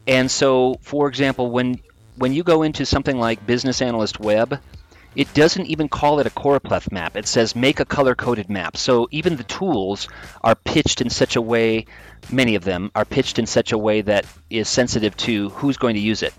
And 0.07 0.31
so, 0.31 0.79
for 0.81 1.09
example, 1.09 1.51
when 1.51 1.81
when 2.17 2.33
you 2.33 2.43
go 2.43 2.63
into 2.63 2.85
something 2.85 3.19
like 3.19 3.47
Business 3.47 3.81
Analyst 3.81 4.21
Web, 4.21 4.61
it 5.17 5.33
doesn't 5.35 5.67
even 5.67 5.89
call 5.89 6.21
it 6.21 6.27
a 6.27 6.31
choropleth 6.31 6.93
map. 6.93 7.17
It 7.17 7.27
says 7.27 7.57
make 7.57 7.81
a 7.81 7.85
color 7.85 8.15
coded 8.15 8.49
map. 8.49 8.77
So 8.77 9.09
even 9.11 9.37
the 9.37 9.45
tools 9.45 10.09
are 10.43 10.55
pitched 10.55 11.01
in 11.01 11.11
such 11.11 11.37
a 11.37 11.43
way, 11.43 11.87
many 12.31 12.55
of 12.55 12.65
them 12.65 12.91
are 12.95 13.05
pitched 13.05 13.39
in 13.39 13.47
such 13.47 13.73
a 13.73 13.79
way 13.79 14.03
that 14.03 14.25
is 14.51 14.69
sensitive 14.69 15.17
to 15.19 15.49
who's 15.51 15.77
going 15.77 15.95
to 15.95 16.01
use 16.01 16.23
it. 16.23 16.35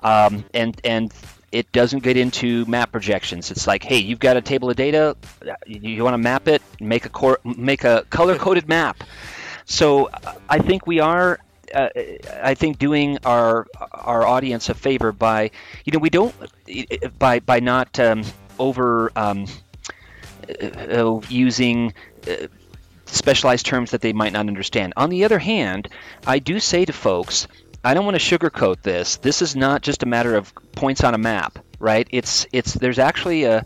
Um, 0.00 0.44
and 0.54 0.80
and 0.84 1.12
it 1.52 1.70
doesn't 1.72 2.02
get 2.02 2.16
into 2.16 2.64
map 2.66 2.92
projections. 2.92 3.50
It's 3.50 3.66
like, 3.66 3.82
hey, 3.82 3.98
you've 3.98 4.20
got 4.20 4.36
a 4.36 4.40
table 4.40 4.70
of 4.70 4.76
data, 4.76 5.16
you 5.66 6.02
want 6.04 6.14
to 6.14 6.18
map 6.18 6.48
it, 6.48 6.62
make 6.80 7.06
a 7.06 7.08
cor- 7.08 7.40
make 7.44 7.84
a 7.84 8.04
color 8.10 8.36
coded 8.36 8.68
map. 8.68 9.02
So 9.66 10.10
I 10.48 10.58
think 10.58 10.86
we 10.86 11.00
are 11.00 11.40
uh, 11.74 11.88
I 12.42 12.54
think 12.54 12.78
doing 12.78 13.18
our 13.24 13.66
our 13.92 14.26
audience 14.26 14.68
a 14.68 14.74
favor 14.74 15.12
by 15.12 15.50
you 15.84 15.92
know 15.92 15.98
we 15.98 16.10
don't 16.10 16.34
by 17.18 17.40
by 17.40 17.60
not 17.60 17.98
um, 17.98 18.24
over 18.58 19.12
um, 19.16 19.46
uh, 20.62 20.66
uh, 20.66 21.20
using 21.28 21.92
uh, 22.28 22.46
specialized 23.06 23.66
terms 23.66 23.90
that 23.90 24.00
they 24.00 24.12
might 24.12 24.32
not 24.32 24.46
understand. 24.46 24.92
On 24.96 25.10
the 25.10 25.24
other 25.24 25.38
hand, 25.38 25.88
I 26.26 26.38
do 26.38 26.60
say 26.60 26.84
to 26.84 26.92
folks, 26.92 27.48
I 27.84 27.94
don't 27.94 28.04
want 28.04 28.20
to 28.20 28.38
sugarcoat 28.38 28.82
this. 28.82 29.16
This 29.16 29.42
is 29.42 29.56
not 29.56 29.82
just 29.82 30.02
a 30.02 30.06
matter 30.06 30.36
of 30.36 30.54
points 30.72 31.02
on 31.02 31.14
a 31.14 31.18
map, 31.18 31.58
right? 31.78 32.06
It's 32.10 32.46
it's 32.52 32.74
there's 32.74 32.98
actually 32.98 33.44
a 33.44 33.64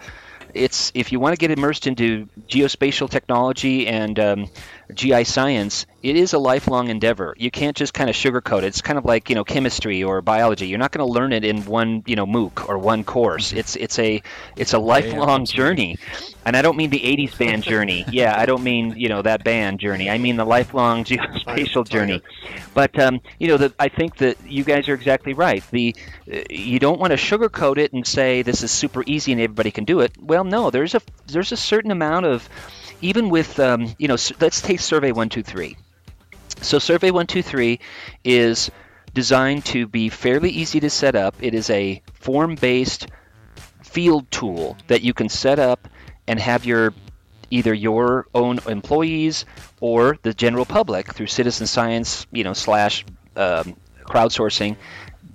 it's 0.55 0.93
if 0.95 1.11
you 1.11 1.19
want 1.21 1.35
to 1.35 1.39
get 1.39 1.51
immersed 1.51 1.87
into 1.87 2.29
geospatial 2.49 3.11
technology 3.11 3.87
and 3.89 4.19
um, 4.19 4.49
GI 4.93 5.24
science, 5.24 5.87
it 6.03 6.16
is 6.16 6.35
a 6.35 6.39
lifelong 6.39 6.89
endeavor. 6.89 7.35
You 7.39 7.51
can't 7.51 7.76
just 7.76 7.95
kind 7.95 8.11
of 8.11 8.16
sugarcoat 8.16 8.59
it. 8.59 8.64
It's 8.64 8.82
kind 8.82 8.99
of 8.99 9.05
like 9.05 9.30
you 9.30 9.35
know 9.35 9.45
chemistry 9.45 10.05
or 10.05 10.20
biology. 10.20 10.66
You're 10.66 10.78
not 10.78 10.93
going 10.93 11.07
to 11.07 11.12
learn 11.12 11.32
it 11.32 11.45
in 11.45 11.64
one 11.64 12.03
you 12.07 12.16
know 12.16 12.26
MOOC 12.26 12.68
or 12.68 12.78
one 12.78 13.05
course. 13.05 13.49
Mm-hmm. 13.49 13.59
It's 13.59 13.76
it's 13.76 13.99
a 13.99 14.22
it's 14.57 14.74
a 14.74 14.78
lifelong 14.78 15.41
yeah, 15.41 15.57
journey, 15.57 15.97
and 16.45 16.57
I 16.57 16.62
don't 16.62 16.76
mean 16.76 16.91
the 16.91 17.01
'80s 17.01 17.39
band 17.39 17.62
journey. 17.62 18.05
Yeah, 18.14 18.39
I 18.39 18.47
don't 18.47 18.62
mean 18.62 18.95
you 18.97 19.09
know 19.09 19.22
that 19.22 19.43
band 19.43 19.80
journey. 19.80 20.09
I 20.09 20.18
mean 20.18 20.37
the 20.37 20.45
lifelong 20.45 21.05
geospatial 21.05 21.89
journey. 21.89 22.22
But 22.74 22.97
um, 22.99 23.20
you 23.39 23.49
know, 23.49 23.57
the, 23.57 23.72
I 23.78 23.89
think 23.89 24.18
that 24.18 24.37
you 24.47 24.62
guys 24.62 24.89
are 24.89 24.95
exactly 24.95 25.32
right. 25.32 25.64
The 25.70 25.97
uh, 26.32 26.41
you 26.51 26.78
don't 26.78 27.01
want 27.01 27.12
to 27.12 27.16
sugarcoat 27.16 27.78
it 27.78 27.93
and 27.93 28.07
say 28.07 28.43
this 28.43 28.62
is 28.62 28.70
super 28.70 29.03
easy 29.07 29.32
and 29.32 29.41
everybody 29.41 29.70
can 29.70 29.85
do 29.85 30.01
it. 30.01 30.12
Well, 30.20 30.45
no, 30.45 30.70
there's 30.70 30.95
a 30.95 31.01
there's 31.26 31.51
a 31.51 31.57
certain 31.57 31.91
amount 31.91 32.26
of 32.26 32.49
even 33.05 33.29
with 33.29 33.61
um, 33.61 33.95
you 33.99 34.09
know 34.09 34.17
let's 34.41 34.61
take 34.61 34.81
Survey123 34.81 35.77
so 36.61 36.79
Survey123 36.79 37.79
is 38.25 38.71
designed 39.13 39.65
to 39.67 39.87
be 39.87 40.09
fairly 40.09 40.51
easy 40.51 40.81
to 40.81 40.91
set 40.91 41.15
up. 41.15 41.35
It 41.41 41.55
is 41.55 41.71
a 41.71 42.03
form 42.15 42.55
based 42.55 43.09
field 43.83 44.31
tool 44.31 44.77
that 44.89 45.03
you 45.03 45.13
can 45.15 45.29
set 45.29 45.59
up 45.59 45.89
and 46.27 46.41
have 46.41 46.65
your 46.65 46.95
either 47.51 47.75
your 47.75 48.27
own 48.35 48.59
employees 48.67 49.45
or 49.81 50.19
the 50.23 50.33
general 50.33 50.65
public 50.65 51.13
through 51.13 51.27
citizen 51.27 51.67
science 51.67 52.27
you 52.33 52.43
know 52.43 52.55
slash 52.55 53.05
um, 53.37 53.77
crowdsourcing 54.05 54.77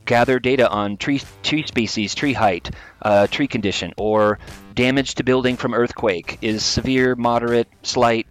gather 0.10 0.40
data 0.40 0.68
on 0.68 0.98
tree 0.98 1.22
tree 1.44 1.64
species, 1.68 2.16
tree 2.16 2.34
height, 2.34 2.72
uh, 3.04 3.28
tree 3.28 3.48
condition, 3.48 3.94
or 3.96 4.40
damage 4.74 5.14
to 5.14 5.24
building 5.24 5.56
from 5.56 5.76
earthquake 5.76 6.40
is 6.42 6.66
severe, 6.66 7.16
moderate, 7.16 7.68
slight. 7.84 8.26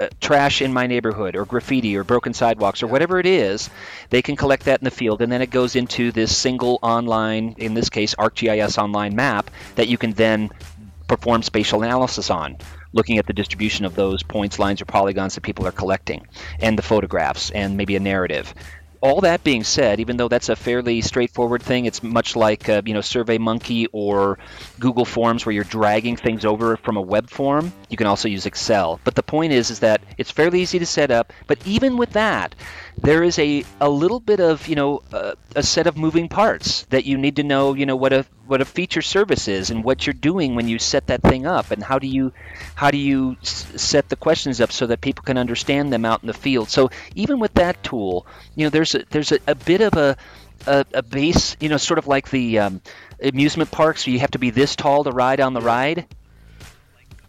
Uh, 0.00 0.08
trash 0.20 0.60
in 0.62 0.72
my 0.72 0.86
neighborhood, 0.88 1.36
or 1.36 1.44
graffiti, 1.44 1.96
or 1.96 2.02
broken 2.02 2.34
sidewalks, 2.34 2.82
or 2.82 2.88
whatever 2.88 3.20
it 3.20 3.26
is, 3.26 3.70
they 4.10 4.20
can 4.20 4.34
collect 4.34 4.64
that 4.64 4.80
in 4.80 4.84
the 4.84 4.90
field, 4.90 5.22
and 5.22 5.30
then 5.30 5.42
it 5.42 5.50
goes 5.50 5.76
into 5.76 6.10
this 6.10 6.36
single 6.36 6.80
online, 6.82 7.54
in 7.58 7.74
this 7.74 7.88
case, 7.88 8.14
ArcGIS 8.16 8.76
online 8.76 9.14
map 9.14 9.48
that 9.76 9.86
you 9.88 9.98
can 9.98 10.12
then 10.12 10.50
perform 11.06 11.42
spatial 11.42 11.82
analysis 11.82 12.30
on, 12.30 12.56
looking 12.92 13.18
at 13.18 13.26
the 13.26 13.32
distribution 13.32 13.84
of 13.84 13.94
those 13.94 14.22
points, 14.24 14.58
lines, 14.58 14.80
or 14.80 14.86
polygons 14.86 15.34
that 15.36 15.42
people 15.42 15.66
are 15.66 15.72
collecting, 15.72 16.26
and 16.58 16.76
the 16.76 16.82
photographs, 16.82 17.50
and 17.50 17.76
maybe 17.76 17.94
a 17.94 18.00
narrative 18.00 18.54
all 19.02 19.20
that 19.22 19.42
being 19.42 19.64
said, 19.64 19.98
even 19.98 20.16
though 20.16 20.28
that's 20.28 20.48
a 20.48 20.54
fairly 20.54 21.00
straightforward 21.00 21.60
thing, 21.60 21.86
it's 21.86 22.02
much 22.02 22.36
like 22.36 22.68
uh, 22.68 22.82
you 22.86 22.94
know 22.94 23.00
SurveyMonkey 23.00 23.88
or 23.92 24.38
Google 24.78 25.04
Forms 25.04 25.44
where 25.44 25.52
you're 25.52 25.64
dragging 25.64 26.16
things 26.16 26.44
over 26.44 26.76
from 26.76 26.96
a 26.96 27.00
web 27.00 27.28
form. 27.28 27.72
You 27.90 27.96
can 27.96 28.06
also 28.06 28.28
use 28.28 28.46
Excel. 28.46 29.00
But 29.02 29.16
the 29.16 29.22
point 29.22 29.52
is, 29.52 29.70
is 29.70 29.80
that 29.80 30.02
it's 30.18 30.30
fairly 30.30 30.62
easy 30.62 30.78
to 30.78 30.86
set 30.86 31.10
up. 31.10 31.32
But 31.48 31.58
even 31.66 31.96
with 31.96 32.12
that, 32.12 32.54
there 32.98 33.22
is 33.22 33.38
a, 33.38 33.64
a 33.80 33.88
little 33.88 34.20
bit 34.20 34.40
of 34.40 34.68
you 34.68 34.74
know 34.74 35.02
uh, 35.12 35.34
a 35.56 35.62
set 35.62 35.86
of 35.86 35.96
moving 35.96 36.28
parts 36.28 36.84
that 36.90 37.04
you 37.04 37.16
need 37.16 37.36
to 37.36 37.42
know 37.42 37.74
you 37.74 37.86
know 37.86 37.96
what 37.96 38.12
a 38.12 38.24
what 38.46 38.60
a 38.60 38.64
feature 38.64 39.02
service 39.02 39.48
is 39.48 39.70
and 39.70 39.82
what 39.82 40.06
you're 40.06 40.12
doing 40.14 40.54
when 40.54 40.68
you 40.68 40.78
set 40.78 41.06
that 41.06 41.22
thing 41.22 41.46
up 41.46 41.70
and 41.70 41.82
how 41.82 41.98
do 41.98 42.06
you 42.06 42.32
how 42.74 42.90
do 42.90 42.98
you 42.98 43.36
s- 43.42 43.66
set 43.80 44.08
the 44.08 44.16
questions 44.16 44.60
up 44.60 44.70
so 44.70 44.86
that 44.86 45.00
people 45.00 45.22
can 45.24 45.38
understand 45.38 45.92
them 45.92 46.04
out 46.04 46.22
in 46.22 46.26
the 46.26 46.34
field. 46.34 46.68
So 46.68 46.90
even 47.14 47.38
with 47.40 47.54
that 47.54 47.82
tool 47.82 48.26
you 48.54 48.66
know 48.66 48.70
there's 48.70 48.94
a, 48.94 49.04
there's 49.10 49.32
a, 49.32 49.38
a 49.46 49.54
bit 49.54 49.80
of 49.80 49.94
a, 49.94 50.16
a, 50.66 50.84
a 50.94 51.02
base 51.02 51.56
you 51.60 51.68
know 51.68 51.78
sort 51.78 51.98
of 51.98 52.06
like 52.06 52.30
the 52.30 52.58
um, 52.58 52.80
amusement 53.22 53.70
parks 53.70 54.06
where 54.06 54.12
you 54.12 54.20
have 54.20 54.32
to 54.32 54.38
be 54.38 54.50
this 54.50 54.76
tall 54.76 55.04
to 55.04 55.10
ride 55.10 55.40
on 55.40 55.54
the 55.54 55.60
ride 55.60 56.06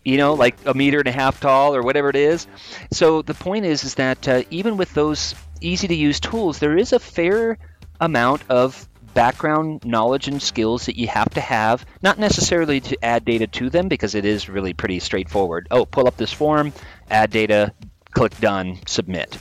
you 0.04 0.18
know, 0.18 0.34
like 0.34 0.56
a 0.66 0.74
meter 0.74 1.00
and 1.00 1.08
a 1.08 1.12
half 1.12 1.40
tall 1.40 1.76
or 1.76 1.82
whatever 1.82 2.10
it 2.10 2.16
is. 2.16 2.48
So 2.92 3.22
the 3.22 3.34
point 3.34 3.66
is, 3.66 3.84
is 3.84 3.96
that 3.96 4.28
uh, 4.28 4.44
even 4.50 4.78
with 4.78 4.94
those 4.94 5.36
easy 5.62 5.88
to 5.88 5.96
use 5.96 6.20
tools, 6.20 6.60
there 6.60 6.78
is 6.78 6.94
a 6.94 7.00
fair 7.00 7.58
amount 8.00 8.44
of 8.50 8.88
background 9.14 9.86
knowledge 9.86 10.28
and 10.28 10.42
skills 10.42 10.88
that 10.88 10.98
you 10.98 11.08
have 11.08 11.30
to 11.30 11.42
have, 11.42 11.86
not 12.02 12.20
necessarily 12.20 12.82
to 12.82 13.06
add 13.06 13.24
data 13.26 13.48
to 13.48 13.70
them 13.70 13.88
because 13.88 14.16
it 14.16 14.26
is 14.26 14.50
really 14.50 14.74
pretty 14.74 15.00
straightforward. 15.00 15.68
Oh, 15.72 15.86
pull 15.86 16.08
up 16.08 16.18
this 16.18 16.34
form, 16.34 16.74
add 17.10 17.30
data, 17.30 17.74
click 18.14 18.38
done, 18.40 18.80
submit. 18.86 19.38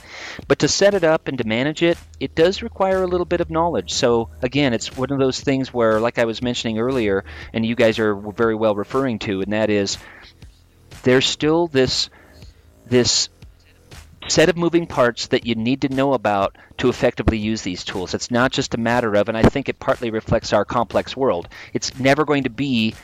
But 0.47 0.59
to 0.59 0.67
set 0.67 0.93
it 0.93 1.03
up 1.03 1.27
and 1.27 1.37
to 1.37 1.43
manage 1.43 1.83
it, 1.83 1.97
it 2.19 2.35
does 2.35 2.63
require 2.63 3.03
a 3.03 3.07
little 3.07 3.25
bit 3.25 3.41
of 3.41 3.49
knowledge. 3.49 3.93
So 3.93 4.29
again, 4.41 4.73
it's 4.73 4.95
one 4.95 5.11
of 5.11 5.19
those 5.19 5.39
things 5.39 5.73
where, 5.73 5.99
like 5.99 6.19
I 6.19 6.25
was 6.25 6.41
mentioning 6.41 6.79
earlier, 6.79 7.23
and 7.53 7.65
you 7.65 7.75
guys 7.75 7.99
are 7.99 8.15
very 8.15 8.55
well 8.55 8.75
referring 8.75 9.19
to, 9.19 9.41
and 9.41 9.53
that 9.53 9.69
is 9.69 9.97
there's 11.03 11.25
still 11.25 11.67
this 11.67 12.09
this 12.85 13.29
set 14.27 14.49
of 14.49 14.57
moving 14.57 14.87
parts 14.87 15.27
that 15.27 15.45
you 15.45 15.55
need 15.55 15.81
to 15.81 15.89
know 15.89 16.13
about 16.13 16.57
to 16.77 16.89
effectively 16.89 17.37
use 17.37 17.61
these 17.61 17.83
tools. 17.83 18.13
It's 18.13 18.31
not 18.31 18.51
just 18.51 18.73
a 18.73 18.77
matter 18.77 19.13
of, 19.15 19.27
and 19.29 19.37
I 19.37 19.43
think 19.43 19.69
it 19.69 19.79
partly 19.79 20.11
reflects 20.11 20.53
our 20.53 20.65
complex 20.65 21.15
world. 21.15 21.49
It's 21.73 21.99
never 21.99 22.25
going 22.25 22.43
to 22.43 22.49
be 22.49 22.95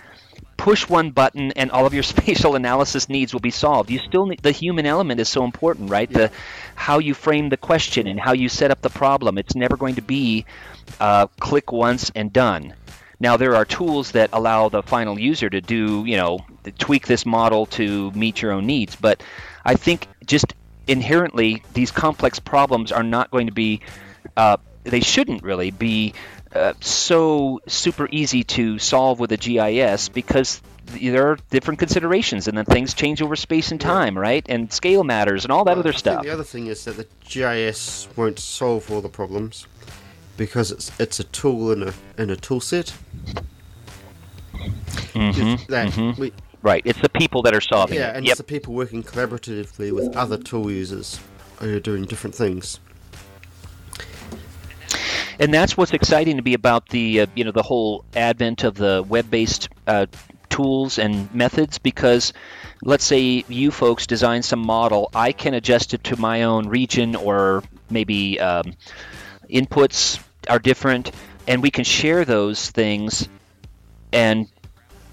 push 0.59 0.89
one 0.89 1.11
button 1.11 1.53
and 1.53 1.71
all 1.71 1.85
of 1.85 1.93
your 1.93 2.03
spatial 2.13 2.55
analysis 2.55 3.09
needs 3.09 3.33
will 3.33 3.39
be 3.39 3.51
solved. 3.51 3.89
You 3.89 3.99
still 3.99 4.25
need 4.25 4.41
the 4.41 4.51
human 4.51 4.85
element 4.85 5.19
is 5.19 5.29
so 5.29 5.43
important, 5.43 5.89
right? 5.89 6.09
The 6.09 6.31
how 6.75 6.99
you 6.99 7.13
frame 7.13 7.49
the 7.49 7.57
question 7.57 8.07
and 8.07 8.19
how 8.19 8.33
you 8.33 8.49
set 8.49 8.71
up 8.71 8.81
the 8.81 8.89
problem. 8.89 9.37
It's 9.37 9.55
never 9.55 9.77
going 9.77 9.95
to 9.95 10.01
be 10.01 10.45
uh, 10.99 11.27
click 11.39 11.71
once 11.71 12.11
and 12.15 12.31
done. 12.31 12.73
Now 13.19 13.37
there 13.37 13.55
are 13.55 13.65
tools 13.65 14.11
that 14.11 14.29
allow 14.31 14.69
the 14.69 14.81
final 14.81 15.19
user 15.19 15.49
to 15.49 15.61
do, 15.61 16.05
you 16.05 16.17
know, 16.17 16.45
tweak 16.77 17.07
this 17.07 17.25
model 17.25 17.65
to 17.67 18.11
meet 18.11 18.41
your 18.41 18.51
own 18.51 18.65
needs. 18.65 18.95
But 18.95 19.21
I 19.65 19.75
think 19.75 20.07
just 20.25 20.53
inherently 20.87 21.63
these 21.73 21.91
complex 21.91 22.39
problems 22.39 22.91
are 22.91 23.03
not 23.03 23.29
going 23.29 23.47
to 23.47 23.53
be, 23.53 23.81
uh, 24.37 24.57
they 24.83 25.01
shouldn't 25.01 25.43
really 25.43 25.71
be 25.71 26.13
uh, 26.53 26.73
so 26.79 27.59
super 27.67 28.07
easy 28.11 28.43
to 28.43 28.79
solve 28.79 29.19
with 29.19 29.31
a 29.31 29.37
GIS 29.37 30.09
because 30.09 30.61
there 30.85 31.29
are 31.29 31.37
different 31.51 31.79
considerations 31.79 32.47
and 32.47 32.57
then 32.57 32.65
things 32.65 32.93
change 32.93 33.21
over 33.21 33.35
space 33.35 33.71
and 33.71 33.79
time, 33.79 34.17
right? 34.17 34.43
And 34.49 34.71
scale 34.73 35.03
matters 35.03 35.45
and 35.45 35.51
all 35.51 35.63
that 35.65 35.71
Well, 35.71 35.79
other 35.79 35.93
I 35.93 35.97
stuff. 35.97 36.23
The 36.23 36.31
other 36.31 36.43
thing 36.43 36.67
is 36.67 36.85
that 36.85 36.97
the 36.97 37.05
GIS 37.27 38.07
won't 38.15 38.39
solve 38.39 38.89
all 38.91 39.01
the 39.01 39.09
problems 39.09 39.67
because 40.39 40.71
it's 40.71 40.91
it's 40.99 41.19
a 41.19 41.23
tool 41.25 41.71
in 41.71 41.83
a 41.83 41.93
in 42.17 42.31
a 42.31 42.35
tool 42.35 42.61
set. 42.61 42.93
Mhm, 45.13 45.67
That 45.67 45.89
mhm. 45.91 46.17
we, 46.17 46.31
Right. 46.61 46.81
It's 46.85 46.99
the 47.01 47.09
people 47.09 47.41
that 47.43 47.53
are 47.53 47.61
solving 47.61 47.97
yeah, 47.97 48.09
it. 48.09 48.15
and 48.17 48.25
Yep. 48.25 48.31
it's 48.33 48.37
the 48.39 48.43
people 48.43 48.73
working 48.73 49.03
collaboratively 49.03 49.91
with 49.93 50.15
other 50.15 50.37
tool 50.37 50.69
users 50.71 51.19
who 51.59 51.75
are 51.75 51.79
doing 51.79 52.03
different 52.05 52.35
things. 52.35 52.79
and 55.41 55.53
that's 55.53 55.77
what's 55.77 55.93
exciting 55.93 56.35
to 56.35 56.43
be 56.43 56.53
about 56.53 56.89
the 56.89 57.21
uh, 57.21 57.25
you 57.35 57.43
know 57.45 57.51
the 57.51 57.63
whole 57.63 58.03
advent 58.15 58.63
of 58.65 58.75
the 58.75 59.05
web-based 59.07 59.69
uh, 59.87 60.05
tools 60.49 60.97
and 60.99 61.33
methods 61.33 61.77
because 61.77 62.33
let's 62.83 63.05
say 63.05 63.45
you 63.47 63.71
folks 63.71 64.05
design 64.05 64.41
some 64.43 64.59
model 64.59 65.09
i 65.15 65.31
can 65.31 65.53
adjust 65.53 65.93
it 65.93 66.03
to 66.03 66.17
my 66.19 66.43
own 66.43 66.67
region 66.67 67.15
or 67.15 67.63
maybe 67.89 68.37
um, 68.41 68.73
inputs 69.49 70.19
are 70.49 70.59
different 70.59 71.11
and 71.47 71.61
we 71.61 71.71
can 71.71 71.83
share 71.83 72.25
those 72.25 72.69
things 72.71 73.27
and 74.11 74.47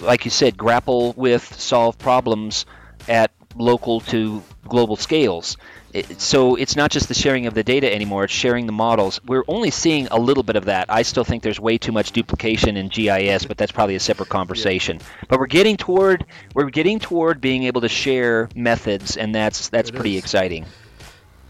like 0.01 0.24
you 0.24 0.30
said 0.30 0.57
grapple 0.57 1.12
with 1.14 1.43
solve 1.55 1.99
problems 1.99 2.66
at 3.09 3.30
local 3.55 4.01
to 4.01 4.43
global 4.68 4.97
scales 4.97 5.57
it, 5.93 6.20
so 6.20 6.57
it's 6.57 6.76
not 6.76 6.91
just 6.91 7.09
the 7.09 7.14
sharing 7.14 7.47
of 7.47 7.55
the 7.55 7.62
data 7.62 7.93
anymore 7.95 8.24
it's 8.24 8.32
sharing 8.32 8.66
the 8.66 8.72
models 8.72 9.20
we're 9.26 9.45
only 9.49 9.70
seeing 9.70 10.07
a 10.09 10.18
little 10.18 10.43
bit 10.43 10.57
of 10.57 10.66
that 10.66 10.87
i 10.91 11.03
still 11.03 11.24
think 11.24 11.43
there's 11.43 11.61
way 11.61 11.78
too 11.78 11.93
much 11.93 12.12
duplication 12.12 12.76
in 12.76 12.89
gis 12.89 13.47
but 13.47 13.57
that's 13.57 13.72
probably 13.72 13.95
a 13.95 14.01
separate 14.01 14.28
conversation 14.28 15.01
but 15.28 15.39
we're 15.39 15.47
getting 15.47 15.76
toward 15.76 16.26
we're 16.55 16.68
getting 16.68 16.99
toward 16.99 17.41
being 17.41 17.62
able 17.64 17.80
to 17.80 17.89
share 17.89 18.49
methods 18.55 19.16
and 19.16 19.34
that's 19.34 19.68
that's 19.70 19.91
It 19.91 19.95
pretty 19.95 20.16
is. 20.16 20.24
exciting 20.24 20.66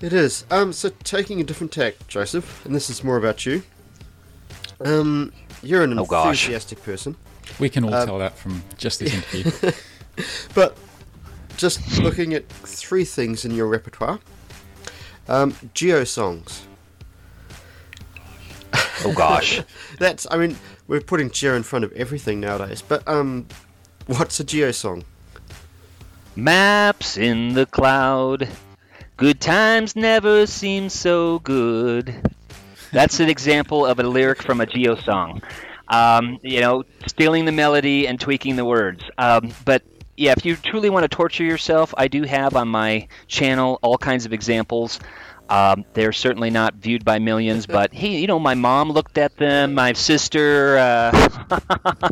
It 0.00 0.12
is. 0.12 0.44
Um, 0.50 0.72
so 0.74 0.90
taking 1.04 1.40
a 1.40 1.44
different 1.44 1.72
tack, 1.72 1.94
Joseph, 2.06 2.64
and 2.66 2.74
this 2.74 2.90
is 2.90 3.02
more 3.02 3.16
about 3.16 3.46
you. 3.46 3.62
Um, 4.84 5.32
you're 5.62 5.82
an 5.82 5.98
Oh, 5.98 6.04
gosh. 6.04 6.44
enthusiastic 6.44 6.82
person, 6.82 7.16
We 7.58 7.68
can 7.70 7.84
all 7.84 7.94
Um, 7.94 8.06
tell 8.06 8.18
that 8.18 8.36
from 8.36 8.62
just 8.76 8.98
this 9.00 9.14
interview. 9.14 9.72
but 10.54 10.76
just 11.56 11.98
looking 12.00 12.34
at 12.34 12.46
three 12.48 13.04
things 13.04 13.44
in 13.44 13.52
your 13.52 13.66
repertoire. 13.66 14.18
Um, 15.28 15.54
geo 15.74 16.04
songs. 16.04 16.62
oh 19.04 19.12
gosh 19.14 19.60
That's. 19.98 20.26
I 20.30 20.36
mean, 20.36 20.56
we're 20.86 21.00
putting 21.00 21.30
geo 21.30 21.54
in 21.54 21.62
front 21.62 21.84
of 21.84 21.92
everything 21.92 22.40
nowadays. 22.40 22.82
But 22.86 23.06
um, 23.08 23.46
what's 24.06 24.38
a 24.40 24.44
geo 24.44 24.70
song? 24.72 25.04
Maps 26.36 27.16
in 27.16 27.54
the 27.54 27.64
cloud. 27.66 28.48
Good 29.16 29.40
times 29.40 29.96
never 29.96 30.46
seem 30.46 30.90
so 30.90 31.38
good. 31.38 32.14
That's 32.92 33.20
an 33.20 33.28
example 33.28 33.86
of 33.86 33.98
a 33.98 34.02
lyric 34.02 34.42
from 34.42 34.60
a 34.60 34.66
Geo 34.66 34.96
song. 34.96 35.42
Um, 35.88 36.38
you 36.42 36.60
know, 36.60 36.84
stealing 37.06 37.44
the 37.44 37.52
melody 37.52 38.08
and 38.08 38.18
tweaking 38.20 38.56
the 38.56 38.64
words. 38.64 39.02
Um, 39.18 39.52
but 39.64 39.82
yeah, 40.16 40.34
if 40.36 40.44
you 40.44 40.56
truly 40.56 40.90
want 40.90 41.04
to 41.04 41.08
torture 41.08 41.44
yourself, 41.44 41.94
I 41.96 42.08
do 42.08 42.22
have 42.22 42.56
on 42.56 42.68
my 42.68 43.08
channel 43.28 43.78
all 43.82 43.98
kinds 43.98 44.26
of 44.26 44.32
examples. 44.32 44.98
Um, 45.48 45.84
they're 45.94 46.12
certainly 46.12 46.50
not 46.50 46.74
viewed 46.74 47.04
by 47.04 47.20
millions, 47.20 47.66
but 47.66 47.92
he, 47.92 48.18
you 48.18 48.26
know, 48.26 48.40
my 48.40 48.54
mom 48.54 48.90
looked 48.90 49.16
at 49.16 49.36
them, 49.36 49.74
my 49.74 49.92
sister. 49.92 50.76
Uh, 50.76 52.10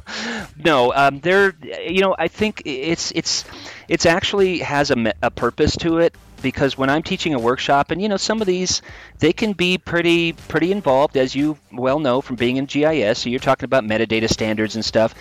no, 0.64 0.92
um, 0.94 1.18
they're, 1.18 1.54
you 1.84 2.00
know, 2.00 2.14
I 2.16 2.28
think 2.28 2.62
it's 2.64 3.10
it's 3.12 3.44
it's 3.88 4.06
actually 4.06 4.58
has 4.58 4.92
a, 4.92 5.12
a 5.20 5.30
purpose 5.32 5.76
to 5.78 5.98
it 5.98 6.14
because 6.44 6.78
when 6.78 6.90
I'm 6.90 7.02
teaching 7.02 7.34
a 7.34 7.38
workshop, 7.40 7.90
and 7.90 8.00
you 8.00 8.08
know, 8.08 8.18
some 8.18 8.40
of 8.40 8.46
these 8.46 8.82
they 9.18 9.32
can 9.32 9.54
be 9.54 9.78
pretty 9.78 10.34
pretty 10.34 10.70
involved, 10.70 11.16
as 11.16 11.34
you 11.34 11.58
well 11.76 11.98
know 11.98 12.20
from 12.20 12.36
being 12.36 12.56
in 12.56 12.66
GIS. 12.66 13.18
So 13.18 13.28
you're 13.28 13.40
talking 13.40 13.64
about 13.64 13.84
metadata 13.84 14.28
standards 14.28 14.74
and 14.74 14.84
stuff. 14.84 15.14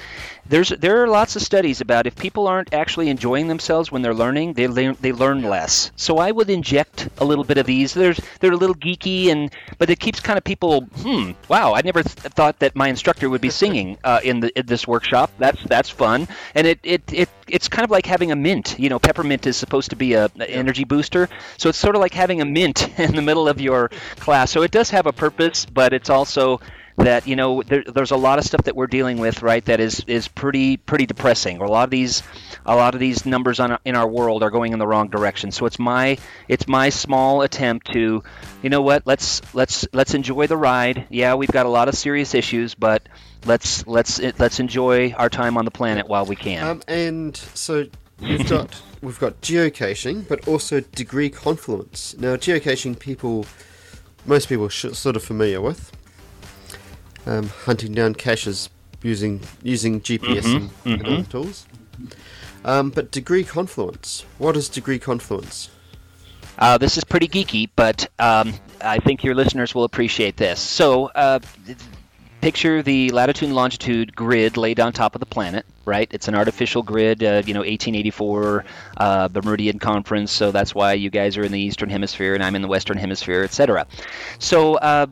There's 0.46 0.70
there 0.70 1.02
are 1.02 1.08
lots 1.08 1.36
of 1.36 1.42
studies 1.42 1.80
about 1.80 2.06
if 2.06 2.16
people 2.16 2.48
aren't 2.48 2.74
actually 2.74 3.10
enjoying 3.10 3.48
themselves 3.48 3.92
when 3.92 4.02
they're 4.02 4.14
learning, 4.14 4.54
they 4.54 4.68
learn 4.68 4.98
they 5.00 5.14
learn 5.14 5.44
less. 5.44 5.92
So 5.96 6.18
I 6.18 6.32
would 6.32 6.50
inject 6.50 7.08
a 7.20 7.26
little 7.26 7.46
bit 7.46 7.58
of 7.58 7.66
these. 7.66 7.94
There's 7.94 8.20
they're 8.40 8.52
a 8.52 8.58
little 8.58 8.76
geeky 8.76 9.28
and 9.28 9.52
but 9.78 9.90
it 9.90 10.00
keeps 10.00 10.20
kind 10.20 10.38
of 10.38 10.44
people. 10.44 10.82
Hmm. 10.82 11.32
Wow. 11.48 11.74
I 11.74 11.82
never 11.82 12.04
th- 12.04 12.34
thought 12.34 12.60
that 12.60 12.76
my 12.76 12.90
instructor 12.90 13.30
would 13.30 13.42
be 13.42 13.50
singing 13.64 13.98
uh, 14.04 14.20
in 14.24 14.42
the 14.42 14.58
in 14.60 14.66
this 14.66 14.88
workshop. 14.88 15.32
That's 15.38 15.64
that's 15.64 15.90
fun. 15.90 16.28
And 16.56 16.68
it, 16.68 16.80
it 16.84 17.04
it 17.14 17.30
it's 17.48 17.68
kind 17.68 17.86
of 17.86 17.92
like 17.92 18.06
having 18.06 18.32
a 18.32 18.36
mint. 18.36 18.76
You 18.78 18.90
know, 18.90 19.00
peppermint 19.00 19.48
is 19.48 19.56
supposed 19.56 19.90
to 19.92 19.96
be 19.96 20.14
a, 20.14 20.30
a 20.40 20.50
energy 20.50 20.84
booster. 20.84 21.30
So 21.58 21.70
it's 21.70 21.78
sort 21.78 21.96
of 21.96 22.02
like 22.02 22.14
having 22.14 22.42
a 22.42 22.46
mint 22.46 22.90
in 23.00 23.16
the 23.16 23.22
middle 23.22 23.48
of 23.48 23.62
your 23.62 23.90
class. 24.20 24.52
So 24.52 24.62
it 24.62 24.72
does 24.72 24.90
have 24.90 25.06
a 25.08 25.14
purpose, 25.14 25.66
but 25.66 25.94
it's 25.94 26.10
also 26.10 26.43
that 26.98 27.28
you 27.28 27.36
know 27.36 27.64
there, 27.64 27.84
there's 27.84 28.12
a 28.12 28.16
lot 28.16 28.38
of 28.38 28.46
stuff 28.46 28.64
that 28.64 28.76
we're 28.76 28.88
dealing 28.88 29.18
with 29.18 29.42
right 29.42 29.66
that 29.66 29.80
is 29.80 30.04
is 30.08 30.28
pretty 30.28 30.78
pretty 30.78 31.06
depressing 31.06 31.58
a 31.58 31.66
lot 31.66 31.86
of 31.86 31.90
these 31.90 32.22
a 32.66 32.76
lot 32.76 32.94
of 32.94 33.00
these 33.00 33.26
numbers 33.26 33.60
on 33.60 33.78
in 33.84 33.96
our 33.96 34.08
world 34.08 34.44
are 34.44 34.52
going 34.52 34.74
in 34.74 34.80
the 34.80 34.86
wrong 34.86 35.08
direction 35.10 35.52
so 35.52 35.66
it's 35.66 35.80
my 35.80 36.18
it's 36.48 36.68
my 36.68 36.90
small 36.90 37.42
attempt 37.42 37.92
to 37.92 38.24
you 38.62 38.70
know 38.70 38.82
what 38.82 39.08
let's 39.08 39.42
let's 39.56 39.88
let's 39.92 40.14
enjoy 40.14 40.46
the 40.46 40.58
ride 40.58 41.08
yeah 41.10 41.34
we've 41.34 41.52
got 41.52 41.66
a 41.66 41.70
lot 41.70 41.88
of 41.88 41.96
serious 41.96 42.36
issues 42.36 42.76
but 42.76 43.02
let's 43.46 43.86
let's 43.88 44.20
let's 44.38 44.60
enjoy 44.60 45.12
our 45.14 45.30
time 45.30 45.58
on 45.58 45.66
the 45.66 45.72
planet 45.72 46.08
while 46.08 46.26
we 46.26 46.36
can 46.36 46.64
Um, 46.64 46.84
and 46.88 47.36
so 47.36 47.88
we've 48.20 48.48
got 48.48 48.82
we've 49.02 49.20
got 49.20 49.42
geocaching, 49.42 50.28
but 50.28 50.48
also 50.48 50.80
degree 50.80 51.30
confluence. 51.30 52.16
Now, 52.18 52.36
geocaching 52.36 52.98
people 52.98 53.46
most 54.26 54.48
people 54.48 54.66
are 54.66 54.70
sort 54.70 55.16
of 55.16 55.24
familiar 55.24 55.60
with. 55.60 55.92
Um, 57.26 57.50
hunting 57.66 57.94
down 57.94 58.16
caches 58.16 58.70
using 59.02 59.42
using 59.62 60.02
GPS 60.02 60.44
Mhm, 60.44 60.56
and, 60.56 60.72
and 60.86 61.02
mhm. 61.02 61.14
other 61.20 61.24
tools. 61.24 61.66
Um, 62.66 62.90
but 62.90 63.12
degree 63.12 63.44
confluence. 63.44 64.26
What 64.38 64.56
is 64.58 64.70
degree 64.70 65.00
confluence? 65.00 65.70
Uh, 66.58 66.78
this 66.78 66.98
is 66.98 67.04
pretty 67.04 67.28
geeky, 67.28 67.70
but 67.76 68.08
um, 68.20 68.54
I 68.82 69.00
think 69.00 69.24
your 69.24 69.36
listeners 69.36 69.74
will 69.74 69.84
appreciate 69.86 70.38
this. 70.38 70.60
So, 70.60 71.08
uh, 71.08 71.40
picture 72.42 72.84
the 72.84 73.10
latitude 73.12 73.48
and 73.48 73.56
longitude 73.56 74.16
grid 74.16 74.58
laid 74.58 74.80
on 74.80 74.92
top 74.94 75.16
of 75.16 75.20
the 75.20 75.26
planet, 75.26 75.66
right? 75.86 76.10
It's 76.12 76.28
an 76.28 76.36
artificial 76.36 76.84
grid, 76.84 77.24
uh, 77.24 77.42
you 77.46 77.54
know, 77.54 77.62
1884 77.62 78.66
uh, 78.98 79.30
Meridian 79.44 79.80
Conference, 79.80 80.32
so 80.32 80.52
that's 80.52 80.76
why 80.76 80.94
you 80.94 81.10
guys 81.10 81.38
are 81.38 81.44
in 81.44 81.52
the 81.54 81.60
Eastern 81.60 81.90
Hemisphere 81.90 82.34
and 82.36 82.44
I'm 82.44 82.56
in 82.56 82.62
the 82.62 82.68
Western 82.68 82.98
Hemisphere, 82.98 83.44
etc. 83.44 83.88
So, 84.40 84.76
uh, 84.76 85.08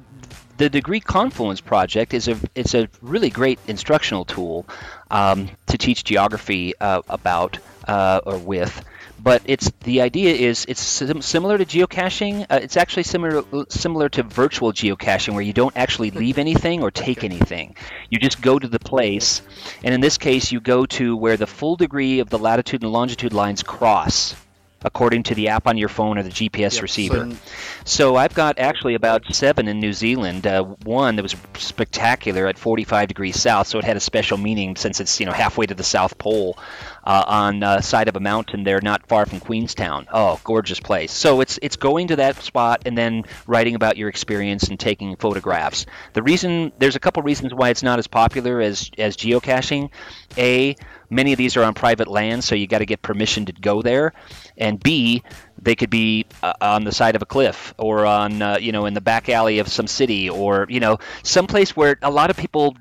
the 0.62 0.70
Degree 0.70 0.99
Confluence 0.99 1.59
project 1.59 2.14
is 2.14 2.28
a 2.28 2.38
it's 2.53 2.76
a 2.76 2.88
really 3.01 3.32
great 3.32 3.57
instructional 3.68 4.26
tool 4.26 4.68
um, 5.09 5.49
to 5.66 5.76
teach 5.76 6.03
geography 6.03 6.74
uh, 6.80 7.01
about 7.09 7.57
uh, 7.88 8.22
or 8.28 8.38
with. 8.38 8.86
But 9.20 9.41
it's 9.45 9.72
the 9.84 10.01
idea 10.01 10.36
is 10.36 10.66
it's 10.68 10.80
sim- 10.80 11.24
similar 11.24 11.57
to 11.57 11.66
geocaching. 11.66 12.45
Uh, 12.47 12.59
it's 12.62 12.78
actually 12.78 13.03
similar 13.03 13.43
similar 13.70 14.07
to 14.09 14.22
virtual 14.22 14.72
geocaching, 14.72 15.34
where 15.34 15.41
you 15.41 15.53
don't 15.53 15.76
actually 15.76 16.12
leave 16.12 16.38
anything 16.38 16.84
or 16.84 16.91
take 16.91 17.24
anything. 17.24 17.76
You 18.12 18.20
just 18.20 18.39
go 18.39 18.59
to 18.59 18.68
the 18.68 18.80
place, 18.80 19.41
and 19.84 19.95
in 19.95 20.01
this 20.01 20.20
case, 20.20 20.51
you 20.51 20.59
go 20.59 20.86
to 20.86 21.18
where 21.18 21.38
the 21.38 21.47
full 21.47 21.76
degree 21.76 22.20
of 22.20 22.30
the 22.30 22.38
latitude 22.38 22.84
and 22.84 22.91
longitude 22.91 23.34
lines 23.34 23.64
cross, 23.64 24.36
according 24.84 25.23
to 25.23 25.36
the 25.36 25.49
app 25.49 25.67
on 25.67 25.77
your 25.77 25.89
phone 25.89 26.17
or 26.17 26.23
the 26.23 26.29
GPS 26.29 26.75
Yep, 26.75 26.82
receiver. 26.84 27.27
so- 27.29 27.38
So 27.84 28.15
I've 28.15 28.34
got 28.34 28.59
actually 28.59 28.93
about 28.95 29.23
seven 29.34 29.67
in 29.67 29.79
New 29.79 29.93
Zealand. 29.93 30.45
Uh, 30.45 30.63
one 30.84 31.15
that 31.15 31.23
was 31.23 31.36
spectacular 31.57 32.47
at 32.47 32.57
45 32.57 33.07
degrees 33.07 33.39
south, 33.41 33.67
so 33.67 33.79
it 33.79 33.86
had 33.86 33.97
a 33.97 33.99
special 33.99 34.38
meaning 34.38 34.75
since 34.75 34.99
it's 34.99 35.19
you 35.19 35.25
know 35.25 35.32
halfway 35.32 35.65
to 35.65 35.73
the 35.73 35.84
South 35.84 36.17
Pole, 36.17 36.57
uh, 37.05 37.23
on 37.27 37.63
uh, 37.63 37.82
side 37.82 38.07
of 38.07 38.15
a 38.15 38.19
mountain 38.19 38.63
there, 38.63 38.79
not 38.82 39.07
far 39.07 39.25
from 39.25 39.39
Queenstown. 39.39 40.07
Oh, 40.13 40.39
gorgeous 40.43 40.79
place. 40.79 41.11
So 41.11 41.41
it's 41.41 41.57
it's 41.61 41.75
going 41.75 42.07
to 42.09 42.17
that 42.17 42.36
spot 42.41 42.84
and 42.86 42.97
then 42.97 43.23
writing 43.47 43.75
about 43.75 43.97
your 43.97 44.09
experience 44.09 44.67
and 44.69 44.79
taking 44.79 45.15
photographs. 45.15 45.86
The 46.13 46.21
reason 46.23 46.71
there's 46.77 46.95
a 46.95 46.99
couple 46.99 47.23
reasons 47.23 47.53
why 47.53 47.69
it's 47.69 47.84
not 47.84 47.97
as 47.99 48.07
popular 48.07 48.61
as 48.61 48.91
as 48.97 49.17
geocaching. 49.17 49.89
A 50.38 50.75
many 51.09 51.34
of 51.34 51.38
these 51.38 51.57
are 51.57 51.63
on 51.63 51.73
private 51.73 52.07
land, 52.07 52.43
so 52.43 52.55
you 52.55 52.67
got 52.67 52.77
to 52.79 52.86
get 52.86 53.01
permission 53.01 53.45
to 53.45 53.51
go 53.53 53.82
there. 53.82 54.13
And 54.62 54.82
B, 54.82 55.24
they 55.62 55.76
could 55.76 55.89
be 55.89 56.26
uh, 56.41 56.53
on 56.62 56.86
the 56.86 56.91
side 56.91 57.16
of 57.18 57.22
a 57.22 57.26
cliff 57.26 57.74
or 57.78 58.05
on 58.05 58.41
uh, 58.41 58.57
you 58.62 58.72
know 58.72 58.86
in 58.86 58.93
the 58.93 59.01
back 59.01 59.28
alley 59.28 59.59
of 59.59 59.68
some 59.68 59.88
city 59.88 60.30
or 60.30 60.68
you 60.70 60.80
know 60.80 60.99
someplace 61.24 61.76
where 61.76 61.97
a 62.01 62.12
lot 62.12 62.30
of 62.30 62.38
people 62.38 62.78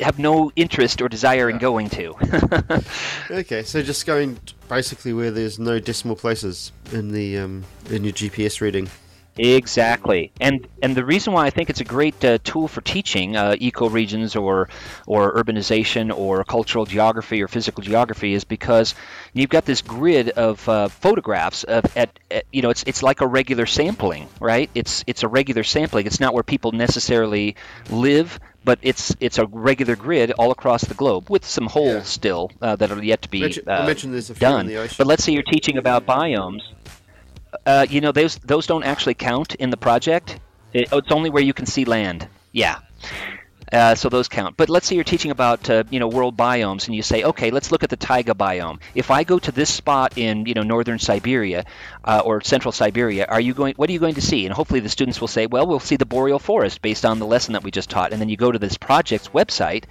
have 0.00 0.18
no 0.18 0.50
interest 0.56 1.00
or 1.02 1.08
desire 1.08 1.50
in 1.50 1.58
going 1.58 1.88
to. 1.90 2.14
Okay, 3.30 3.64
so 3.64 3.82
just 3.82 4.06
going 4.06 4.38
basically 4.68 5.12
where 5.12 5.30
there's 5.32 5.58
no 5.58 5.80
decimal 5.80 6.14
places 6.14 6.70
in 6.92 7.10
the 7.10 7.38
um, 7.38 7.64
in 7.90 8.04
your 8.04 8.12
GPS 8.12 8.60
reading. 8.60 8.88
Exactly, 9.38 10.32
and 10.40 10.66
and 10.82 10.94
the 10.96 11.04
reason 11.04 11.32
why 11.32 11.46
I 11.46 11.50
think 11.50 11.68
it's 11.70 11.80
a 11.80 11.84
great 11.84 12.24
uh, 12.24 12.38
tool 12.44 12.68
for 12.68 12.80
teaching 12.80 13.36
uh, 13.36 13.52
ecoregions 13.60 14.40
or 14.40 14.68
or 15.06 15.34
urbanization 15.34 16.16
or 16.16 16.42
cultural 16.44 16.86
geography 16.86 17.42
or 17.42 17.48
physical 17.48 17.82
geography 17.82 18.32
is 18.34 18.44
because 18.44 18.94
you've 19.34 19.50
got 19.50 19.64
this 19.64 19.82
grid 19.82 20.30
of 20.30 20.66
uh, 20.68 20.88
photographs 20.88 21.64
of 21.64 21.84
at, 21.96 22.18
at 22.30 22.44
you 22.52 22.62
know 22.62 22.70
it's 22.70 22.82
it's 22.84 23.02
like 23.02 23.20
a 23.20 23.26
regular 23.26 23.66
sampling, 23.66 24.28
right? 24.40 24.70
It's 24.74 25.04
it's 25.06 25.22
a 25.22 25.28
regular 25.28 25.64
sampling. 25.64 26.06
It's 26.06 26.20
not 26.20 26.32
where 26.34 26.42
people 26.42 26.72
necessarily 26.72 27.56
live, 27.90 28.38
but 28.64 28.78
it's 28.82 29.14
it's 29.20 29.38
a 29.38 29.46
regular 29.46 29.96
grid 29.96 30.32
all 30.32 30.50
across 30.50 30.82
the 30.84 30.94
globe 30.94 31.28
with 31.30 31.44
some 31.44 31.66
holes 31.66 31.86
Yeah. 31.94 32.02
still 32.02 32.50
uh, 32.62 32.76
that 32.76 32.90
are 32.90 33.02
yet 33.02 33.22
to 33.22 33.28
be 33.28 33.40
Mention- 33.40 33.68
uh, 33.68 33.72
I 33.72 33.86
mentioned 33.86 34.14
there's 34.14 34.30
a 34.30 34.34
few 34.34 34.46
in 34.46 34.52
done. 34.52 34.66
the 34.66 34.76
ocean. 34.76 34.94
But 34.98 35.06
let's 35.06 35.24
say 35.24 35.32
you're 35.32 35.42
teaching 35.42 35.76
about 35.78 36.06
biomes. 36.06 36.60
Uh, 37.64 37.86
you 37.88 38.00
know, 38.00 38.12
those 38.12 38.36
those 38.36 38.66
don't 38.66 38.84
actually 38.84 39.14
count 39.14 39.54
in 39.54 39.70
the 39.70 39.76
project. 39.76 40.38
It, 40.72 40.88
oh, 40.92 40.98
it's 40.98 41.12
only 41.12 41.30
where 41.30 41.42
you 41.42 41.54
can 41.54 41.66
see 41.66 41.84
land. 41.84 42.28
Yeah. 42.52 42.80
Uh, 43.72 43.94
so 43.96 44.08
those 44.08 44.28
count. 44.28 44.56
But 44.56 44.68
let's 44.68 44.86
say 44.86 44.94
you're 44.94 45.04
teaching 45.04 45.32
about 45.32 45.68
uh, 45.68 45.84
you 45.90 45.98
know 45.98 46.06
world 46.06 46.36
biomes, 46.36 46.86
and 46.86 46.94
you 46.94 47.02
say, 47.02 47.24
okay, 47.24 47.50
let's 47.50 47.72
look 47.72 47.82
at 47.82 47.90
the 47.90 47.96
taiga 47.96 48.32
biome. 48.32 48.80
If 48.94 49.10
I 49.10 49.24
go 49.24 49.38
to 49.40 49.50
this 49.50 49.70
spot 49.70 50.16
in 50.16 50.46
you 50.46 50.54
know 50.54 50.62
northern 50.62 50.98
Siberia 50.98 51.64
uh, 52.04 52.22
or 52.24 52.40
central 52.42 52.70
Siberia, 52.70 53.26
are 53.26 53.40
you 53.40 53.54
going? 53.54 53.74
What 53.74 53.90
are 53.90 53.92
you 53.92 53.98
going 53.98 54.14
to 54.14 54.22
see? 54.22 54.46
And 54.46 54.54
hopefully 54.54 54.80
the 54.80 54.88
students 54.88 55.20
will 55.20 55.28
say, 55.28 55.46
well, 55.46 55.66
we'll 55.66 55.80
see 55.80 55.96
the 55.96 56.06
boreal 56.06 56.38
forest 56.38 56.80
based 56.80 57.04
on 57.04 57.18
the 57.18 57.26
lesson 57.26 57.54
that 57.54 57.64
we 57.64 57.72
just 57.72 57.90
taught. 57.90 58.12
And 58.12 58.20
then 58.20 58.28
you 58.28 58.36
go 58.36 58.52
to 58.52 58.58
this 58.58 58.76
project's 58.76 59.28
website, 59.28 59.84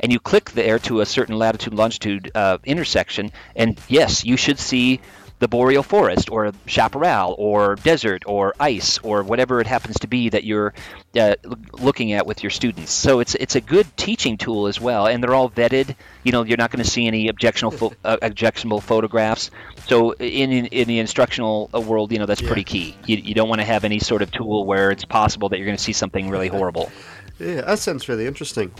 and 0.00 0.12
you 0.12 0.20
click 0.20 0.50
there 0.50 0.78
to 0.80 1.00
a 1.00 1.06
certain 1.06 1.38
latitude 1.38 1.72
longitude 1.72 2.30
uh, 2.34 2.58
intersection, 2.64 3.32
and 3.56 3.80
yes, 3.88 4.26
you 4.26 4.36
should 4.36 4.58
see 4.58 5.00
the 5.42 5.48
boreal 5.48 5.82
forest 5.82 6.30
or 6.30 6.52
chaparral 6.66 7.34
or 7.36 7.74
desert 7.76 8.22
or 8.26 8.54
ice 8.60 8.98
or 8.98 9.24
whatever 9.24 9.60
it 9.60 9.66
happens 9.66 9.98
to 9.98 10.06
be 10.06 10.28
that 10.28 10.44
you're 10.44 10.72
uh, 11.18 11.34
looking 11.80 12.12
at 12.12 12.24
with 12.26 12.44
your 12.44 12.50
students. 12.50 12.92
So 12.92 13.18
it's 13.18 13.34
it's 13.34 13.56
a 13.56 13.60
good 13.60 13.86
teaching 13.96 14.38
tool 14.38 14.68
as 14.68 14.80
well, 14.80 15.06
and 15.08 15.22
they're 15.22 15.34
all 15.34 15.50
vetted. 15.50 15.96
You 16.22 16.30
know, 16.30 16.44
you're 16.44 16.56
not 16.56 16.70
going 16.70 16.84
to 16.84 16.88
see 16.88 17.06
any 17.08 17.26
objectionable 17.28 17.76
pho- 17.76 17.96
uh, 18.04 18.18
objectionable 18.22 18.80
photographs. 18.80 19.50
So 19.88 20.12
in, 20.12 20.52
in 20.52 20.66
in 20.66 20.86
the 20.88 21.00
instructional 21.00 21.68
uh, 21.74 21.80
world, 21.80 22.12
you 22.12 22.18
know 22.20 22.26
that's 22.26 22.40
Yeah. 22.40 22.46
pretty 22.48 22.64
key. 22.64 22.96
You, 23.06 23.16
you 23.16 23.34
don't 23.34 23.48
want 23.48 23.60
to 23.60 23.66
have 23.66 23.82
any 23.84 23.98
sort 23.98 24.22
of 24.22 24.30
tool 24.30 24.64
where 24.64 24.92
it's 24.92 25.04
possible 25.04 25.48
that 25.48 25.58
you're 25.58 25.66
going 25.66 25.76
to 25.76 25.82
see 25.82 25.92
something 25.92 26.30
really 26.30 26.48
horrible. 26.48 26.90
Yeah, 27.40 27.62
that 27.62 27.80
sounds 27.80 28.08
really 28.08 28.26
interesting. 28.26 28.70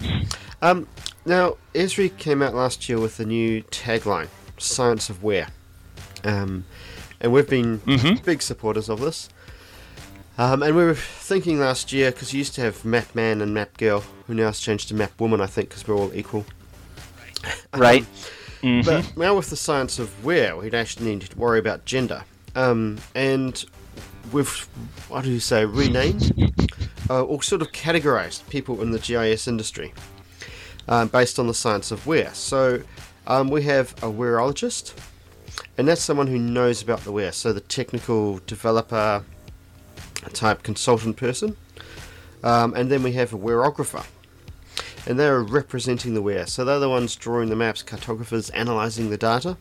Um, 0.60 0.86
now, 1.24 1.56
Esri 1.74 2.16
came 2.16 2.42
out 2.42 2.54
last 2.54 2.88
year 2.88 3.00
with 3.00 3.18
a 3.18 3.24
new 3.24 3.62
tagline, 3.64 4.28
"Science 4.56 5.10
of 5.10 5.24
Where," 5.24 5.48
um, 6.24 6.64
and 7.20 7.32
we've 7.32 7.48
been 7.48 7.78
Mhm. 7.80 8.24
big 8.24 8.42
supporters 8.42 8.88
of 8.88 9.00
this. 9.00 9.28
Um, 10.38 10.62
and 10.62 10.74
we 10.74 10.82
were 10.84 10.94
thinking 10.94 11.60
last 11.60 11.92
year 11.92 12.10
because 12.10 12.32
you 12.32 12.38
used 12.38 12.54
to 12.54 12.62
have 12.62 12.84
Map 12.84 13.14
Man 13.14 13.40
and 13.42 13.52
Map 13.52 13.76
Girl, 13.76 14.02
who 14.26 14.34
now 14.34 14.46
has 14.46 14.58
changed 14.60 14.88
to 14.88 14.94
Map 14.94 15.12
Woman, 15.20 15.40
I 15.40 15.46
think, 15.46 15.68
because 15.68 15.86
we're 15.86 15.96
all 15.96 16.12
equal. 16.14 16.44
Right. 17.74 18.04
Mhm. 18.62 18.84
But 18.84 19.16
now 19.16 19.34
with 19.36 19.50
the 19.50 19.56
science 19.56 19.98
of 19.98 20.08
where, 20.24 20.56
we'd 20.56 20.74
actually 20.74 21.06
need 21.06 21.22
to 21.22 21.36
worry 21.36 21.58
about 21.58 21.84
gender. 21.84 22.22
Um, 22.54 22.98
and 23.14 23.64
we've, 24.30 24.68
what 25.08 25.24
do 25.24 25.30
you 25.30 25.40
say, 25.40 25.64
renamed? 25.64 26.32
uh, 27.10 27.22
or 27.24 27.42
sort 27.42 27.60
of 27.62 27.72
categorized 27.72 28.48
people 28.48 28.80
in 28.80 28.92
the 28.92 28.98
GIS 29.00 29.48
industry 29.48 29.92
um, 30.88 31.08
based 31.08 31.38
on 31.40 31.46
the 31.48 31.54
science 31.54 31.90
of 31.90 32.06
where. 32.06 32.32
So 32.32 32.82
um, 33.26 33.48
we 33.50 33.64
have 33.64 33.92
a 34.02 34.06
wearologist, 34.06 34.92
and 35.78 35.88
that's 35.88 36.02
someone 36.02 36.26
who 36.26 36.38
knows 36.38 36.82
about 36.82 37.00
the 37.00 37.12
where. 37.12 37.32
So 37.32 37.52
the 37.52 37.60
technical 37.60 38.40
developer 38.46 39.24
type 40.32 40.62
consultant 40.62 41.16
person. 41.16 41.56
Um, 42.44 42.74
and 42.74 42.90
then 42.90 43.02
we 43.02 43.12
have 43.12 43.32
a 43.32 43.38
wearographer 43.38 44.04
and 45.06 45.18
they're 45.18 45.42
representing 45.42 46.14
the 46.14 46.22
where. 46.22 46.46
So 46.46 46.64
they're 46.64 46.78
the 46.78 46.88
ones 46.88 47.16
drawing 47.16 47.48
the 47.48 47.56
maps, 47.56 47.82
cartographers 47.82 48.50
analysing 48.50 49.10
the 49.10 49.16
data, 49.16 49.56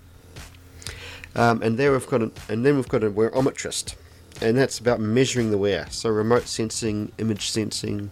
um, 1.35 1.61
and 1.61 1.77
there 1.77 1.91
we've 1.91 2.07
got 2.07 2.21
an, 2.21 2.31
and 2.49 2.65
then 2.65 2.75
we've 2.75 2.87
got 2.87 3.03
a 3.03 3.09
wearometrist, 3.09 3.95
and 4.41 4.57
that's 4.57 4.79
about 4.79 4.99
measuring 4.99 5.51
the 5.51 5.57
where. 5.57 5.87
So 5.89 6.09
remote 6.09 6.47
sensing, 6.47 7.11
image 7.17 7.49
sensing, 7.49 8.11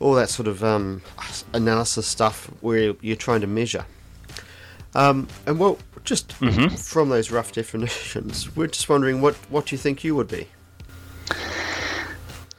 all 0.00 0.14
that 0.14 0.30
sort 0.30 0.48
of 0.48 0.64
um, 0.64 1.02
analysis 1.52 2.06
stuff 2.06 2.50
where 2.60 2.94
you're 3.00 3.16
trying 3.16 3.40
to 3.42 3.46
measure. 3.46 3.84
Um, 4.94 5.26
and 5.46 5.58
well, 5.58 5.78
just 6.04 6.28
Mhm. 6.40 6.78
from 6.78 7.08
those 7.08 7.30
rough 7.30 7.52
definitions, 7.52 8.54
we're 8.56 8.68
just 8.68 8.88
wondering 8.88 9.20
what 9.20 9.34
what 9.50 9.66
do 9.66 9.74
you 9.74 9.78
think 9.78 10.04
you 10.04 10.14
would 10.14 10.28
be? 10.28 10.48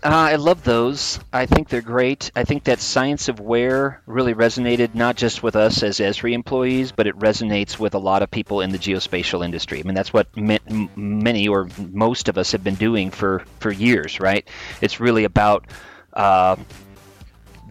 Uh, 0.03 0.09
I 0.09 0.35
love 0.35 0.63
those. 0.63 1.19
I 1.33 1.47
think 1.47 1.67
they're 1.67 1.81
great. 1.81 2.29
I 2.35 2.43
think 2.43 2.65
that 2.65 2.79
science 2.79 3.27
of 3.27 3.39
where 3.39 4.01
really 4.05 4.35
resonated 4.35 4.93
not 4.93 5.15
just 5.15 5.41
with 5.41 5.55
us 5.55 5.81
as 5.81 5.97
Esri 5.97 6.33
employees, 6.33 6.91
but 6.91 7.07
it 7.07 7.17
resonates 7.17 7.79
with 7.79 7.95
a 7.95 7.97
lot 7.97 8.21
of 8.21 8.29
people 8.29 8.61
in 8.61 8.69
the 8.69 8.77
geospatial 8.77 9.43
industry. 9.43 9.79
I 9.79 9.83
mean, 9.83 9.95
that's 9.95 10.13
what 10.13 10.27
m- 10.37 10.89
many 10.95 11.47
or 11.47 11.67
most 11.79 12.29
of 12.29 12.37
us 12.37 12.51
have 12.51 12.63
been 12.63 12.75
doing 12.75 13.09
for, 13.09 13.43
for 13.59 13.71
years, 13.71 14.19
right? 14.19 14.47
It's 14.79 14.99
really 14.99 15.23
about 15.23 15.65
uh, 16.13 16.55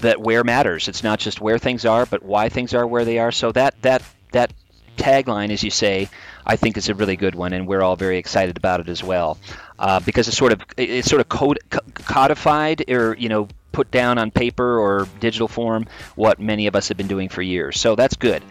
that 0.00 0.20
where 0.20 0.42
matters. 0.42 0.88
It's 0.88 1.04
not 1.04 1.20
just 1.20 1.40
where 1.40 1.58
things 1.58 1.84
are, 1.84 2.04
but 2.04 2.24
why 2.24 2.48
things 2.48 2.74
are 2.74 2.84
where 2.84 3.04
they 3.04 3.20
are. 3.20 3.30
So 3.30 3.52
that 3.52 3.80
that 3.82 4.02
that 4.35 4.53
tagline, 4.97 5.51
as 5.51 5.62
you 5.62 5.70
say, 5.70 6.09
I 6.47 6.57
think 6.57 6.76
is 6.76 6.89
a 6.89 6.95
really 6.95 7.16
good 7.16 7.35
one, 7.35 7.53
and 7.53 7.66
we're 7.66 7.82
all 7.82 7.97
very 7.97 8.18
excited 8.18 8.57
about 8.57 8.80
it 8.80 8.89
as 8.89 9.03
well, 9.03 9.39
uh, 9.78 10.01
because 10.01 10.28
it's 10.28 10.37
sort 10.37 10.53
of 10.53 10.61
it's 10.76 11.09
sort 11.09 11.20
of 11.20 11.28
code, 11.28 11.59
codified 11.95 12.89
or 12.91 13.16
you 13.18 13.28
know 13.28 13.49
put 13.72 13.91
down 13.91 14.18
on 14.18 14.30
paper 14.30 14.78
or 14.78 15.09
digital 15.18 15.49
form 15.49 15.87
what 16.14 16.39
many 16.39 16.68
of 16.68 16.76
us 16.76 16.89
have 16.89 16.97
been 16.97 17.09
doing 17.09 17.28
for 17.28 17.43
years. 17.43 17.80
So 17.80 17.97
that's 17.97 18.14
good. 18.14 18.43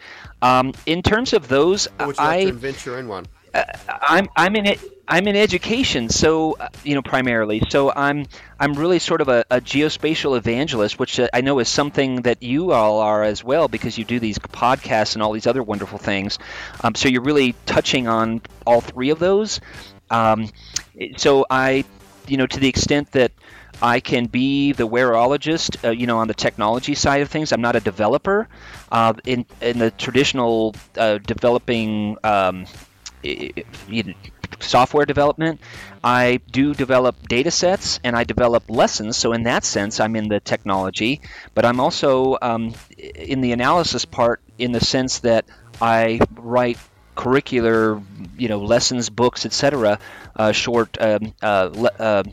Um, 0.42 0.74
in 0.86 1.02
terms 1.02 1.32
of 1.32 1.48
those, 1.48 1.88
Or 2.00 2.08
would 2.08 2.18
you 2.18 2.24
like 2.24 2.40
I 2.40 2.44
to 2.44 2.50
invent 2.50 2.86
your 2.86 3.06
one? 3.06 3.26
Uh, 3.54 3.64
I'm 3.88 4.30
I'm 4.36 4.56
in 4.56 4.66
it. 4.66 4.80
I'm 5.08 5.28
in 5.28 5.36
education, 5.36 6.10
so 6.10 6.54
uh, 6.54 6.70
you 6.84 6.96
know 6.96 7.02
primarily. 7.02 7.62
So 7.70 7.92
I'm 7.92 8.26
I'm 8.60 8.74
really 8.74 9.00
sort 9.00 9.22
of 9.22 9.28
a, 9.30 9.46
a 9.52 9.62
geospatial 9.62 10.38
evangelist, 10.38 10.98
which 10.98 11.20
uh, 11.20 11.28
I 11.34 11.42
know 11.42 11.60
is 11.60 11.70
something 11.70 12.24
that 12.24 12.42
you 12.42 12.72
all 12.72 13.00
are 13.00 13.24
as 13.24 13.44
well, 13.44 13.68
because 13.68 13.98
you 13.98 14.06
do 14.06 14.20
these 14.20 14.40
podcasts 14.40 15.16
and 15.16 15.22
all 15.22 15.34
these 15.34 15.46
other 15.46 15.62
wonderful 15.62 16.00
things. 16.00 16.40
Um, 16.84 16.96
so 16.96 17.10
you're 17.10 17.22
really 17.22 17.54
touching 17.66 18.08
on 18.08 18.42
all 18.66 18.82
three 18.82 19.10
of 19.12 19.20
those. 19.20 19.62
Um, 20.10 20.50
so 21.18 21.46
I, 21.50 21.86
you 22.28 22.38
know, 22.38 22.48
to 22.48 22.60
the 22.60 22.70
extent 22.70 23.12
that 23.12 23.32
I 23.82 24.00
can 24.00 24.28
be 24.28 24.72
the 24.72 24.88
wearologist, 24.88 25.84
uh, 25.84 25.92
you 25.92 26.08
know, 26.08 26.18
on 26.20 26.28
the 26.28 26.34
technology 26.34 26.96
side 26.96 27.22
of 27.22 27.30
things. 27.30 27.52
I'm 27.52 27.62
not 27.62 27.76
a 27.76 27.80
developer. 27.80 28.48
Uh, 28.92 29.14
in 29.26 29.46
in 29.62 29.80
the 29.80 29.92
traditional 29.92 30.76
uh, 30.98 31.18
developing 31.18 32.18
um, 32.24 32.66
software 34.60 35.06
development, 35.06 35.62
I 36.04 36.40
do 36.52 36.74
develop 36.74 37.28
data 37.28 37.52
sets 37.52 38.00
and 38.04 38.16
I 38.16 38.24
develop 38.24 38.64
lessons. 38.70 39.18
So 39.18 39.34
in 39.34 39.44
that 39.44 39.64
sense, 39.64 40.00
I'm 40.00 40.16
in 40.16 40.28
the 40.28 40.40
technology, 40.40 41.22
but 41.54 41.66
I'm 41.66 41.80
also 41.80 42.38
um, 42.42 42.74
in 42.98 43.42
the 43.42 43.52
analysis 43.52 44.06
part 44.06 44.42
in 44.58 44.72
the 44.72 44.84
sense 44.84 45.20
that 45.20 45.46
I 45.82 46.20
write 46.36 46.78
curricular, 47.16 48.04
you 48.38 48.48
know, 48.48 48.60
lessons, 48.60 49.10
books, 49.10 49.46
etc., 49.46 50.00
uh, 50.36 50.52
short 50.52 50.98
um, 51.00 51.34
uh, 51.42 51.70
le- 51.74 51.92
uh, 52.00 52.24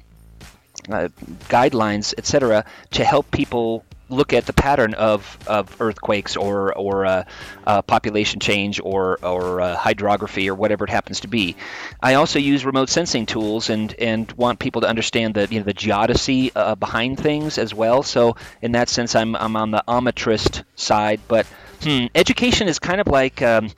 uh, 0.89 1.09
guidelines, 1.49 2.15
etc., 2.17 2.65
to 2.93 3.05
help 3.05 3.31
people 3.31 3.85
look 4.11 4.33
at 4.33 4.47
the 4.47 4.53
pattern 4.53 4.95
of, 4.95 5.39
of 5.47 5.81
earthquakes 5.81 6.37
or 6.37 6.77
or 6.77 7.07
uh, 7.07 7.25
uh, 7.67 7.83
population 7.83 8.41
change 8.41 8.81
or 8.81 9.19
or 9.23 9.61
uh, 9.61 9.77
hydrography 9.77 10.49
or 10.49 10.55
whatever 10.55 10.85
it 10.85 10.91
happens 10.91 11.21
to 11.21 11.29
be. 11.29 11.57
I 12.03 12.15
also 12.15 12.39
use 12.39 12.65
remote 12.65 12.91
sensing 12.91 13.27
tools 13.27 13.71
and 13.71 13.95
and 13.95 14.31
want 14.33 14.59
people 14.59 14.83
to 14.83 14.89
understand 14.89 15.35
the 15.35 15.49
you 15.51 15.61
know 15.61 15.65
the 15.65 15.75
geodesy 15.75 16.53
uh, 16.55 16.75
behind 16.75 17.19
things 17.19 17.59
as 17.59 17.75
well. 17.75 18.03
So 18.03 18.37
in 18.61 18.73
that 18.73 18.89
sense, 18.89 19.15
I'm 19.15 19.37
I'm 19.37 19.57
on 19.57 19.71
the 19.71 19.85
ometrist 19.87 20.65
side, 20.75 21.21
but. 21.29 21.47
Hmm, 21.83 22.09
education 22.15 22.69
is 22.69 22.79
kind 22.79 23.01
of 23.01 23.07
like 23.07 23.41
um, 23.41 23.71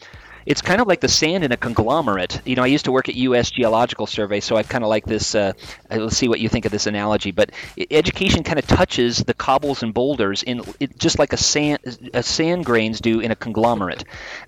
it's 0.47 0.62
kind 0.62 0.80
of 0.80 0.86
like 0.86 1.01
the 1.01 1.09
sand 1.09 1.45
in 1.45 1.53
a 1.53 1.57
conglomerate. 1.57 2.40
You 2.45 2.57
know, 2.57 2.62
I 2.62 2.66
used 2.66 2.84
to 2.86 2.93
work 2.93 3.09
at 3.09 3.14
U.S. 3.14 3.51
Geological 3.51 4.07
Survey, 4.07 4.40
so 4.40 4.57
I 4.57 4.62
kind 4.62 4.84
of 4.84 4.90
like 4.90 5.05
this. 5.05 5.34
Uh, 5.34 5.53
let's 5.90 6.16
see 6.16 6.28
what 6.28 6.40
you 6.40 6.49
think 6.49 6.64
of 6.64 6.72
this 6.72 6.86
analogy. 6.86 7.30
But 7.30 7.51
education 7.90 8.43
kind 8.43 8.59
of 8.59 8.66
touches 8.66 9.18
the 9.18 9.34
cobbles 9.34 9.82
and 9.82 9.95
boulders 9.95 10.43
in 10.43 10.62
it, 10.80 10.99
just 10.99 11.18
like 11.18 11.32
a 11.32 11.36
sand, 11.36 11.78
a 12.14 12.22
sand 12.22 12.64
grains 12.64 13.01
do 13.01 13.20
in 13.20 13.30
a 13.30 13.36
conglomerate, 13.36 14.05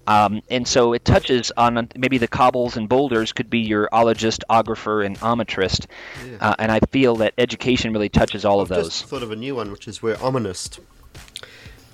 um, 0.07 0.42
and 0.51 0.66
so 0.66 0.92
it 0.92 1.05
touches 1.05 1.53
on 1.57 1.88
maybe 1.97 2.18
the 2.18 2.28
cobbles 2.28 2.76
and 2.76 2.88
boulders 2.88 3.32
could 3.32 3.51
be 3.51 3.61
your 3.61 3.88
ologist, 3.92 4.42
ographer, 4.49 5.03
and 5.03 5.18
ometrist, 5.20 5.86
yeah. 6.26 6.36
uh, 6.40 6.55
and 6.59 6.72
I 6.72 6.80
feel 6.80 7.16
that 7.16 7.34
education 7.38 7.92
really 7.92 8.09
touches 8.09 8.45
all 8.45 8.61
I've 8.61 8.70
of 8.70 8.76
those. 8.76 8.88
Just 8.88 9.07
thought 9.07 9.22
of 9.22 9.30
a 9.30 9.36
new 9.36 9.55
one, 9.55 9.70
which 9.70 9.88
is 9.88 10.03
we're 10.03 10.18
ominist. 10.20 10.80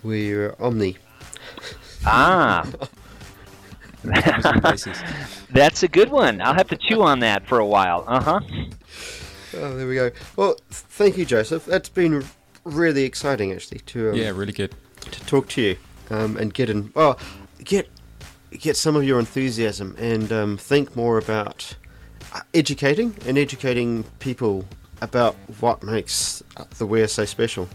We're 0.02 0.54
omni. 0.58 0.96
Ah. 2.06 2.66
That's 5.50 5.82
a 5.82 5.88
good 5.88 6.10
one. 6.10 6.40
I'll 6.40 6.54
have 6.54 6.68
to 6.68 6.76
chew 6.76 7.02
on 7.02 7.20
that 7.20 7.46
for 7.46 7.58
a 7.58 7.66
while. 7.66 8.04
Uh 8.06 8.20
huh. 8.20 8.40
Oh, 9.54 9.76
there 9.76 9.86
we 9.86 9.94
go. 9.94 10.10
Well, 10.36 10.56
thank 10.70 11.18
you, 11.18 11.26
Joseph. 11.26 11.66
That's 11.66 11.88
been 11.88 12.24
really 12.64 13.04
exciting, 13.04 13.52
actually. 13.52 13.80
To 13.80 14.10
um, 14.10 14.16
yeah, 14.16 14.30
really 14.30 14.52
good 14.52 14.74
to 15.00 15.20
talk 15.26 15.48
to 15.50 15.62
you 15.62 15.76
um, 16.08 16.36
and 16.36 16.54
get 16.54 16.70
in. 16.70 16.92
Well, 16.94 17.18
get 17.64 17.88
get 18.52 18.76
some 18.76 18.96
of 18.96 19.04
your 19.04 19.18
enthusiasm 19.18 19.94
and 19.98 20.32
um, 20.32 20.56
think 20.56 20.96
more 20.96 21.18
about 21.18 21.76
uh, 22.32 22.40
educating 22.54 23.14
and 23.26 23.36
educating 23.36 24.04
people 24.18 24.64
about 25.02 25.34
what 25.60 25.82
makes 25.82 26.42
the 26.78 26.86
where 26.86 27.08
so 27.08 27.24
special. 27.24 27.68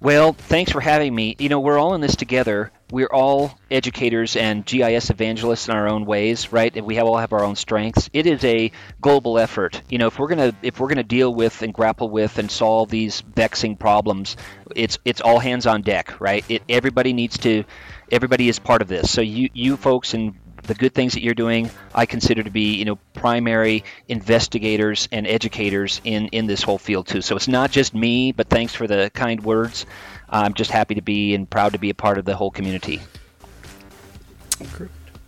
Well, 0.00 0.32
thanks 0.32 0.70
for 0.70 0.80
having 0.80 1.14
me. 1.14 1.34
You 1.38 1.48
know, 1.48 1.58
we're 1.58 1.78
all 1.78 1.94
in 1.94 2.00
this 2.00 2.14
together 2.14 2.70
we're 2.90 3.08
all 3.12 3.58
educators 3.70 4.36
and 4.36 4.64
GIS 4.64 5.10
evangelists 5.10 5.68
in 5.68 5.74
our 5.74 5.88
own 5.88 6.06
ways, 6.06 6.52
right? 6.52 6.74
And 6.74 6.86
we 6.86 6.98
all 6.98 7.18
have 7.18 7.32
our 7.32 7.44
own 7.44 7.56
strengths. 7.56 8.08
It 8.12 8.26
is 8.26 8.42
a 8.44 8.72
global 9.00 9.38
effort. 9.38 9.82
You 9.90 9.98
know, 9.98 10.06
if 10.06 10.18
we're 10.18 10.28
gonna 10.28 10.54
if 10.62 10.80
we're 10.80 10.88
gonna 10.88 11.02
deal 11.02 11.34
with 11.34 11.62
and 11.62 11.74
grapple 11.74 12.08
with 12.08 12.38
and 12.38 12.50
solve 12.50 12.88
these 12.88 13.20
vexing 13.20 13.76
problems, 13.76 14.36
it's 14.74 14.98
it's 15.04 15.20
all 15.20 15.38
hands 15.38 15.66
on 15.66 15.82
deck, 15.82 16.18
right? 16.20 16.44
It, 16.48 16.62
everybody 16.68 17.12
needs 17.12 17.38
to, 17.38 17.64
everybody 18.10 18.48
is 18.48 18.58
part 18.58 18.80
of 18.80 18.88
this. 18.88 19.10
So 19.10 19.20
you 19.20 19.50
you 19.52 19.76
folks 19.76 20.14
and 20.14 20.34
the 20.62 20.74
good 20.74 20.94
things 20.94 21.14
that 21.14 21.22
you're 21.22 21.34
doing, 21.34 21.70
I 21.94 22.06
consider 22.06 22.42
to 22.42 22.50
be, 22.50 22.74
you 22.76 22.84
know, 22.84 22.96
primary 23.14 23.84
investigators 24.08 25.08
and 25.12 25.26
educators 25.26 26.00
in 26.04 26.28
in 26.28 26.46
this 26.46 26.62
whole 26.62 26.78
field 26.78 27.06
too. 27.06 27.20
So 27.20 27.36
it's 27.36 27.48
not 27.48 27.70
just 27.70 27.94
me, 27.94 28.32
but 28.32 28.48
thanks 28.48 28.74
for 28.74 28.86
the 28.86 29.10
kind 29.14 29.42
words. 29.42 29.86
I'm 30.30 30.54
just 30.54 30.70
happy 30.70 30.94
to 30.94 31.02
be 31.02 31.34
and 31.34 31.48
proud 31.48 31.72
to 31.72 31.78
be 31.78 31.90
a 31.90 31.94
part 31.94 32.18
of 32.18 32.24
the 32.24 32.36
whole 32.36 32.50
community. 32.50 33.00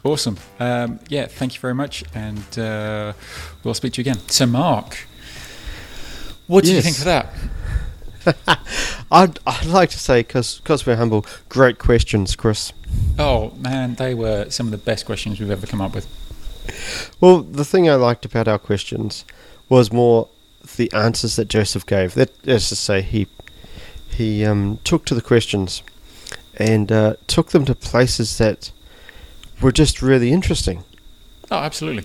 Awesome. 0.02 0.38
Um, 0.58 0.98
yeah, 1.08 1.26
thank 1.26 1.54
you 1.54 1.60
very 1.60 1.74
much, 1.74 2.04
and 2.14 2.58
uh, 2.58 3.12
we'll 3.62 3.74
speak 3.74 3.92
to 3.94 4.02
you 4.02 4.10
again. 4.10 4.18
So, 4.28 4.46
Mark, 4.46 5.06
what 6.46 6.64
do 6.64 6.72
yes. 6.72 6.84
you 6.84 6.90
think 6.90 6.98
of 6.98 7.04
that? 7.04 8.58
I'd, 9.10 9.38
I'd 9.46 9.66
like 9.66 9.90
to 9.90 9.98
say, 9.98 10.22
because 10.22 10.86
we're 10.86 10.96
humble, 10.96 11.26
great 11.48 11.78
questions, 11.78 12.34
Chris. 12.34 12.72
Oh, 13.18 13.50
man, 13.58 13.94
they 13.94 14.14
were 14.14 14.48
some 14.50 14.66
of 14.66 14.72
the 14.72 14.78
best 14.78 15.04
questions 15.06 15.38
we've 15.38 15.50
ever 15.50 15.66
come 15.66 15.80
up 15.80 15.94
with. 15.94 16.06
Well, 17.20 17.40
the 17.42 17.64
thing 17.64 17.88
I 17.88 17.94
liked 17.94 18.24
about 18.24 18.48
our 18.48 18.58
questions 18.58 19.24
was 19.68 19.92
more 19.92 20.28
the 20.76 20.90
answers 20.92 21.36
that 21.36 21.48
Joseph 21.48 21.86
gave. 21.86 22.14
That 22.14 22.42
That 22.42 22.52
is 22.52 22.68
to 22.68 22.76
say, 22.76 23.02
he 23.02 23.26
he 24.20 24.44
um, 24.44 24.78
took 24.84 25.06
to 25.06 25.14
the 25.14 25.22
questions 25.22 25.82
and 26.56 26.92
uh, 26.92 27.14
took 27.26 27.50
them 27.50 27.64
to 27.64 27.74
places 27.74 28.36
that 28.36 28.70
were 29.62 29.72
just 29.72 30.02
really 30.02 30.30
interesting. 30.30 30.84
Oh, 31.50 31.56
absolutely. 31.56 32.04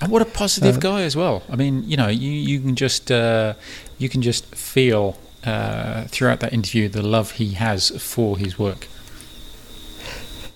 And 0.00 0.12
what 0.12 0.20
a 0.20 0.26
positive 0.26 0.76
uh, 0.76 0.80
guy 0.80 1.02
as 1.02 1.16
well. 1.16 1.42
I 1.48 1.56
mean, 1.56 1.88
you 1.88 1.96
know, 1.96 2.08
you, 2.08 2.30
you 2.30 2.60
can 2.60 2.76
just 2.76 3.10
uh, 3.10 3.54
you 3.98 4.08
can 4.08 4.20
just 4.20 4.44
feel 4.54 5.16
uh, 5.44 6.04
throughout 6.04 6.40
that 6.40 6.52
interview 6.52 6.88
the 6.88 7.02
love 7.02 7.32
he 7.32 7.54
has 7.54 7.90
for 8.02 8.36
his 8.36 8.58
work. 8.58 8.88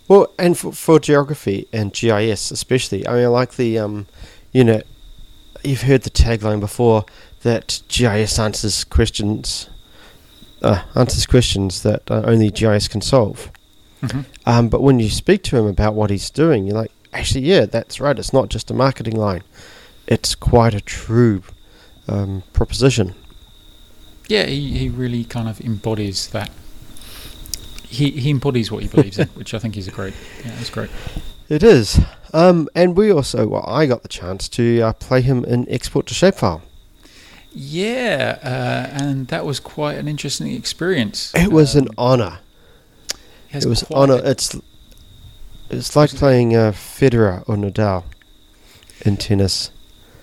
Well, 0.08 0.32
and 0.38 0.58
for, 0.58 0.72
for 0.72 1.00
geography 1.00 1.68
and 1.72 1.92
GIS 1.92 2.50
especially. 2.50 3.06
I 3.08 3.14
mean, 3.14 3.24
I 3.24 3.28
like 3.28 3.56
the 3.56 3.78
um, 3.78 4.06
you 4.52 4.62
know, 4.62 4.82
you've 5.64 5.82
heard 5.82 6.02
the 6.02 6.10
tagline 6.10 6.60
before 6.60 7.06
that 7.42 7.80
GIS 7.88 8.38
answers 8.38 8.84
questions 8.84 9.68
uh, 10.66 10.82
answers 10.94 11.26
questions 11.26 11.82
that 11.82 12.10
uh, 12.10 12.22
only 12.24 12.50
GIS 12.50 12.88
can 12.88 13.00
solve. 13.00 13.50
Mm-hmm. 14.02 14.20
Um, 14.44 14.68
but 14.68 14.82
when 14.82 14.98
you 14.98 15.08
speak 15.08 15.42
to 15.44 15.56
him 15.56 15.66
about 15.66 15.94
what 15.94 16.10
he's 16.10 16.28
doing, 16.28 16.66
you're 16.66 16.76
like, 16.76 16.92
actually, 17.12 17.42
yeah, 17.42 17.66
that's 17.66 18.00
right. 18.00 18.18
It's 18.18 18.32
not 18.32 18.48
just 18.48 18.70
a 18.70 18.74
marketing 18.74 19.16
line; 19.16 19.42
it's 20.06 20.34
quite 20.34 20.74
a 20.74 20.80
true 20.80 21.42
um, 22.08 22.42
proposition. 22.52 23.14
Yeah, 24.28 24.46
he, 24.46 24.76
he 24.76 24.88
really 24.88 25.24
kind 25.24 25.48
of 25.48 25.60
embodies 25.60 26.28
that. 26.28 26.50
He 27.84 28.10
he 28.10 28.30
embodies 28.30 28.70
what 28.70 28.82
he 28.82 28.88
believes 28.88 29.18
in, 29.18 29.28
which 29.34 29.54
I 29.54 29.58
think 29.58 29.76
is 29.76 29.88
a 29.88 29.92
great. 29.92 30.14
Yeah, 30.44 30.52
it's 30.60 30.70
great. 30.70 30.90
It 31.48 31.62
is, 31.62 32.00
um, 32.32 32.68
and 32.74 32.96
we 32.96 33.12
also. 33.12 33.46
Well, 33.46 33.64
I 33.66 33.86
got 33.86 34.02
the 34.02 34.08
chance 34.08 34.48
to 34.50 34.82
uh, 34.82 34.92
play 34.94 35.22
him 35.22 35.44
in 35.44 35.68
export 35.70 36.06
to 36.06 36.14
shapefile. 36.14 36.60
Yeah, 37.58 38.38
uh, 38.42 39.02
and 39.02 39.28
that 39.28 39.46
was 39.46 39.60
quite 39.60 39.96
an 39.96 40.08
interesting 40.08 40.52
experience. 40.52 41.32
It 41.34 41.50
was 41.50 41.74
um, 41.74 41.84
an 41.84 41.88
honor. 41.96 42.38
It 43.50 43.64
was 43.64 43.82
honor. 43.90 44.20
It's 44.22 44.54
it's 45.70 45.96
like 45.96 46.10
playing 46.10 46.54
uh, 46.54 46.72
Federer 46.72 47.48
or 47.48 47.56
Nadal 47.56 48.04
in 49.06 49.16
tennis. 49.16 49.70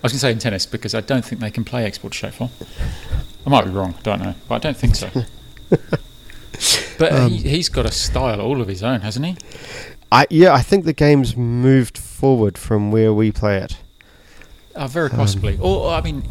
I 0.00 0.04
was 0.04 0.12
going 0.12 0.18
to 0.18 0.20
say 0.20 0.30
in 0.30 0.38
tennis 0.38 0.64
because 0.64 0.94
I 0.94 1.00
don't 1.00 1.24
think 1.24 1.40
they 1.40 1.50
can 1.50 1.64
play 1.64 1.84
export 1.84 2.12
shapefile. 2.12 2.50
I 3.44 3.50
might 3.50 3.64
be 3.64 3.70
wrong. 3.72 3.94
I 3.98 4.02
don't 4.02 4.22
know, 4.22 4.34
but 4.46 4.54
I 4.54 4.58
don't 4.58 4.76
think 4.76 4.94
so. 4.94 5.10
but 6.98 7.12
um, 7.12 7.32
he, 7.32 7.56
has 7.56 7.68
got 7.68 7.84
a 7.84 7.90
style 7.90 8.40
all 8.40 8.60
of 8.60 8.68
his 8.68 8.84
own, 8.84 9.00
hasn't 9.00 9.26
he? 9.26 9.36
I 10.12 10.28
yeah, 10.30 10.54
I 10.54 10.62
think 10.62 10.84
the 10.84 10.92
game's 10.92 11.36
moved 11.36 11.98
forward 11.98 12.56
from 12.56 12.92
where 12.92 13.12
we 13.12 13.32
play 13.32 13.56
it. 13.58 13.78
Uh, 14.76 14.86
very 14.86 15.10
possibly. 15.10 15.54
Um, 15.54 15.62
or 15.62 15.90
I 15.90 16.00
mean, 16.00 16.22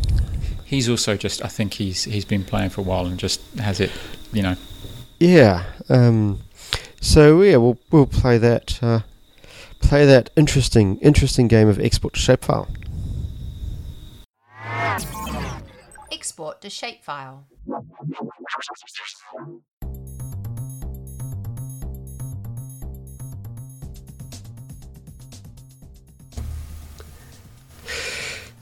he's 0.74 0.90
also 0.90 1.16
just 1.16 1.44
I 1.46 1.48
think 1.48 1.74
he's 1.74 2.04
he's 2.04 2.26
been 2.26 2.44
playing 2.44 2.72
for 2.72 2.82
a 2.82 2.84
while 2.84 3.06
and 3.06 3.18
just 3.18 3.42
has 3.60 3.80
it, 3.80 3.92
you 4.32 4.42
know. 4.42 4.56
Yeah. 5.20 5.66
Um, 5.90 6.40
so 7.00 7.42
yeah, 7.42 7.58
we'll 7.58 7.78
we'll 7.92 8.08
play 8.08 8.38
that 8.40 8.80
uh, 8.82 9.02
play 9.80 10.06
that 10.06 10.32
interesting 10.36 10.98
interesting 11.00 11.48
game 11.48 11.68
of 11.68 11.80
export 11.80 12.14
to 12.16 12.20
shapefile. 12.20 12.68
Export 16.12 16.62
to 16.62 16.70
shapefile. 16.70 17.44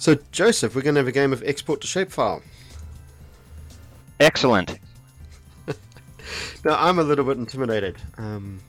So, 0.01 0.17
Joseph, 0.31 0.73
we're 0.73 0.81
going 0.81 0.95
to 0.95 0.99
have 1.01 1.07
a 1.07 1.11
game 1.11 1.31
of 1.31 1.43
export 1.43 1.79
to 1.81 1.87
shapefile. 1.87 2.41
Excellent. 4.19 4.79
Now, 6.65 6.75
I'm 6.79 6.97
a 6.97 7.03
little 7.03 7.23
bit 7.25 7.37
intimidated 7.37 7.97
um, 8.17 8.61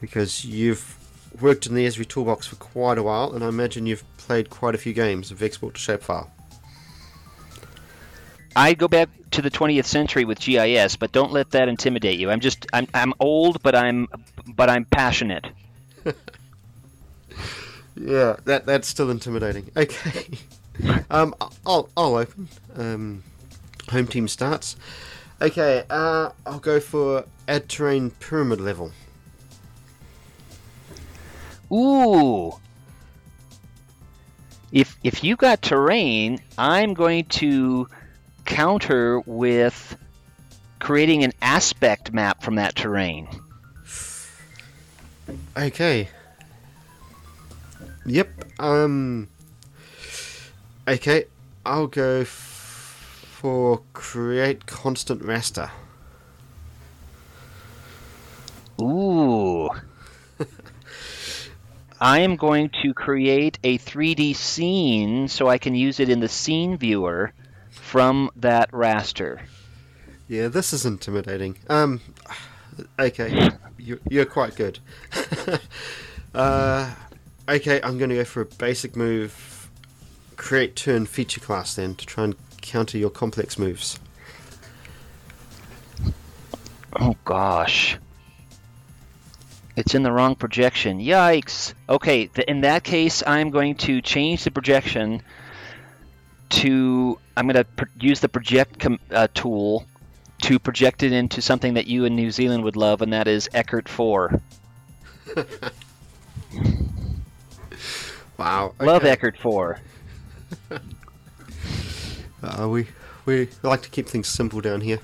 because 0.00 0.44
you've 0.44 0.96
worked 1.40 1.66
in 1.66 1.74
the 1.76 1.86
Esri 1.86 2.06
toolbox 2.06 2.48
for 2.48 2.56
quite 2.56 2.98
a 2.98 3.02
while, 3.02 3.32
and 3.32 3.44
I 3.44 3.48
imagine 3.48 3.86
you've 3.86 4.02
played 4.16 4.50
quite 4.50 4.74
a 4.74 4.78
few 4.78 4.92
games 4.92 5.30
of 5.30 5.40
export 5.40 5.74
to 5.74 5.80
shapefile. 5.80 6.30
I 8.56 8.74
go 8.74 8.88
back 8.88 9.08
to 9.32 9.42
the 9.42 9.50
20th 9.50 9.84
century 9.84 10.24
with 10.24 10.40
GIS, 10.40 10.96
but 10.96 11.12
don't 11.12 11.32
let 11.32 11.50
that 11.50 11.68
intimidate 11.68 12.18
you. 12.18 12.30
I'm 12.30 12.40
just 12.40 12.66
I'm 12.72 12.88
I'm 12.92 13.12
old, 13.20 13.62
but 13.62 13.74
I'm 13.76 14.08
but 14.46 14.68
I'm 14.68 14.84
passionate. 14.84 15.46
Yeah, 17.94 18.36
that 18.46 18.64
that's 18.64 18.88
still 18.88 19.10
intimidating. 19.10 19.70
Okay, 19.76 20.26
um, 21.10 21.34
I'll 21.66 21.88
I'll 21.96 22.16
open. 22.16 22.48
Um, 22.76 23.22
home 23.90 24.06
team 24.06 24.28
starts. 24.28 24.76
Okay, 25.40 25.84
uh, 25.90 26.30
I'll 26.46 26.58
go 26.58 26.80
for 26.80 27.24
add 27.48 27.68
terrain 27.68 28.10
pyramid 28.10 28.60
level. 28.60 28.92
Ooh. 31.72 32.54
If 34.70 34.96
if 35.02 35.22
you 35.22 35.36
got 35.36 35.60
terrain, 35.62 36.40
I'm 36.56 36.94
going 36.94 37.24
to 37.26 37.88
counter 38.44 39.20
with 39.20 39.96
creating 40.78 41.24
an 41.24 41.32
aspect 41.42 42.12
map 42.12 42.42
from 42.42 42.56
that 42.56 42.74
terrain. 42.74 43.28
Okay. 45.56 46.08
Yep. 48.06 48.28
Um. 48.58 49.28
Okay, 50.86 51.26
I'll 51.64 51.86
go 51.86 52.22
f- 52.22 53.26
for 53.40 53.82
create 53.92 54.66
constant 54.66 55.22
raster. 55.22 55.70
Ooh. 58.80 59.70
I 62.00 62.18
am 62.20 62.34
going 62.34 62.70
to 62.82 62.92
create 62.94 63.60
a 63.62 63.78
3D 63.78 64.34
scene 64.34 65.28
so 65.28 65.48
I 65.48 65.58
can 65.58 65.76
use 65.76 66.00
it 66.00 66.08
in 66.08 66.18
the 66.18 66.28
scene 66.28 66.76
viewer 66.76 67.32
from 67.70 68.30
that 68.36 68.72
raster. 68.72 69.40
Yeah, 70.26 70.48
this 70.48 70.72
is 70.72 70.84
intimidating. 70.84 71.58
Um. 71.68 72.00
Okay, 72.98 73.50
you, 73.78 74.00
you're 74.10 74.24
quite 74.24 74.56
good. 74.56 74.80
uh. 76.34 76.92
Okay, 77.48 77.80
I'm 77.82 77.98
going 77.98 78.10
to 78.10 78.16
go 78.16 78.24
for 78.24 78.40
a 78.40 78.46
basic 78.46 78.96
move. 78.96 79.51
Create 80.42 80.74
turn 80.74 81.06
feature 81.06 81.38
class 81.38 81.76
then 81.76 81.94
to 81.94 82.04
try 82.04 82.24
and 82.24 82.34
counter 82.60 82.98
your 82.98 83.10
complex 83.10 83.56
moves. 83.56 84.00
Oh 86.98 87.14
gosh. 87.24 87.96
It's 89.76 89.94
in 89.94 90.02
the 90.02 90.10
wrong 90.10 90.34
projection. 90.34 90.98
Yikes. 90.98 91.74
Okay, 91.88 92.26
th- 92.26 92.48
in 92.48 92.62
that 92.62 92.82
case, 92.82 93.22
I'm 93.24 93.50
going 93.50 93.76
to 93.76 94.02
change 94.02 94.42
the 94.42 94.50
projection 94.50 95.22
to. 96.50 97.20
I'm 97.36 97.46
going 97.46 97.54
to 97.54 97.64
pr- 97.64 97.84
use 98.00 98.18
the 98.18 98.28
project 98.28 98.80
com- 98.80 98.98
uh, 99.12 99.28
tool 99.32 99.86
to 100.42 100.58
project 100.58 101.04
it 101.04 101.12
into 101.12 101.40
something 101.40 101.74
that 101.74 101.86
you 101.86 102.04
in 102.04 102.16
New 102.16 102.32
Zealand 102.32 102.64
would 102.64 102.76
love, 102.76 103.00
and 103.00 103.12
that 103.12 103.28
is 103.28 103.48
Eckert 103.54 103.88
4. 103.88 104.40
Wow. 108.38 108.74
Love. 108.80 109.04
Eckert 109.04 109.38
4. 109.38 109.78
Uh, 112.42 112.68
we 112.68 112.88
we 113.24 113.48
like 113.62 113.82
to 113.82 113.88
keep 113.88 114.08
things 114.08 114.26
simple 114.26 114.60
down 114.60 114.80
here. 114.80 114.98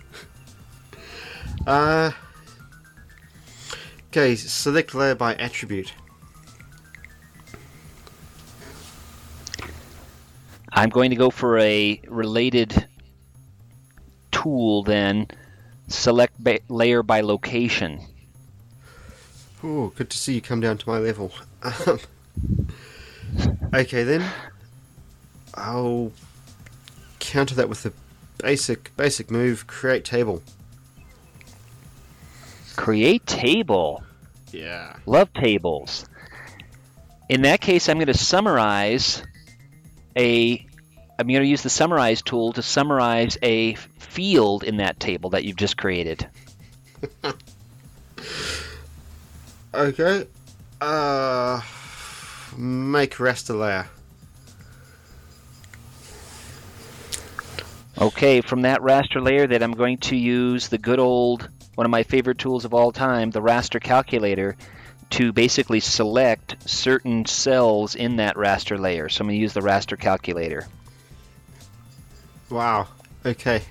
Uh, 1.69 2.11
okay, 4.09 4.35
select 4.35 4.93
layer 4.93 5.15
by 5.15 5.37
attribute. 5.37 5.93
I'm 10.73 10.89
going 10.91 11.11
to 11.11 11.17
go 11.17 11.31
for 11.31 11.59
a 11.59 12.01
related 12.09 12.89
tool 14.33 14.83
then. 14.83 15.29
Select 15.89 16.43
ba- 16.43 16.61
layer 16.69 17.03
by 17.03 17.21
location. 17.21 18.01
Oh, 19.63 19.93
good 19.97 20.11
to 20.11 20.19
see 20.19 20.35
you 20.35 20.41
come 20.41 20.61
down 20.61 20.79
to 20.79 20.89
my 20.89 20.99
level. 20.99 21.33
Um, 21.87 21.99
okay 23.75 24.05
then, 24.05 24.25
I'll 25.59 26.13
counter 27.19 27.55
that 27.57 27.69
with 27.69 27.83
the 27.83 27.93
basic 28.39 28.97
basic 28.97 29.31
move. 29.31 29.67
Create 29.67 30.05
table. 30.05 30.43
Create 32.77 33.27
table. 33.27 34.03
Yeah. 34.53 34.97
Love 35.07 35.33
tables. 35.35 36.07
In 37.29 37.43
that 37.43 37.61
case, 37.61 37.89
I'm 37.89 37.99
going 37.99 38.07
to 38.07 38.15
summarize 38.15 39.23
a. 40.17 40.65
I'm 41.19 41.27
going 41.27 41.43
to 41.43 41.49
use 41.49 41.63
the 41.63 41.71
summarize 41.71 42.23
tool 42.23 42.53
to 42.53 42.63
summarize 42.63 43.37
a 43.43 43.75
field 43.75 44.63
in 44.63 44.77
that 44.77 45.01
table 45.01 45.31
that 45.31 45.45
you've 45.45 45.57
just 45.57 45.77
created. 45.77 46.29
Okay. 49.75 50.27
Uh, 50.81 51.61
make 52.57 53.21
rest 53.21 53.49
raster 53.49 53.59
layer. 53.59 53.87
Okay, 58.01 58.41
from 58.41 58.63
that 58.63 58.81
raster 58.81 59.21
layer, 59.23 59.47
that 59.47 59.63
I'm 59.63 59.73
going 59.73 59.99
to 59.99 60.17
use 60.17 60.69
the 60.69 60.79
good 60.79 61.01
old 61.01 61.49
one 61.75 61.85
of 61.85 61.91
my 61.91 62.03
favorite 62.03 62.39
tools 62.39 62.65
of 62.65 62.75
all 62.75 62.93
time, 62.93 63.31
the 63.31 63.41
raster 63.41 63.81
calculator, 63.81 64.57
to 65.11 65.33
basically 65.33 65.81
select 65.81 66.57
certain 66.69 67.25
cells 67.25 67.95
in 67.95 68.17
that 68.17 68.37
raster 68.37 68.79
layer. 68.79 69.09
So 69.09 69.23
I'm 69.23 69.29
going 69.29 69.37
to 69.37 69.41
use 69.41 69.53
the 69.53 69.61
raster 69.61 69.99
calculator. 69.99 70.67
Wow. 72.51 72.89
Okay. 73.25 73.63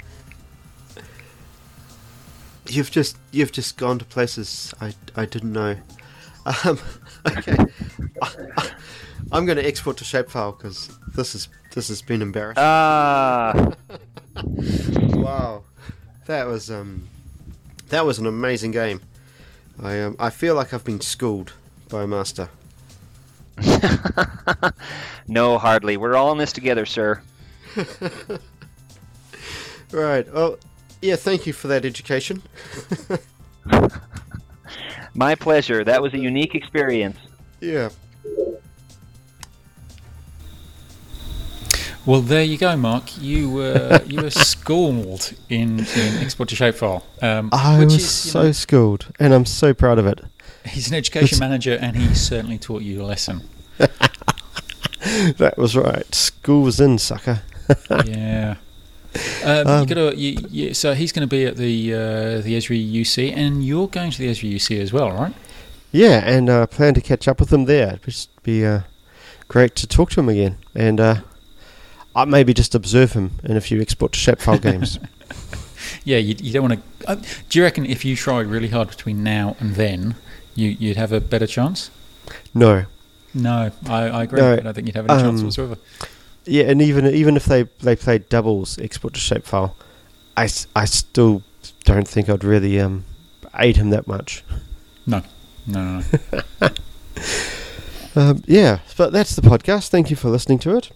You've 2.67 2.91
just 2.91 3.17
you've 3.31 3.51
just 3.51 3.77
gone 3.77 3.99
to 3.99 4.05
places 4.05 4.73
I, 4.81 4.93
I 5.15 5.25
didn't 5.25 5.53
know. 5.53 5.75
Um, 6.45 6.79
okay. 7.27 7.57
I'm 9.31 9.45
going 9.45 9.57
to 9.57 9.65
export 9.65 9.97
to 9.97 10.03
shapefile 10.03 10.57
because 10.57 10.89
this 11.15 11.35
is 11.35 11.49
this 11.73 11.89
has 11.89 12.01
been 12.01 12.21
embarrassing. 12.21 12.63
Ah, 12.63 13.73
wow. 15.13 15.63
That 16.25 16.47
was 16.47 16.71
um 16.71 17.07
that 17.89 18.05
was 18.05 18.19
an 18.19 18.25
amazing 18.25 18.71
game. 18.71 19.01
I 19.81 20.01
um 20.01 20.15
I 20.19 20.29
feel 20.29 20.55
like 20.55 20.73
I've 20.73 20.85
been 20.85 21.01
schooled 21.01 21.53
by 21.89 22.03
a 22.03 22.07
master. 22.07 22.49
no, 25.27 25.57
hardly. 25.57 25.97
We're 25.97 26.15
all 26.15 26.31
in 26.31 26.37
this 26.37 26.53
together, 26.53 26.85
sir. 26.85 27.21
Right. 29.91 30.31
Well, 30.33 30.57
yeah. 31.01 31.15
Thank 31.15 31.47
you 31.47 31.53
for 31.53 31.67
that 31.69 31.85
education. 31.85 32.41
My 35.13 35.35
pleasure. 35.35 35.83
That 35.83 36.01
was 36.01 36.13
a 36.13 36.19
unique 36.19 36.55
experience. 36.55 37.17
Yeah. 37.61 37.89
Well, 42.07 42.21
there 42.21 42.43
you 42.43 42.57
go, 42.57 42.75
Mark. 42.77 43.21
You 43.21 43.51
were 43.51 44.01
you 44.07 44.21
were 44.21 44.29
schooled 44.29 45.33
in, 45.49 45.79
in 45.79 46.17
export 46.17 46.49
to 46.49 46.55
shapefile. 46.55 47.03
Um, 47.21 47.49
I 47.51 47.79
which 47.79 47.87
was 47.87 47.95
is, 47.95 48.09
so 48.09 48.43
know, 48.43 48.51
schooled, 48.53 49.07
and 49.19 49.33
I'm 49.33 49.45
so 49.45 49.73
proud 49.73 49.99
of 49.99 50.07
it. 50.07 50.21
he's 50.65 50.87
an 50.87 50.95
education 50.95 51.37
manager, 51.37 51.77
and 51.79 51.97
he 51.97 52.15
certainly 52.15 52.57
taught 52.57 52.81
you 52.81 53.01
a 53.01 53.05
lesson. 53.05 53.41
That 55.37 55.57
was 55.57 55.75
right. 55.75 56.13
School 56.13 56.63
was 56.63 56.79
in, 56.79 56.97
sucker. 56.97 57.41
yeah. 58.05 58.55
Um, 59.43 59.67
Um, 59.67 59.81
you 59.81 59.95
gotta, 59.95 60.17
you, 60.17 60.37
you, 60.49 60.73
so 60.73 60.93
he's 60.93 61.11
going 61.11 61.27
to 61.27 61.33
be 61.33 61.45
at 61.45 61.55
the 61.55 61.93
uh, 61.93 62.41
the 62.41 62.57
Esri 62.57 62.91
UC, 62.91 63.33
and 63.35 63.63
you're 63.63 63.87
going 63.87 64.11
to 64.11 64.17
the 64.17 64.27
Esri 64.27 64.53
UC 64.53 64.79
as 64.81 64.91
well, 64.91 65.11
right? 65.11 65.33
Yeah, 65.91 66.23
and 66.25 66.49
uh, 66.49 66.67
plan 66.67 66.93
to 66.95 67.01
catch 67.01 67.27
up 67.27 67.39
with 67.39 67.53
him 67.53 67.65
there. 67.65 67.87
It'd 67.87 68.03
just 68.03 68.43
be 68.43 68.65
uh, 68.65 68.81
great 69.47 69.75
to 69.75 69.87
talk 69.87 70.11
to 70.11 70.19
him 70.19 70.29
again, 70.29 70.57
and 70.75 70.99
uh, 70.99 71.15
I 72.17 72.25
maybe 72.25 72.53
just 72.53 72.73
observe 72.75 73.13
him 73.13 73.31
in 73.43 73.55
a 73.55 73.61
few 73.61 73.79
export 73.79 74.11
to 74.13 74.19
shapefile 74.19 74.61
games. 74.69 74.99
Yeah, 76.03 76.17
you, 76.17 76.35
you 76.39 76.51
don't 76.51 76.67
want 76.67 76.81
to. 76.99 77.09
Uh, 77.09 77.15
do 77.49 77.59
you 77.59 77.63
reckon 77.63 77.85
if 77.85 78.03
you 78.03 78.15
tried 78.15 78.47
really 78.47 78.69
hard 78.69 78.89
between 78.89 79.23
now 79.23 79.55
and 79.59 79.75
then, 79.75 80.15
you, 80.55 80.69
you'd 80.69 80.97
have 80.97 81.11
a 81.11 81.21
better 81.21 81.47
chance? 81.47 81.91
No, 82.53 82.85
No, 83.33 83.71
I, 83.87 84.03
I 84.09 84.23
agree. 84.23 84.41
No, 84.41 84.53
I 84.53 84.59
don't 84.59 84.73
think 84.73 84.87
you'd 84.87 84.95
have 84.95 85.09
any 85.09 85.21
chance 85.21 85.39
um, 85.39 85.45
whatsoever. 85.45 85.77
yeah, 86.45 86.63
and 86.65 86.81
even 86.81 87.05
even 87.05 87.37
if 87.37 87.45
they 87.45 87.63
they 87.81 87.95
played 87.95 88.27
doubles 88.29 88.77
export 88.79 89.13
to 89.13 89.19
shapefile, 89.19 89.73
I 90.35 90.47
still 90.85 91.43
don't 91.85 92.07
think 92.07 92.29
I'd 92.29 92.43
really 92.43 92.79
um 92.79 93.05
aid 93.57 93.77
him 93.77 93.91
that 93.91 94.07
much. 94.07 94.43
No, 95.05 95.21
no, 95.67 96.01
no. 96.61 96.69
Um, 98.15 98.41
yeah, 98.47 98.79
but 98.97 99.11
that's 99.13 99.35
the 99.35 99.43
podcast. 99.43 99.89
Thank 99.89 100.09
you 100.09 100.15
for 100.15 100.29
listening 100.29 100.57
to 100.59 100.75
it. 100.75 100.89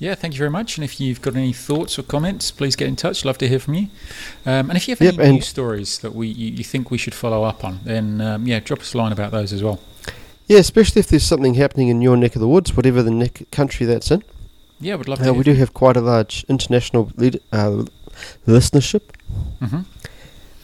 Yeah, 0.00 0.14
thank 0.14 0.32
you 0.32 0.38
very 0.38 0.50
much. 0.50 0.78
And 0.78 0.84
if 0.84 0.98
you've 0.98 1.20
got 1.20 1.36
any 1.36 1.52
thoughts 1.52 1.98
or 1.98 2.02
comments, 2.02 2.50
please 2.50 2.74
get 2.74 2.88
in 2.88 2.96
touch. 2.96 3.22
Love 3.22 3.36
to 3.38 3.46
hear 3.46 3.58
from 3.58 3.74
you. 3.74 3.88
Um, 4.46 4.70
and 4.70 4.76
if 4.78 4.88
you 4.88 4.92
have 4.96 5.02
Yep, 5.02 5.18
any 5.18 5.32
news 5.34 5.46
stories 5.46 5.98
that 5.98 6.14
we 6.14 6.26
you, 6.28 6.52
you 6.52 6.64
think 6.64 6.90
we 6.90 6.96
should 6.96 7.14
follow 7.14 7.44
up 7.44 7.62
on, 7.64 7.80
then 7.84 8.20
um, 8.22 8.46
yeah, 8.46 8.60
drop 8.60 8.80
us 8.80 8.94
a 8.94 8.98
line 8.98 9.12
about 9.12 9.30
those 9.30 9.52
as 9.52 9.62
well. 9.62 9.78
Yeah, 10.46 10.56
especially 10.58 11.00
if 11.00 11.08
there's 11.08 11.22
something 11.22 11.52
happening 11.54 11.88
in 11.88 12.00
your 12.00 12.16
neck 12.16 12.34
of 12.34 12.40
the 12.40 12.48
woods, 12.48 12.74
whatever 12.74 13.02
the 13.02 13.10
neck 13.10 13.42
country 13.52 13.84
that's 13.84 14.10
in. 14.10 14.24
Yeah, 14.80 14.96
we'd 14.96 15.06
love 15.06 15.18
to. 15.18 15.24
Uh, 15.24 15.26
hear 15.26 15.34
we 15.34 15.44
do 15.44 15.52
have 15.54 15.74
quite 15.74 15.98
a 15.98 16.00
large 16.00 16.46
international 16.48 17.12
lead, 17.16 17.38
uh, 17.52 17.84
listenership. 18.48 19.02
hmm 19.60 19.80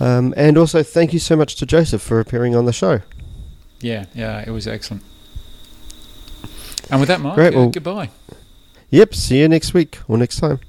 Um, 0.01 0.33
and 0.37 0.57
also, 0.57 0.83
thank 0.83 1.13
you 1.13 1.19
so 1.19 1.37
much 1.37 1.57
to 1.57 1.67
Joseph 1.67 2.01
for 2.01 2.21
appearing 2.21 2.57
on 2.57 2.65
the 2.65 2.73
show. 2.73 3.03
Yeah, 3.83 4.07
yeah, 4.15 4.43
it 4.47 4.51
was 4.51 4.67
excellent. 4.67 5.03
And 6.91 7.01
with 7.01 7.09
that, 7.09 7.21
Mark, 7.21 7.35
Great, 7.35 7.55
uh, 7.55 7.59
well- 7.59 7.69
goodbye. 7.69 8.09
Yep, 8.91 9.15
see 9.15 9.41
you 9.41 9.49
next 9.49 9.75
week 9.75 9.99
or 10.09 10.17
next 10.17 10.39
time. 10.39 10.61